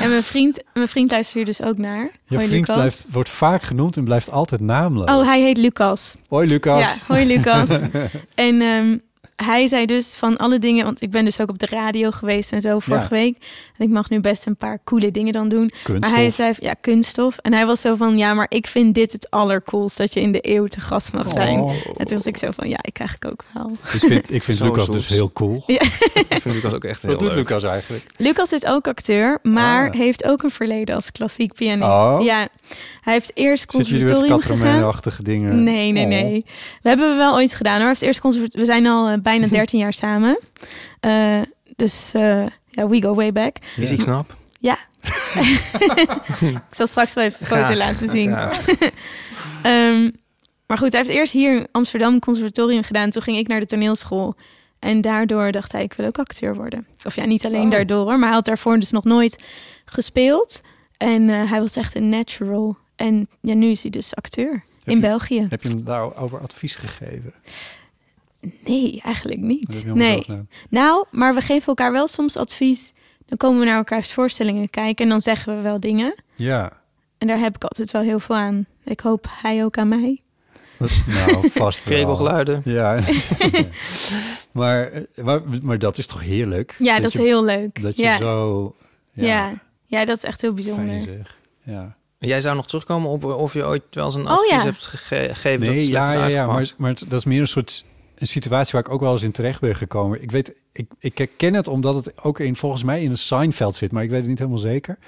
[0.00, 2.10] En mijn vriend, mijn vriend luistert hier dus ook naar.
[2.24, 2.76] je Hoi, vriend Lucas.
[2.76, 5.08] blijft, wordt vaak genoemd en blijft altijd naamloos.
[5.08, 6.14] Oh, hij heet Lucas.
[6.28, 6.80] Hoi Lucas.
[6.80, 7.68] Ja, hoi Lucas.
[8.34, 8.98] en ehm,
[9.36, 12.52] hij zei dus van alle dingen, want ik ben dus ook op de radio geweest
[12.52, 13.08] en zo vorige Ja.
[13.20, 13.36] week.
[13.76, 15.70] En ik mag nu best een paar coole dingen dan doen.
[16.00, 17.36] Maar hij zei, ja, kunststof.
[17.38, 20.32] En hij was zo van, ja, maar ik vind dit het allercoolst dat je in
[20.32, 21.60] de eeuw te gast mag zijn.
[21.60, 21.70] Oh.
[21.96, 23.70] En toen was ik zo van, ja, ik eigenlijk ook wel.
[23.70, 24.94] Ik vind, ik vind Lucas zoet.
[24.94, 25.62] dus heel cool.
[25.66, 25.80] Ja.
[26.28, 27.38] Ik vind Lucas ook echt heel Wat doet leuk.
[27.38, 28.06] Lucas eigenlijk?
[28.16, 29.94] Lucas is ook acteur, maar Ah.
[29.96, 31.82] heeft ook een verleden als klassiek pianist.
[31.90, 32.18] Oh.
[32.22, 32.48] Ja,
[33.02, 34.56] hij heeft eerst conservatorium gegaan.
[34.56, 35.62] Catramaine-achtige dingen?
[35.62, 36.08] Nee, nee, Oh.
[36.10, 36.44] nee.
[36.82, 37.80] We hebben we wel ooit gedaan hoor.
[37.80, 40.38] Hij heeft eerst conservat- We zijn al eh, bijna 13 jaar samen.
[41.00, 41.40] Eh,
[41.76, 43.56] dus eh, ja, we go way back.
[43.76, 44.36] Is hij knap?
[44.60, 44.76] Ja.
[46.40, 48.36] ik zal straks wel even een foto laten zien.
[49.62, 50.10] Ehm,
[50.66, 53.10] maar goed, hij heeft eerst hier in Amsterdam conservatorium gedaan.
[53.10, 54.34] Toen ging ik naar de toneelschool.
[54.78, 56.86] En daardoor dacht hij, ik wil ook acteur worden.
[57.04, 57.70] Of ja, niet alleen Oh.
[57.70, 58.18] daardoor hoor.
[58.18, 59.36] Maar hij had daarvoor dus nog nooit
[59.84, 60.60] gespeeld.
[60.96, 62.76] En eh, hij was echt een natural.
[62.96, 65.46] En ja, nu is hij dus acteur in je- België.
[65.48, 67.32] Heb je hem daarover advies gegeven?
[68.64, 69.84] Nee, eigenlijk niet.
[69.94, 70.26] Nee.
[70.68, 72.92] Nou, maar we geven elkaar wel soms advies.
[73.26, 76.14] Dan komen we naar elkaars voorstellingen kijken en dan zeggen we wel dingen.
[76.34, 76.72] Ja.
[77.18, 78.66] En daar heb ik altijd wel heel veel aan.
[78.84, 80.20] Ik hoop hij ook aan mij.
[80.78, 81.96] Dat, nou, vast wel.
[81.96, 82.60] Krekelgeluiden.
[82.64, 83.00] Ja.
[84.52, 86.76] maar, maar, maar dat is toch heerlijk?
[86.78, 87.82] Ja, dat, je, is heel leuk.
[87.82, 88.16] Dat je ja.
[88.18, 88.74] zo...
[89.12, 89.52] Ja.
[89.86, 90.04] Ja.
[90.04, 90.84] dat is echt heel bijzonder.
[90.84, 91.36] Fijn zeg.
[91.62, 91.96] Ja.
[92.28, 94.62] Jij zou nog terugkomen op of je ooit wel eens een Oh, advies ja.
[94.62, 97.40] hebt gege- gegeven dat Nee, ja, is ja, ja, maar, maar het- dat is meer
[97.40, 97.84] een soort
[98.18, 100.22] een situatie waar ik ook wel eens in terecht ben gekomen.
[100.22, 103.76] Ik weet, ik, ik herken het omdat het ook in, volgens mij in een Seinfeld
[103.76, 104.98] zit, maar ik weet het niet helemaal zeker.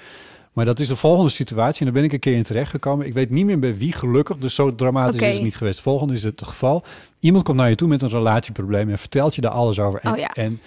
[0.53, 3.05] Maar dat is de volgende situatie en daar ben ik een keer in terecht gekomen.
[3.05, 5.81] Ik weet niet meer bij wie gelukkig, dus zo dramatisch is het niet geweest.
[5.81, 6.83] Volgende is het geval.
[7.19, 9.99] Iemand komt naar je toe met een relatieprobleem en vertelt je daar alles over.
[9.99, 10.29] En, Oh ja.
[10.33, 10.61] en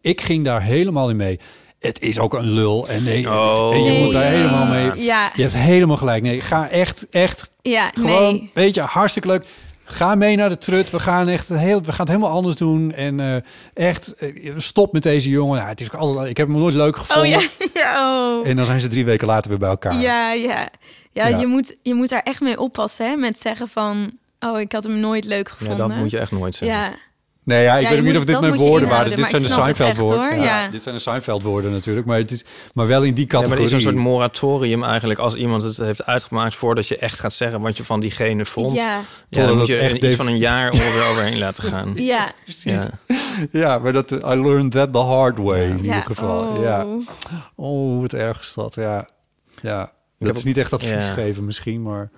[0.00, 1.40] ik ging daar helemaal in mee.
[1.82, 4.02] Het is ook een lul en nee, Oh, en je Nee.
[4.02, 5.02] moet daar helemaal mee.
[5.04, 6.22] Ja, Je hebt helemaal gelijk.
[6.22, 8.50] Nee, ga echt, echt ja gewoon, nee.
[8.54, 9.44] weet je, hartstikke leuk.
[9.84, 10.90] Ga mee naar de trut.
[10.90, 12.92] We gaan echt heel, we gaan het helemaal anders doen.
[12.92, 13.36] En eh,
[13.88, 15.58] echt, eh, stop met deze jongen.
[15.58, 17.28] Ja, het is ook altijd, ik heb hem nooit leuk Oh gevonden.
[17.30, 17.40] ja,
[17.74, 18.46] ja, oh.
[18.48, 19.94] En dan zijn ze drie weken later weer bij elkaar.
[20.00, 20.68] Ja, ja.
[21.12, 21.38] Ja, Ja.
[21.38, 23.16] Je, moet, je moet daar echt mee oppassen, hè?
[23.16, 24.10] Met zeggen van...
[24.40, 25.88] Oh, ik had hem nooit leuk Ja, gevonden.
[25.88, 26.78] dat moet je echt nooit zeggen.
[26.78, 26.92] Ja,
[27.44, 29.16] Nee, ja, ik Ja, weet niet of dit mijn woorden waren.
[29.16, 30.24] Dit zijn de ik snap het Seinfeld woorden.
[30.24, 30.44] echt, hoor.
[30.44, 30.68] Ja.
[30.68, 32.06] Dit zijn de Seinfeld woorden natuurlijk.
[32.06, 33.58] Maar, het is, maar wel in die Ja, maar categorie.
[33.58, 37.32] er is een soort moratorium eigenlijk als iemand het heeft uitgemaakt voordat je echt gaat
[37.32, 38.72] zeggen wat je van diegene vond.
[38.72, 41.92] Ja, ja, dan Totdat moet je echt iets van een jaar er overheen laten gaan.
[42.14, 42.32] ja.
[42.44, 42.90] Ja.
[43.50, 45.82] Ja, maar dat, I learned that the hard way in ja.
[45.82, 46.46] ieder geval.
[46.46, 46.62] Oh.
[46.62, 46.86] Ja.
[47.54, 48.74] Oh, wat erg is dat.
[48.74, 49.08] Ja.
[49.60, 49.92] Ja.
[50.18, 51.12] Dat heb is niet echt advies ja.
[51.12, 52.10] geven misschien, maar...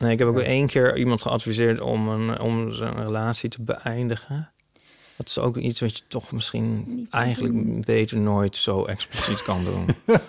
[0.00, 0.44] Nee, ik heb ook Ja.
[0.44, 4.50] één keer iemand geadviseerd om, een, om zijn relatie te beëindigen.
[5.16, 9.64] Dat is ook iets wat je toch misschien Niet eigenlijk beter nooit zo expliciet kan
[9.64, 9.86] doen.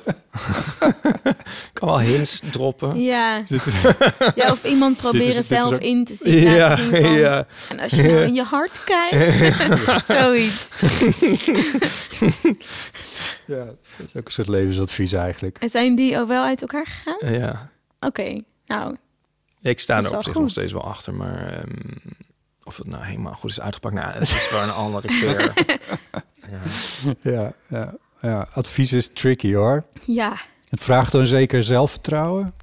[1.34, 3.02] Ik kan wel hints droppen.
[3.02, 3.44] Ja.
[4.36, 6.40] Ja, of iemand proberen zelf in te zien.
[6.40, 6.96] Ja, van.
[7.70, 10.06] En als je nou in je hart kijkt.
[10.20, 10.70] Zoiets.
[13.46, 15.58] Ja, dat is ook een soort levensadvies eigenlijk.
[15.58, 17.34] En zijn die ook wel uit elkaar gegaan?
[17.34, 17.70] Ja,
[18.00, 18.96] Oké, nou,
[19.62, 20.42] ik sta er op zich goed.
[20.42, 21.72] nog steeds wel achter, maar ehm,
[22.64, 25.54] of het nou helemaal goed is uitgepakt, nou, het is wel een andere keer.
[26.50, 26.60] Ja.
[27.32, 28.48] Ja, ja, ja.
[28.54, 29.84] Advies is tricky hoor.
[30.06, 30.38] ja.
[30.70, 32.54] Het vraagt dan zeker zelfvertrouwen.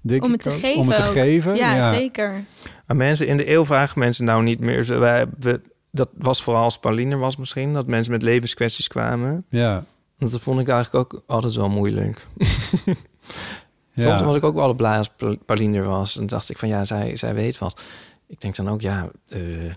[0.00, 0.58] Denk Om het te ook.
[0.58, 1.12] geven Om het te ook.
[1.12, 1.56] geven.
[1.56, 2.44] Ja, zeker.
[2.86, 4.98] Maar mensen in de eeuw vragen mensen nou niet meer.
[4.98, 5.60] Wij, we,
[5.90, 9.44] dat was vooral als Pauline er was misschien, dat mensen met levenskwesties kwamen.
[9.50, 9.84] Ja.
[10.18, 12.26] Dat vond ik eigenlijk ook altijd wel moeilijk.
[13.92, 14.16] Ja.
[14.16, 16.16] Toen was ik ook wel blij als Pa- Pauline er was.
[16.16, 17.82] En dacht ik van ja, zij, zij weet wat.
[18.26, 19.10] Ik denk dan ook, ja...
[19.28, 19.72] eh, Ja.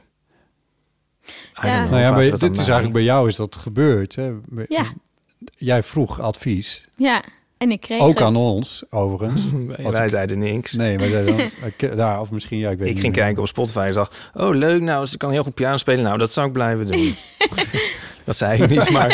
[1.86, 4.16] Nou ja, maar dit is eigenlijk bij jou is dat gebeurd.
[4.16, 4.34] Hè?
[4.68, 4.94] Ja.
[5.56, 6.88] Jij vroeg advies.
[6.96, 7.24] Ja,
[7.64, 8.22] en ik kreeg Ook het.
[8.28, 9.42] aan ons, overigens.
[9.92, 10.72] Wij, zeiden niks.
[10.74, 11.08] Nee, maar
[11.98, 13.24] ja, of misschien, ja, ik weet Ik niet ging meer.
[13.24, 14.32] kijken op Spotify en dacht...
[14.34, 16.04] Oh, leuk, nou, ze kan heel goed piano spelen.
[16.04, 17.16] Nou, dat zou ik blijven doen.
[18.26, 19.08] dat zei ik niet, maar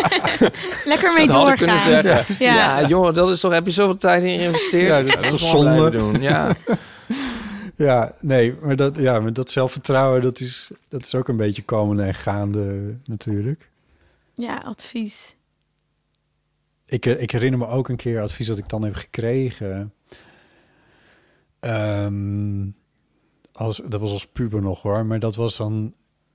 [0.85, 2.03] Lekker mee dat had ik kunnen doorgaan.
[2.03, 2.45] zeggen.
[2.45, 2.87] Ja, Ja.
[2.87, 5.09] joh, dat is toch, heb je zoveel tijd in geïnvesteerd?
[5.09, 5.89] Ja, dat is toch zonde?
[5.89, 6.21] doen.
[6.21, 6.55] Ja.
[7.75, 11.61] Ja, nee, maar dat, ja, maar dat zelfvertrouwen, dat is, dat is ook een beetje
[11.61, 13.69] komende en gaande natuurlijk.
[14.33, 15.35] Ja, advies.
[16.89, 19.93] Ik, eh, ik herinner me ook een keer advies dat ik dan heb gekregen.
[21.59, 22.67] Ehm,
[23.51, 25.93] als, dat was als puber nog hoor, maar dat was dan...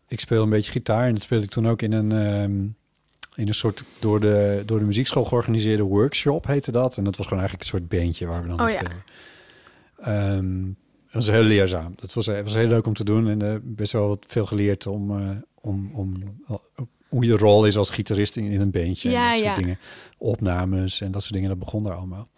[0.08, 2.52] Ik speel een beetje gitaar en dat speelde ik toen ook in een, ehm,
[3.34, 6.96] in een soort door de, door de muziekschool georganiseerde workshop, heette dat.
[6.96, 8.78] En dat was gewoon eigenlijk een soort bandje waar we dan Oh ja.
[8.78, 9.02] speelden.
[9.96, 10.66] Ehm,
[11.04, 11.92] het was heel leerzaam.
[11.96, 14.46] Dat was, het was heel leuk om te doen en eh, best wel wat veel
[14.46, 16.12] geleerd om, eh, om, om
[17.14, 19.10] hoe je rol is als gitarist in, in een bandje.
[19.10, 19.62] Ja, en dat soort ja.
[19.62, 19.78] dingen.
[20.18, 22.28] Opnames en dat soort dingen, dat begon daar allemaal.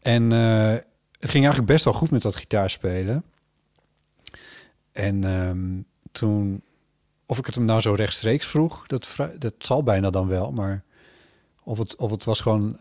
[0.00, 0.72] En eh,
[1.18, 3.24] het ging eigenlijk best wel goed met dat gitaarspelen.
[4.92, 5.80] En ehm,
[6.12, 6.62] toen
[7.26, 10.52] of ik het hem nou zo rechtstreeks vroeg, dat, dat zal bijna dan wel.
[10.52, 10.84] Maar
[11.64, 12.78] of het, of het was gewoon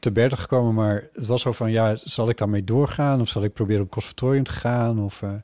[0.00, 0.74] te berden gekomen.
[0.74, 3.20] Maar het was zo van, ja, zal ik daarmee doorgaan?
[3.20, 4.98] Of zal ik proberen op het conservatorium te gaan?
[4.98, 5.34] Of, eh,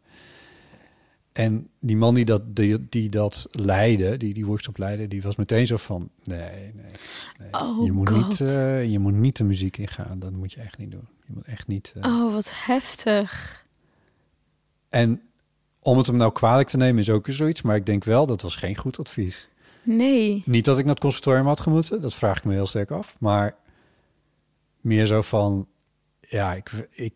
[1.33, 5.37] en die man die dat, die, die dat leidde, die die workshop leidde, die was
[5.37, 6.73] meteen zo van, nee, nee.
[7.39, 7.53] nee.
[7.63, 8.29] Oh je, moet God.
[8.29, 10.19] niet, eh, je moet niet de muziek ingaan.
[10.19, 11.09] Dat moet je echt niet doen.
[11.27, 11.93] Je moet echt niet...
[12.01, 13.61] eh, Oh, wat heftig.
[14.89, 15.21] En
[15.83, 17.63] om het hem nou kwalijk te nemen is ook weer zoiets.
[17.63, 19.49] Maar ik denk wel, dat was geen goed advies.
[19.83, 20.43] Nee.
[20.47, 22.01] Niet dat ik naar het conservatorium had gemoeten.
[22.01, 23.17] Dat vraag ik me heel sterk af.
[23.19, 23.57] Maar
[24.81, 25.67] meer zo van...
[26.21, 27.15] Ja, ik, ik,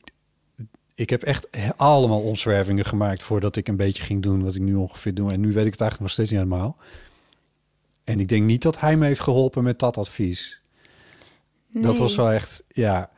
[0.97, 3.23] ik heb echt allemaal omzwervingen gemaakt...
[3.23, 5.33] voordat ik een beetje ging doen wat ik nu ongeveer doe.
[5.33, 6.77] En nu weet ik het eigenlijk nog steeds niet helemaal.
[8.05, 10.61] En ik denk niet dat hij me heeft geholpen met dat advies.
[11.71, 13.11] Dat was wel echt, ja.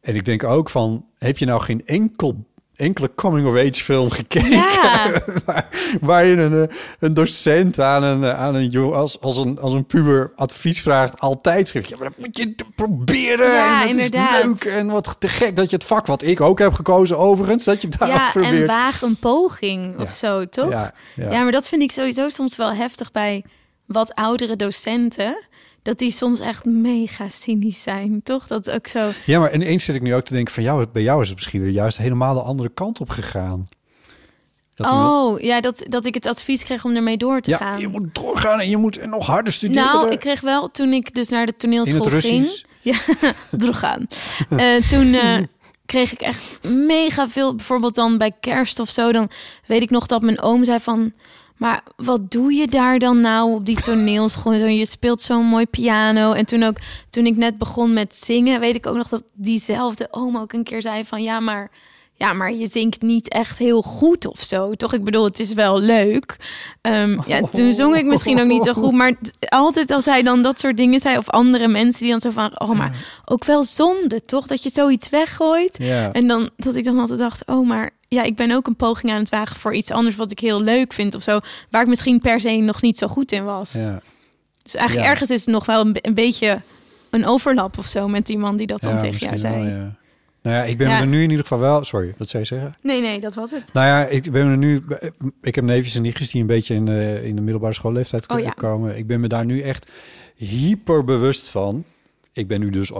[0.00, 2.44] En ik denk ook van, heb je nou geen enkel,
[2.80, 4.50] enkele coming-of-age film gekeken?
[4.50, 5.12] Ja.
[5.46, 5.68] waar,
[6.00, 9.58] waar je een, eh, een docent aan een, eh, aan een jong, als, als, een,
[9.58, 11.88] als een puber advies vraagt, altijd schrijft.
[11.88, 13.52] Ja, maar dat moet je proberen.
[13.52, 14.38] Ja, en dat inderdaad.
[14.40, 14.64] is leuk.
[14.74, 17.82] En wat te gek dat je het vak, wat ik ook heb gekozen overigens, dat
[17.82, 18.66] je daar Ja, en probeert.
[18.66, 20.02] waag een poging Ja.
[20.02, 20.70] of zo, toch?
[20.70, 21.30] Ja, ja.
[21.30, 23.44] Ja, maar dat vind ik sowieso soms wel heftig bij
[23.86, 25.44] wat oudere docenten.
[25.82, 28.46] Dat die soms echt mega cynisch zijn, toch?
[28.46, 29.10] Dat ook zo.
[29.26, 31.36] Ja, maar ineens zit ik nu ook te denken van jou, bij jou is het
[31.36, 33.68] misschien weer juist helemaal de andere kant op gegaan.
[34.74, 37.56] Dat iemand- oh, ja, dat, dat ik het advies kreeg om ermee door te ja,
[37.56, 37.78] gaan.
[37.80, 39.84] je moet doorgaan en je moet nog harder studeren.
[39.84, 42.48] Nou, ik kreeg wel toen ik dus naar de In toneelschool het ging.
[42.82, 42.98] Ja,
[43.50, 44.06] doorgaan.
[44.48, 45.38] Eh, toen eh,
[45.86, 47.54] kreeg ik echt mega veel.
[47.54, 49.12] Bijvoorbeeld dan bij kerst of zo.
[49.12, 49.30] Dan
[49.66, 51.12] weet ik nog dat mijn oom zei van.
[51.60, 54.52] Maar wat doe je daar dan nou op die toneelschool?
[54.52, 56.32] Je speelt zo'n mooi piano.
[56.32, 56.76] En toen ook,
[57.10, 60.64] toen ik net begon met zingen, weet ik ook nog dat diezelfde oom ook een
[60.64, 61.70] keer zei van ja, maar.
[62.20, 64.74] Ja, maar je zingt niet echt heel goed of zo.
[64.74, 64.92] Toch?
[64.92, 66.36] Ik bedoel, het is wel leuk.
[66.80, 68.92] Ehm, ja, toen zong ik misschien ook niet zo goed.
[68.92, 69.14] Maar
[69.48, 71.16] altijd als hij dan dat soort dingen zei...
[71.16, 72.60] of andere mensen die dan zo van...
[72.60, 74.46] oh, maar ook wel zonde, toch?
[74.46, 75.78] Dat je zoiets weggooit.
[75.82, 76.12] Ja.
[76.12, 77.46] En dan dat ik dan altijd dacht...
[77.46, 79.56] oh, maar ja, ik ben ook een poging aan het wagen...
[79.56, 81.40] voor iets anders wat ik heel leuk vind of zo...
[81.70, 83.72] waar ik misschien per se nog niet zo goed in was.
[83.72, 84.00] Ja.
[84.62, 85.12] Dus eigenlijk Ja.
[85.12, 86.60] ergens is het nog wel een, een beetje...
[87.10, 89.64] een overlap of zo met die man die dat dan tegen jou zei.
[89.64, 89.98] wel.
[90.42, 91.00] Nou ja, ik ben Ja.
[91.00, 91.84] er nu in ieder geval wel...
[91.84, 92.76] Sorry, wat zou je zeggen?
[92.82, 93.72] Nee, nee, dat was het.
[93.72, 94.84] Nou ja, ik ben er nu...
[95.42, 98.40] Ik heb neefjes en nichtjes die een beetje in de, in de middelbare schoolleeftijd Oh
[98.40, 98.50] ja.
[98.50, 98.96] komen.
[98.96, 99.90] Ik ben me daar nu echt
[100.36, 101.84] hyper bewust van.
[102.32, 102.92] Ik ben nu dus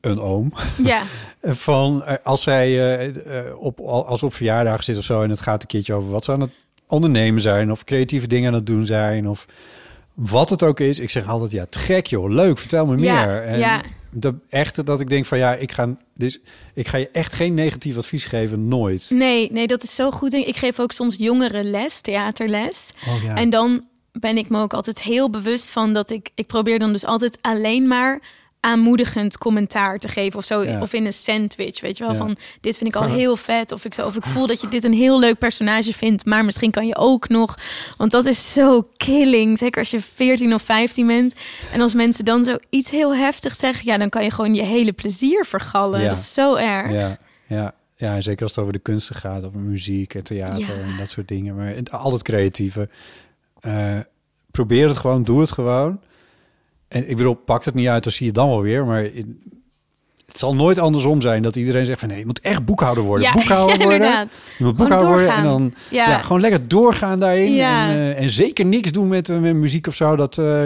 [0.00, 0.52] een oom.
[0.82, 1.02] Ja,
[1.42, 5.22] Van eh, als zij eh, eh, op, als op verjaardag zit of zo...
[5.22, 6.52] en het gaat een keertje over wat ze aan het
[6.86, 7.70] ondernemen zijn...
[7.70, 9.28] of creatieve dingen aan het doen zijn...
[9.28, 9.46] of
[10.14, 10.98] wat het ook is.
[10.98, 13.42] Ik zeg altijd, ja, te gek joh, leuk, vertel me Ja, meer.
[13.42, 13.82] En ja.
[14.14, 16.40] Dat, echt dat ik denk van ja, ik ga, dus,
[16.74, 19.10] ik ga je echt geen negatief advies geven, nooit.
[19.10, 20.32] nee, nee, dat is zo goed.
[20.32, 22.92] Ik geef ook soms jongeren les, theaterles.
[23.08, 23.34] Oh ja.
[23.34, 26.30] En dan ben ik me ook altijd heel bewust van dat ik...
[26.34, 28.22] Ik probeer dan dus altijd alleen maar
[28.64, 30.62] aanmoedigend commentaar te geven of zo.
[30.62, 30.80] Ja.
[30.80, 32.12] Of in een sandwich, weet je wel.
[32.12, 32.18] Ja.
[32.18, 33.72] Van, dit vind ik al heel vet.
[33.72, 36.24] Of ik, zo, of ik voel dat je dit een heel leuk personage vindt.
[36.24, 37.58] Maar misschien kan je ook nog...
[37.96, 39.58] Want dat is zo killing.
[39.58, 41.34] Zeker als je 14 of 15 bent.
[41.72, 43.86] En als mensen dan zo iets heel heftigs zeggen...
[43.86, 46.00] Ja, dan kan je gewoon je hele plezier vergallen.
[46.00, 46.08] Ja.
[46.08, 46.92] Dat is zo erg.
[46.92, 50.80] Ja, ja, ja, en zeker als het over de kunsten gaat, over muziek en theater
[50.80, 51.56] en dat soort dingen.
[51.56, 52.88] Maar al het creatieve.
[53.60, 53.98] Eh,
[54.50, 56.00] probeer het gewoon, doe het gewoon.
[56.92, 58.84] En ik bedoel, pak het niet uit, dan zie je dan wel weer.
[58.84, 59.26] Maar het,
[60.40, 63.26] zal nooit andersom zijn dat iedereen zegt van nee, je moet echt boekhouder worden.
[63.26, 64.00] Ja, boekhouder ja, worden.
[64.00, 64.40] inderdaad.
[64.58, 66.08] Je moet boekhouder worden en dan ja.
[66.08, 66.18] Ja.
[66.18, 67.52] gewoon lekker doorgaan daarin.
[67.52, 67.88] Ja.
[67.88, 70.16] En, eh, en zeker niks doen met, eh, met muziek of zo.
[70.16, 70.62] Dat, eh,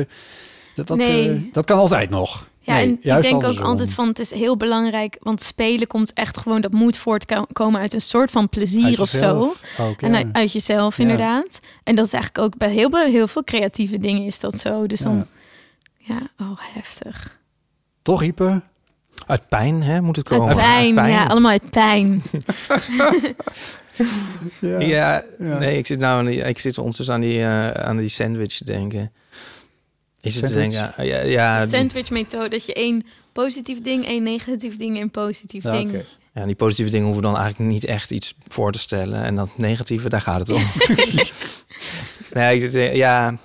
[0.74, 1.48] dat, dat, Nee.
[1.52, 2.48] dat kan altijd nog.
[2.60, 6.12] Ja, Nee, en ik denk ook altijd van het is heel belangrijk, want spelen komt
[6.12, 9.54] echt gewoon, dat moet voortkomen uit een soort van plezier of zo.
[9.80, 11.60] ook, en uit, uit jezelf, inderdaad.
[11.82, 14.86] En dat is eigenlijk ook bij heel, heel veel creatieve dingen is dat zo.
[14.86, 15.26] Dus dan,
[16.06, 17.38] ja, oh, heftig.
[18.02, 18.62] Toch, Ipe?
[19.26, 20.48] Uit pijn, hè, moet het komen.
[20.48, 22.22] Uit pijn, ja, allemaal uit pijn.
[24.78, 28.08] Ja, nee, ik zit nou aan die, ik zit ondertussen aan die, eh, aan die
[28.08, 29.12] sandwich te denken.
[30.20, 30.72] Is het te Sandwich?
[30.80, 34.90] denken, ja, ja, de die- sandwich methode, dat je één positief ding, één negatief ding
[34.94, 35.88] en één positief Ja, ding.
[35.90, 36.04] oké.
[36.34, 39.24] ja, die positieve dingen hoeven dan eigenlijk niet echt iets voor te stellen.
[39.24, 40.62] En dat negatieve, daar gaat het om.
[42.32, 43.36] nee, ik zit, eh, ja...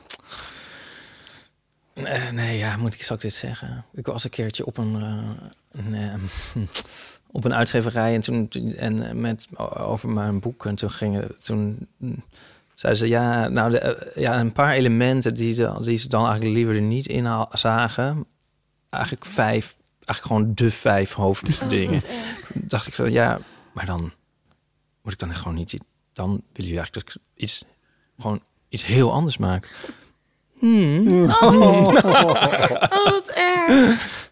[2.05, 3.85] Eh, nee, ja, moet ik, ik dit zeggen?
[3.93, 6.63] Ik was een keertje op een, eh, een, eh,
[7.31, 9.47] op een uitgeverij en toen en met
[9.77, 11.87] over mijn boek en toen gingen toen
[12.73, 16.55] zeiden ze ja, nou de, ja, een paar elementen die, de, die ze dan eigenlijk
[16.55, 18.25] liever er niet in zagen.
[18.89, 22.01] Eigenlijk vijf, eigenlijk gewoon de vijf hoofddingen.
[22.53, 23.39] dacht ik van ja,
[23.73, 24.11] maar dan
[25.01, 25.77] moet ik dan gewoon niet.
[26.13, 27.65] Dan willen jullie eigenlijk dat ik iets
[28.17, 29.69] gewoon iets heel anders maak.
[30.61, 31.29] Hmm.
[31.29, 31.93] Oh,
[33.09, 34.29] wat erg.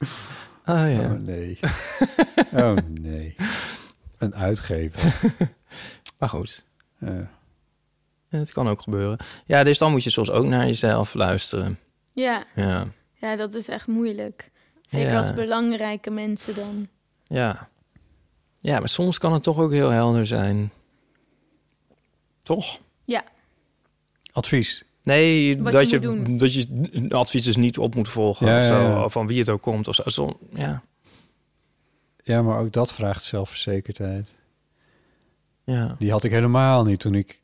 [0.64, 1.00] Ah ja.
[1.00, 1.60] Oh nee.
[2.54, 3.36] oh nee.
[4.18, 5.16] Een uitgever.
[6.20, 6.66] Maar goed,
[7.00, 7.30] Ja.
[8.30, 9.18] het kan ook gebeuren.
[9.46, 11.80] Ja, dus dan moet je soms ook naar jezelf luisteren.
[12.14, 14.52] Ja, Ja, ja, dat is echt moeilijk.
[14.86, 15.18] Zeker Ja.
[15.18, 16.88] als belangrijke mensen dan.
[17.28, 17.70] ja.
[18.62, 20.72] Ja, maar soms kan het toch ook heel helder zijn.
[22.44, 22.80] Toch?
[23.04, 23.24] Ja,
[24.32, 24.84] Advies.
[25.10, 26.38] Nee, Wat dat je je, moet doen.
[26.38, 28.48] dat je advies dus niet op moet volgen.
[28.48, 29.04] Ja, of zo, ja, ja.
[29.04, 29.88] of van wie het ook komt.
[29.88, 30.04] Of zo.
[30.06, 30.84] Zo- ja.
[32.24, 34.38] Ja, maar ook dat vraagt zelfverzekerdheid.
[35.64, 35.96] Ja.
[36.00, 37.42] Die had ik helemaal niet toen ik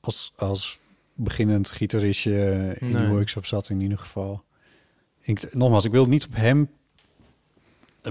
[0.00, 0.78] als, als
[1.14, 3.00] beginnend gitaristje in Nee.
[3.02, 4.42] die workshop zat in ieder geval.
[5.22, 6.68] Ik, nogmaals, ik wil het niet op hem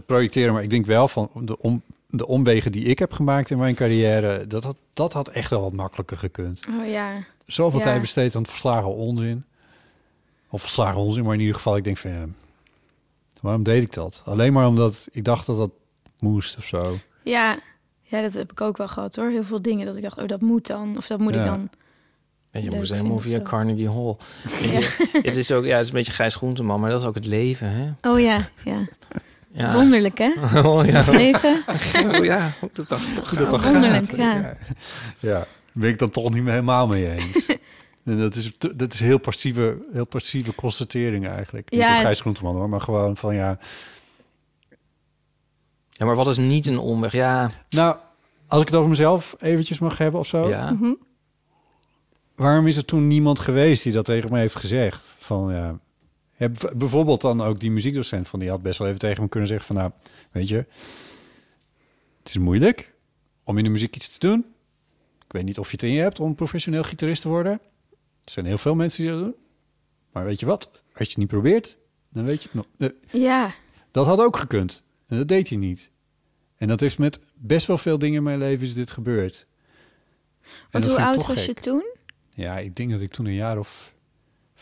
[0.06, 1.82] projecteren, maar ik denk wel van de, om,
[2.18, 5.62] de omwegen die ik heb gemaakt in mijn carrière, dat had, dat had echt wel
[5.62, 6.66] wat makkelijker gekund.
[6.80, 7.12] oh ja.
[7.46, 7.86] Zoveel Ja.
[7.86, 9.44] tijd besteed aan verslagen onzin.
[10.50, 12.26] Of verslagen onzin, maar in ieder geval, ik denk van ja,
[13.42, 14.22] waarom deed ik dat?
[14.26, 15.72] Alleen maar omdat ik dacht dat dat
[16.20, 16.96] moest of zo.
[17.24, 17.60] Ja,
[18.02, 19.30] ja, dat heb ik ook wel gehad hoor.
[19.30, 20.98] Heel veel dingen dat ik dacht, oh, dat moet dan.
[20.98, 21.46] Of dat moet ik Ja.
[21.46, 21.70] dan.
[22.52, 23.42] Weet je, Leuk moest helemaal via.
[23.42, 24.16] Carnegie Hall.
[25.30, 27.26] het is ook, ja, het is een beetje Gijs Groenteman, maar dat is ook het
[27.26, 28.10] leven, hè?
[28.12, 28.88] Oh ja, ja.
[29.58, 29.74] Ja.
[29.74, 30.32] Wonderlijk hè?
[30.70, 31.04] Oh, ja.
[31.12, 31.64] Leven.
[32.06, 34.18] Oh, ja, dat toch, toch dat toch Wonderlijk, gaat.
[34.18, 34.58] ja.
[35.20, 37.46] Ja, ben ik dan toch niet meer helemaal mee eens.
[38.06, 41.72] en dat is, dat is heel passieve, heel passieve constatering eigenlijk.
[41.72, 41.96] Niet Ja.
[41.96, 43.58] op Gijs Groenteman hoor, maar gewoon van ja...
[45.90, 47.12] Ja, maar wat is niet een omweg?
[47.12, 47.98] Ja, Nou,
[48.48, 50.50] als ik het over mezelf eventjes mag hebben of zo.
[50.50, 50.72] ja.
[50.72, 50.94] Mhm.
[52.36, 55.16] Waarom is er toen niemand geweest die dat tegen me heeft gezegd?
[55.18, 55.80] Van ja...
[56.38, 59.30] ja, b- bijvoorbeeld dan ook die muziekdocent van die had best wel even tegen me
[59.30, 59.92] kunnen zeggen van nou,
[60.32, 60.56] weet je,
[62.20, 62.94] het is moeilijk
[63.44, 64.46] om in de muziek iets te doen.
[65.26, 67.52] Ik weet niet of je het in je hebt om professioneel gitarist te worden.
[68.24, 69.36] Er zijn heel veel mensen die dat doen.
[70.12, 70.70] Maar weet je wat?
[70.72, 71.78] Als je het niet probeert,
[72.10, 72.66] dan weet je het nog.
[73.12, 73.54] Eh, Ja,
[73.92, 74.84] Dat had ook gekund.
[75.08, 75.92] En dat deed hij niet.
[76.58, 79.46] En dat is met best wel veel dingen in mijn leven is dit gebeurd.
[80.72, 81.46] Want hoe oud was gek.
[81.46, 81.84] je toen?
[82.34, 83.94] Ja, ik denk dat ik toen een jaar of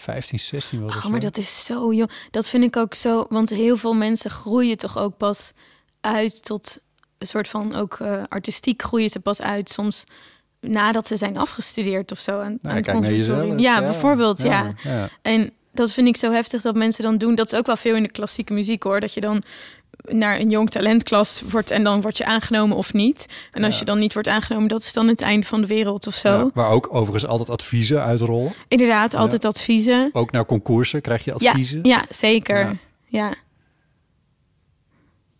[0.03, 0.95] 15, 16 was.
[0.95, 2.09] Oh, maar dat is zo jong.
[2.31, 5.51] Dat vind ik ook zo, want heel veel mensen groeien toch ook pas
[6.01, 6.77] uit tot
[7.17, 10.03] een soort van ook eh, artistiek groeien ze pas uit soms
[10.59, 13.57] nadat ze zijn afgestudeerd of zo aan, aan Nou, het conservatorium.
[13.57, 13.59] jezelf.
[13.61, 14.73] Ja, bijvoorbeeld, ja.
[14.84, 15.09] ja.
[15.21, 17.35] En dat vind ik zo heftig dat mensen dan doen.
[17.35, 18.99] Dat is ook wel veel in de klassieke muziek hoor.
[18.99, 19.43] Dat je dan
[20.07, 23.25] naar een jong talentklas wordt en dan word je aangenomen of niet.
[23.51, 23.79] En als Ja.
[23.79, 26.29] je dan niet wordt aangenomen, dat is dan het einde van de wereld of zo.
[26.29, 28.53] Ja, waar ook overigens altijd adviezen uitrollen.
[28.67, 30.09] Inderdaad, altijd adviezen.
[30.13, 31.79] Ook naar concoursen krijg je adviezen.
[31.83, 32.77] ja, zeker.
[33.07, 33.33] Ja.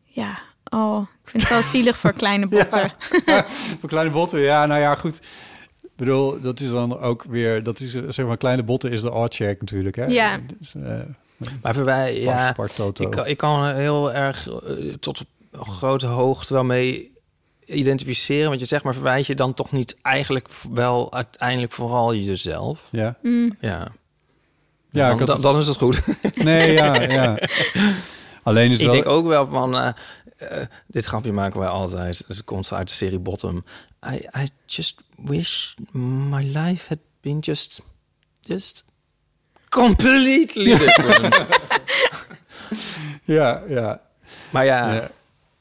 [0.04, 0.40] Ja.
[0.70, 2.94] oh, ik vind het wel zielig voor kleine botten.
[3.80, 5.16] Voor kleine botten, ja, nou ja, goed.
[5.82, 9.10] Ik bedoel, dat is dan ook weer, dat is, zeg maar, kleine botten is de
[9.10, 10.06] art check natuurlijk, hè?
[10.06, 10.40] Ja.
[10.60, 11.00] Dus, eh,
[11.62, 12.56] Maar voor wij, ja,
[12.98, 17.12] ik, kan- ik kan heel erg eh, tot grote hoogte wel mee
[17.66, 18.48] identificeren.
[18.48, 22.88] Want je zegt, maar verwijt je dan toch niet eigenlijk wel uiteindelijk vooral jezelf?
[22.92, 23.18] Ja.
[23.22, 23.56] Mm.
[23.60, 23.92] Ja.
[24.90, 26.02] Ja, dan, ik had dan, is het goed.
[26.36, 27.38] Nee, ja, ja.
[28.44, 28.94] Alleen is ik wel...
[28.94, 29.90] denk ook wel van, eh,
[30.38, 32.24] eh, dit grapje maken wij altijd.
[32.28, 33.64] Dus het komt uit de serie Bottom.
[34.12, 37.82] I, I just wish my life had been just,
[38.42, 38.86] just
[39.74, 41.46] completely different.
[43.24, 44.02] Ja, ja.
[44.50, 45.10] maar ja, Ja.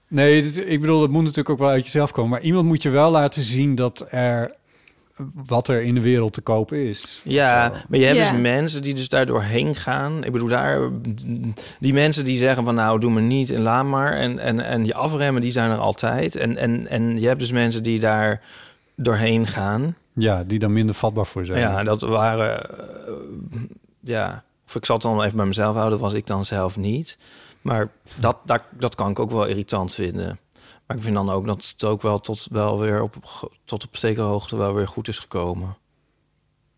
[0.09, 2.31] Nee, dit- ik bedoel, het moet natuurlijk ook wel uit jezelf komen.
[2.31, 4.55] Maar iemand moet je wel laten zien dat er
[5.47, 7.21] wat er in de wereld te koop is.
[7.25, 10.25] Ja, maar je hebt dus mensen die dus daardoor heen gaan.
[10.25, 10.79] Ik bedoel, daar,
[11.81, 14.13] die mensen die zeggen van nou, doe me niet en laat maar.
[14.13, 16.37] En, en, en je afremmen, die zijn er altijd.
[16.37, 18.41] En, en, en je hebt dus mensen die daar
[18.97, 19.97] doorheen gaan.
[20.13, 21.59] Ja, die dan minder vatbaar voor zijn.
[21.61, 22.67] Ja, dat waren...
[24.03, 26.77] ja, of ik zal het dan even bij mezelf houden, dat was ik dan zelf
[26.77, 27.19] niet.
[27.62, 30.39] Maar dat, dat, dat kan ik ook wel irritant vinden.
[30.87, 33.15] Maar ik vind dan ook dat het ook wel tot, wel weer op,
[33.65, 35.77] tot op zekere hoogte wel weer goed is gekomen.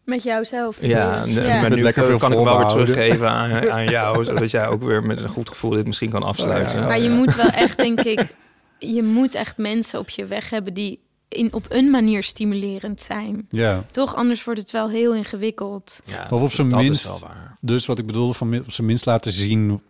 [0.05, 0.78] Met jouzelf.
[0.80, 1.48] Ja, Dus, en- ja.
[1.60, 4.51] maar Met nu lekker kan veel ik hem wel weer teruggeven aan, aan jou, zodat
[4.51, 6.80] jij ook weer met een goed gevoel dit misschien kan afsluiten.
[6.80, 8.34] Oh, Maar je moet wel echt, denk ik,
[8.78, 13.46] je moet echt mensen op je weg hebben die in, op een manier stimulerend zijn.
[13.51, 13.84] Ja.
[13.90, 16.01] Toch, anders wordt het wel heel ingewikkeld.
[16.05, 17.56] Ja, Of op zijn dat minst- is wel waar.
[17.60, 19.80] Dus wat ik bedoelde van op zijn minst laten zien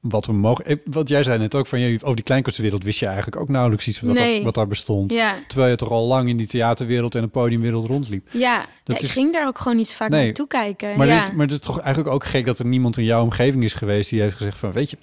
[0.00, 0.80] wat we mogen.
[0.84, 3.88] Wat jij zei net ook van je over die kleinkunstwereld wist je eigenlijk ook nauwelijks
[3.88, 4.42] iets wat, Nee.
[4.44, 5.12] wat daar bestond.
[5.12, 8.28] Ja, Terwijl je toch al lang in die theaterwereld en de podiumwereld rondliep.
[8.32, 8.58] ja.
[8.58, 10.24] Dat Ja, is- ik ging daar ook gewoon niet zo vaak Nee.
[10.24, 10.96] naartoe kijken.
[10.96, 11.24] Maar, ja.
[11.24, 13.74] dit, maar het is toch eigenlijk ook gek dat er niemand in jouw omgeving is
[13.74, 14.96] geweest die heeft gezegd van weet je,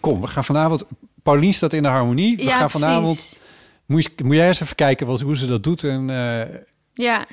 [0.00, 0.84] kom, we gaan vanavond.
[1.22, 2.36] Paulien staat in de harmonie.
[2.36, 3.14] We ja, gaan vanavond.
[3.16, 3.40] precies.
[3.86, 6.16] Moet, je, moet jij eens even kijken wat, hoe ze dat doet en eh,
[6.94, 7.26] Ja.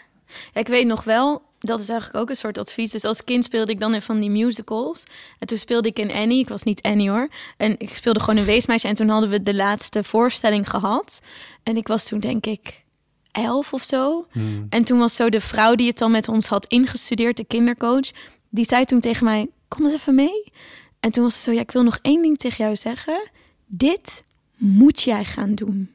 [0.54, 2.92] ja, ik weet nog wel, dat is eigenlijk ook een soort advies.
[2.92, 5.04] Dus als kind speelde ik dan in van die musicals.
[5.40, 6.40] En toen speelde ik in Annie.
[6.40, 7.30] Ik was niet Annie hoor.
[7.58, 8.88] En ik speelde gewoon een weesmeisje.
[8.88, 11.22] En toen hadden we de laatste voorstelling gehad.
[11.64, 12.84] En ik was toen denk ik
[13.32, 14.26] elf of zo.
[14.32, 14.66] Hmm.
[14.70, 18.10] En toen was zo de vrouw die het dan met ons had ingestudeerd, de kindercoach.
[18.50, 20.52] Die zei toen tegen mij, kom eens even mee.
[21.00, 23.30] En toen was ze zo, ja, ik wil nog één ding tegen jou zeggen.
[23.66, 24.24] Dit
[24.56, 25.94] moet jij gaan doen.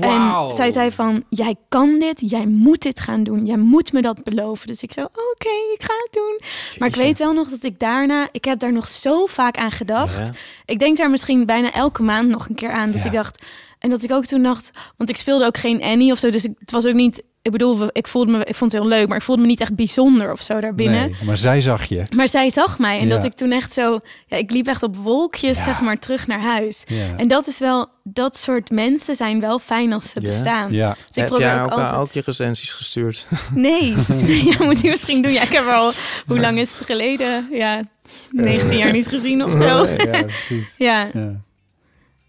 [0.00, 3.46] En zij zei van, jij kan dit, jij moet dit gaan doen.
[3.46, 4.66] Jij moet me dat beloven.
[4.66, 6.40] Dus ik zo, oké, ik ga het doen.
[6.78, 9.70] Maar ik weet wel nog dat ik daarna, ik heb daar nog zo vaak aan
[9.72, 10.26] gedacht.
[10.26, 10.32] Ja.
[10.66, 12.90] Ik denk daar misschien bijna elke maand nog een keer aan.
[12.90, 13.06] Dat Ja.
[13.06, 13.42] ik dacht,
[13.78, 16.30] en dat ik ook toen dacht, want ik speelde ook geen Annie of zo.
[16.30, 17.22] Dus ik, het was ook niet,
[17.52, 19.60] ik bedoel, ik voelde me, ik vond het heel leuk, maar ik voelde me niet
[19.60, 21.00] echt bijzonder of zo daarbinnen.
[21.10, 22.02] Nee, maar zij zag je.
[22.16, 23.14] Maar zij zag mij en Ja.
[23.14, 25.64] dat ik toen echt zo, ja, ik liep echt op wolkjes, Ja.
[25.64, 26.84] zeg maar, terug naar huis.
[26.86, 27.16] Ja.
[27.16, 30.28] En dat is wel, dat soort mensen zijn wel fijn als ze Ja.
[30.28, 30.72] bestaan.
[30.72, 30.88] Ja.
[30.90, 31.94] Dus ik Heb probeer jij ook ook, altijd...
[31.94, 33.26] ook je recensies gestuurd?
[33.54, 33.94] Nee,
[34.50, 35.32] ja, moet je misschien doen.
[35.32, 35.92] Ja, ik heb er al,
[36.26, 37.48] hoe lang is het geleden?
[37.52, 37.82] Ja,
[38.30, 39.86] 19 jaar niet gezien of zo.
[39.86, 40.74] Ja, precies.
[40.78, 41.40] Ja, Ja.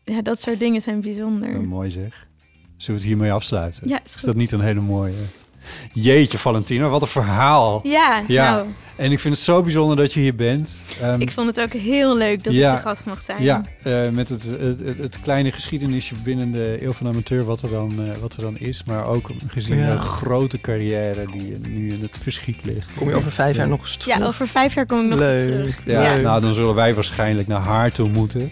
[0.03, 1.51] ja, dat soort dingen zijn bijzonder.
[1.51, 2.27] Ja, mooi zeg.
[2.79, 3.87] Zullen we het hiermee afsluiten?
[3.87, 5.13] Ja, is dat niet een hele mooie...
[5.93, 7.79] Jeetje, Valentina, wat een verhaal.
[7.83, 8.51] Ja, Ja.
[8.51, 10.83] nou, En ik vind het zo bijzonder dat je hier bent.
[11.01, 12.69] Ehm, ik vond het ook heel leuk dat Ja.
[12.71, 13.43] ik de gast mocht zijn.
[13.43, 17.61] ja, eh, met het, het, het, kleine geschiedenisje binnen de eeuw van de amateur, wat
[17.61, 18.83] er dan, eh, wat er dan is.
[18.85, 19.91] Maar ook gezien Ja.
[19.91, 22.89] de grote carrière die nu in het verschiet ligt.
[22.97, 24.17] Kom je over vijf jaar nog eens terug?
[24.17, 25.47] Ja, over vijf jaar kom ik nog Leuk.
[25.47, 25.81] eens terug.
[25.85, 26.21] Ja, Ja.
[26.21, 28.51] nou dan zullen wij waarschijnlijk naar haar toe moeten.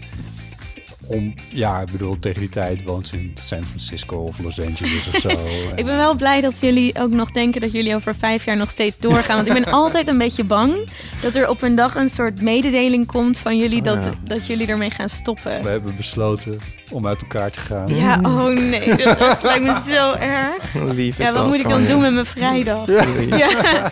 [1.10, 5.08] Om, ja, ik bedoel, tegen die tijd woont ze in San Francisco of Los Angeles
[5.14, 5.30] of zo.
[5.76, 8.70] Ik ben wel blij dat jullie ook nog denken dat jullie over vijf jaar nog
[8.70, 9.36] steeds doorgaan.
[9.36, 10.74] Want ik ben altijd een beetje bang
[11.22, 14.14] dat er op een dag een soort mededeling komt van jullie dat, Ja.
[14.24, 15.64] dat jullie ermee gaan stoppen.
[15.64, 16.60] We hebben besloten
[16.92, 17.96] om uit elkaar te gaan.
[17.96, 20.74] Ja, oh nee, dat lijkt me zo erg.
[20.94, 21.88] Lief is Ja, wat moet ik dan je.
[21.88, 22.88] doen met mijn vrijdag?
[22.88, 23.92] Ja.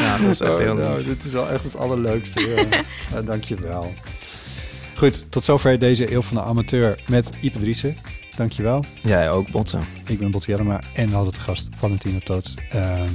[0.00, 2.66] Ja, dat is echt Oh, heel nou, dit is wel echt het allerleukste.
[3.12, 3.20] Ja.
[3.22, 3.92] Dank je wel.
[5.02, 7.96] Goed, tot zover deze eeuw van de amateur met Ipe Driessen.
[8.36, 8.84] Dank je wel.
[9.00, 9.80] Jij ook, Botten.
[10.06, 12.54] Ik ben Botte Jellema en we hadden te gast Valentina Toot.
[12.70, 13.08] Ehm,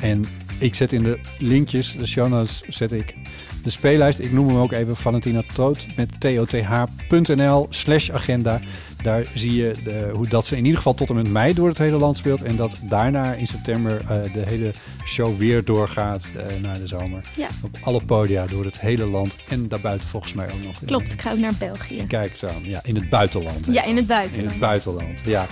[0.00, 0.24] en
[0.58, 3.14] ik zet in de linkjes, de show notes, zet ik
[3.62, 4.18] de speellijst.
[4.18, 8.60] Ik noem hem ook even Valentina Toot met toth.nl slash agenda.
[9.04, 11.68] Daar zie je de, hoe dat ze in ieder geval tot en met mei door
[11.68, 12.42] het hele land speelt.
[12.42, 14.70] En dat daarna in september eh, de hele
[15.04, 17.20] show weer doorgaat eh, naar de zomer.
[17.36, 17.48] Ja.
[17.62, 19.36] Op alle podia door het hele land.
[19.48, 20.78] En daarbuiten volgens mij ook nog.
[20.84, 22.04] Klopt, ik ga ook naar België.
[22.06, 22.62] Kijk aan.
[22.62, 23.66] Ja, in het buitenland.
[23.70, 24.44] Ja, in het buitenland.
[24.44, 25.46] In het buitenland, ja.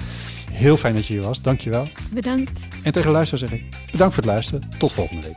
[0.51, 1.43] Heel fijn dat je hier was.
[1.43, 1.89] Dankjewel.
[2.11, 2.61] Bedankt.
[2.83, 4.63] En tegen de luisteraar zeg ik bedankt voor het luisteren.
[4.79, 5.37] Tot volgende week.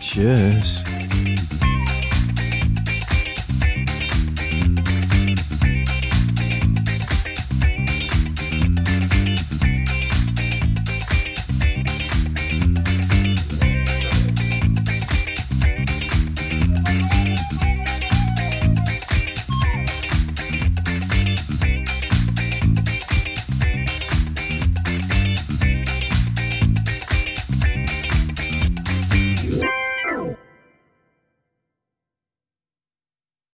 [0.00, 0.82] Tjus.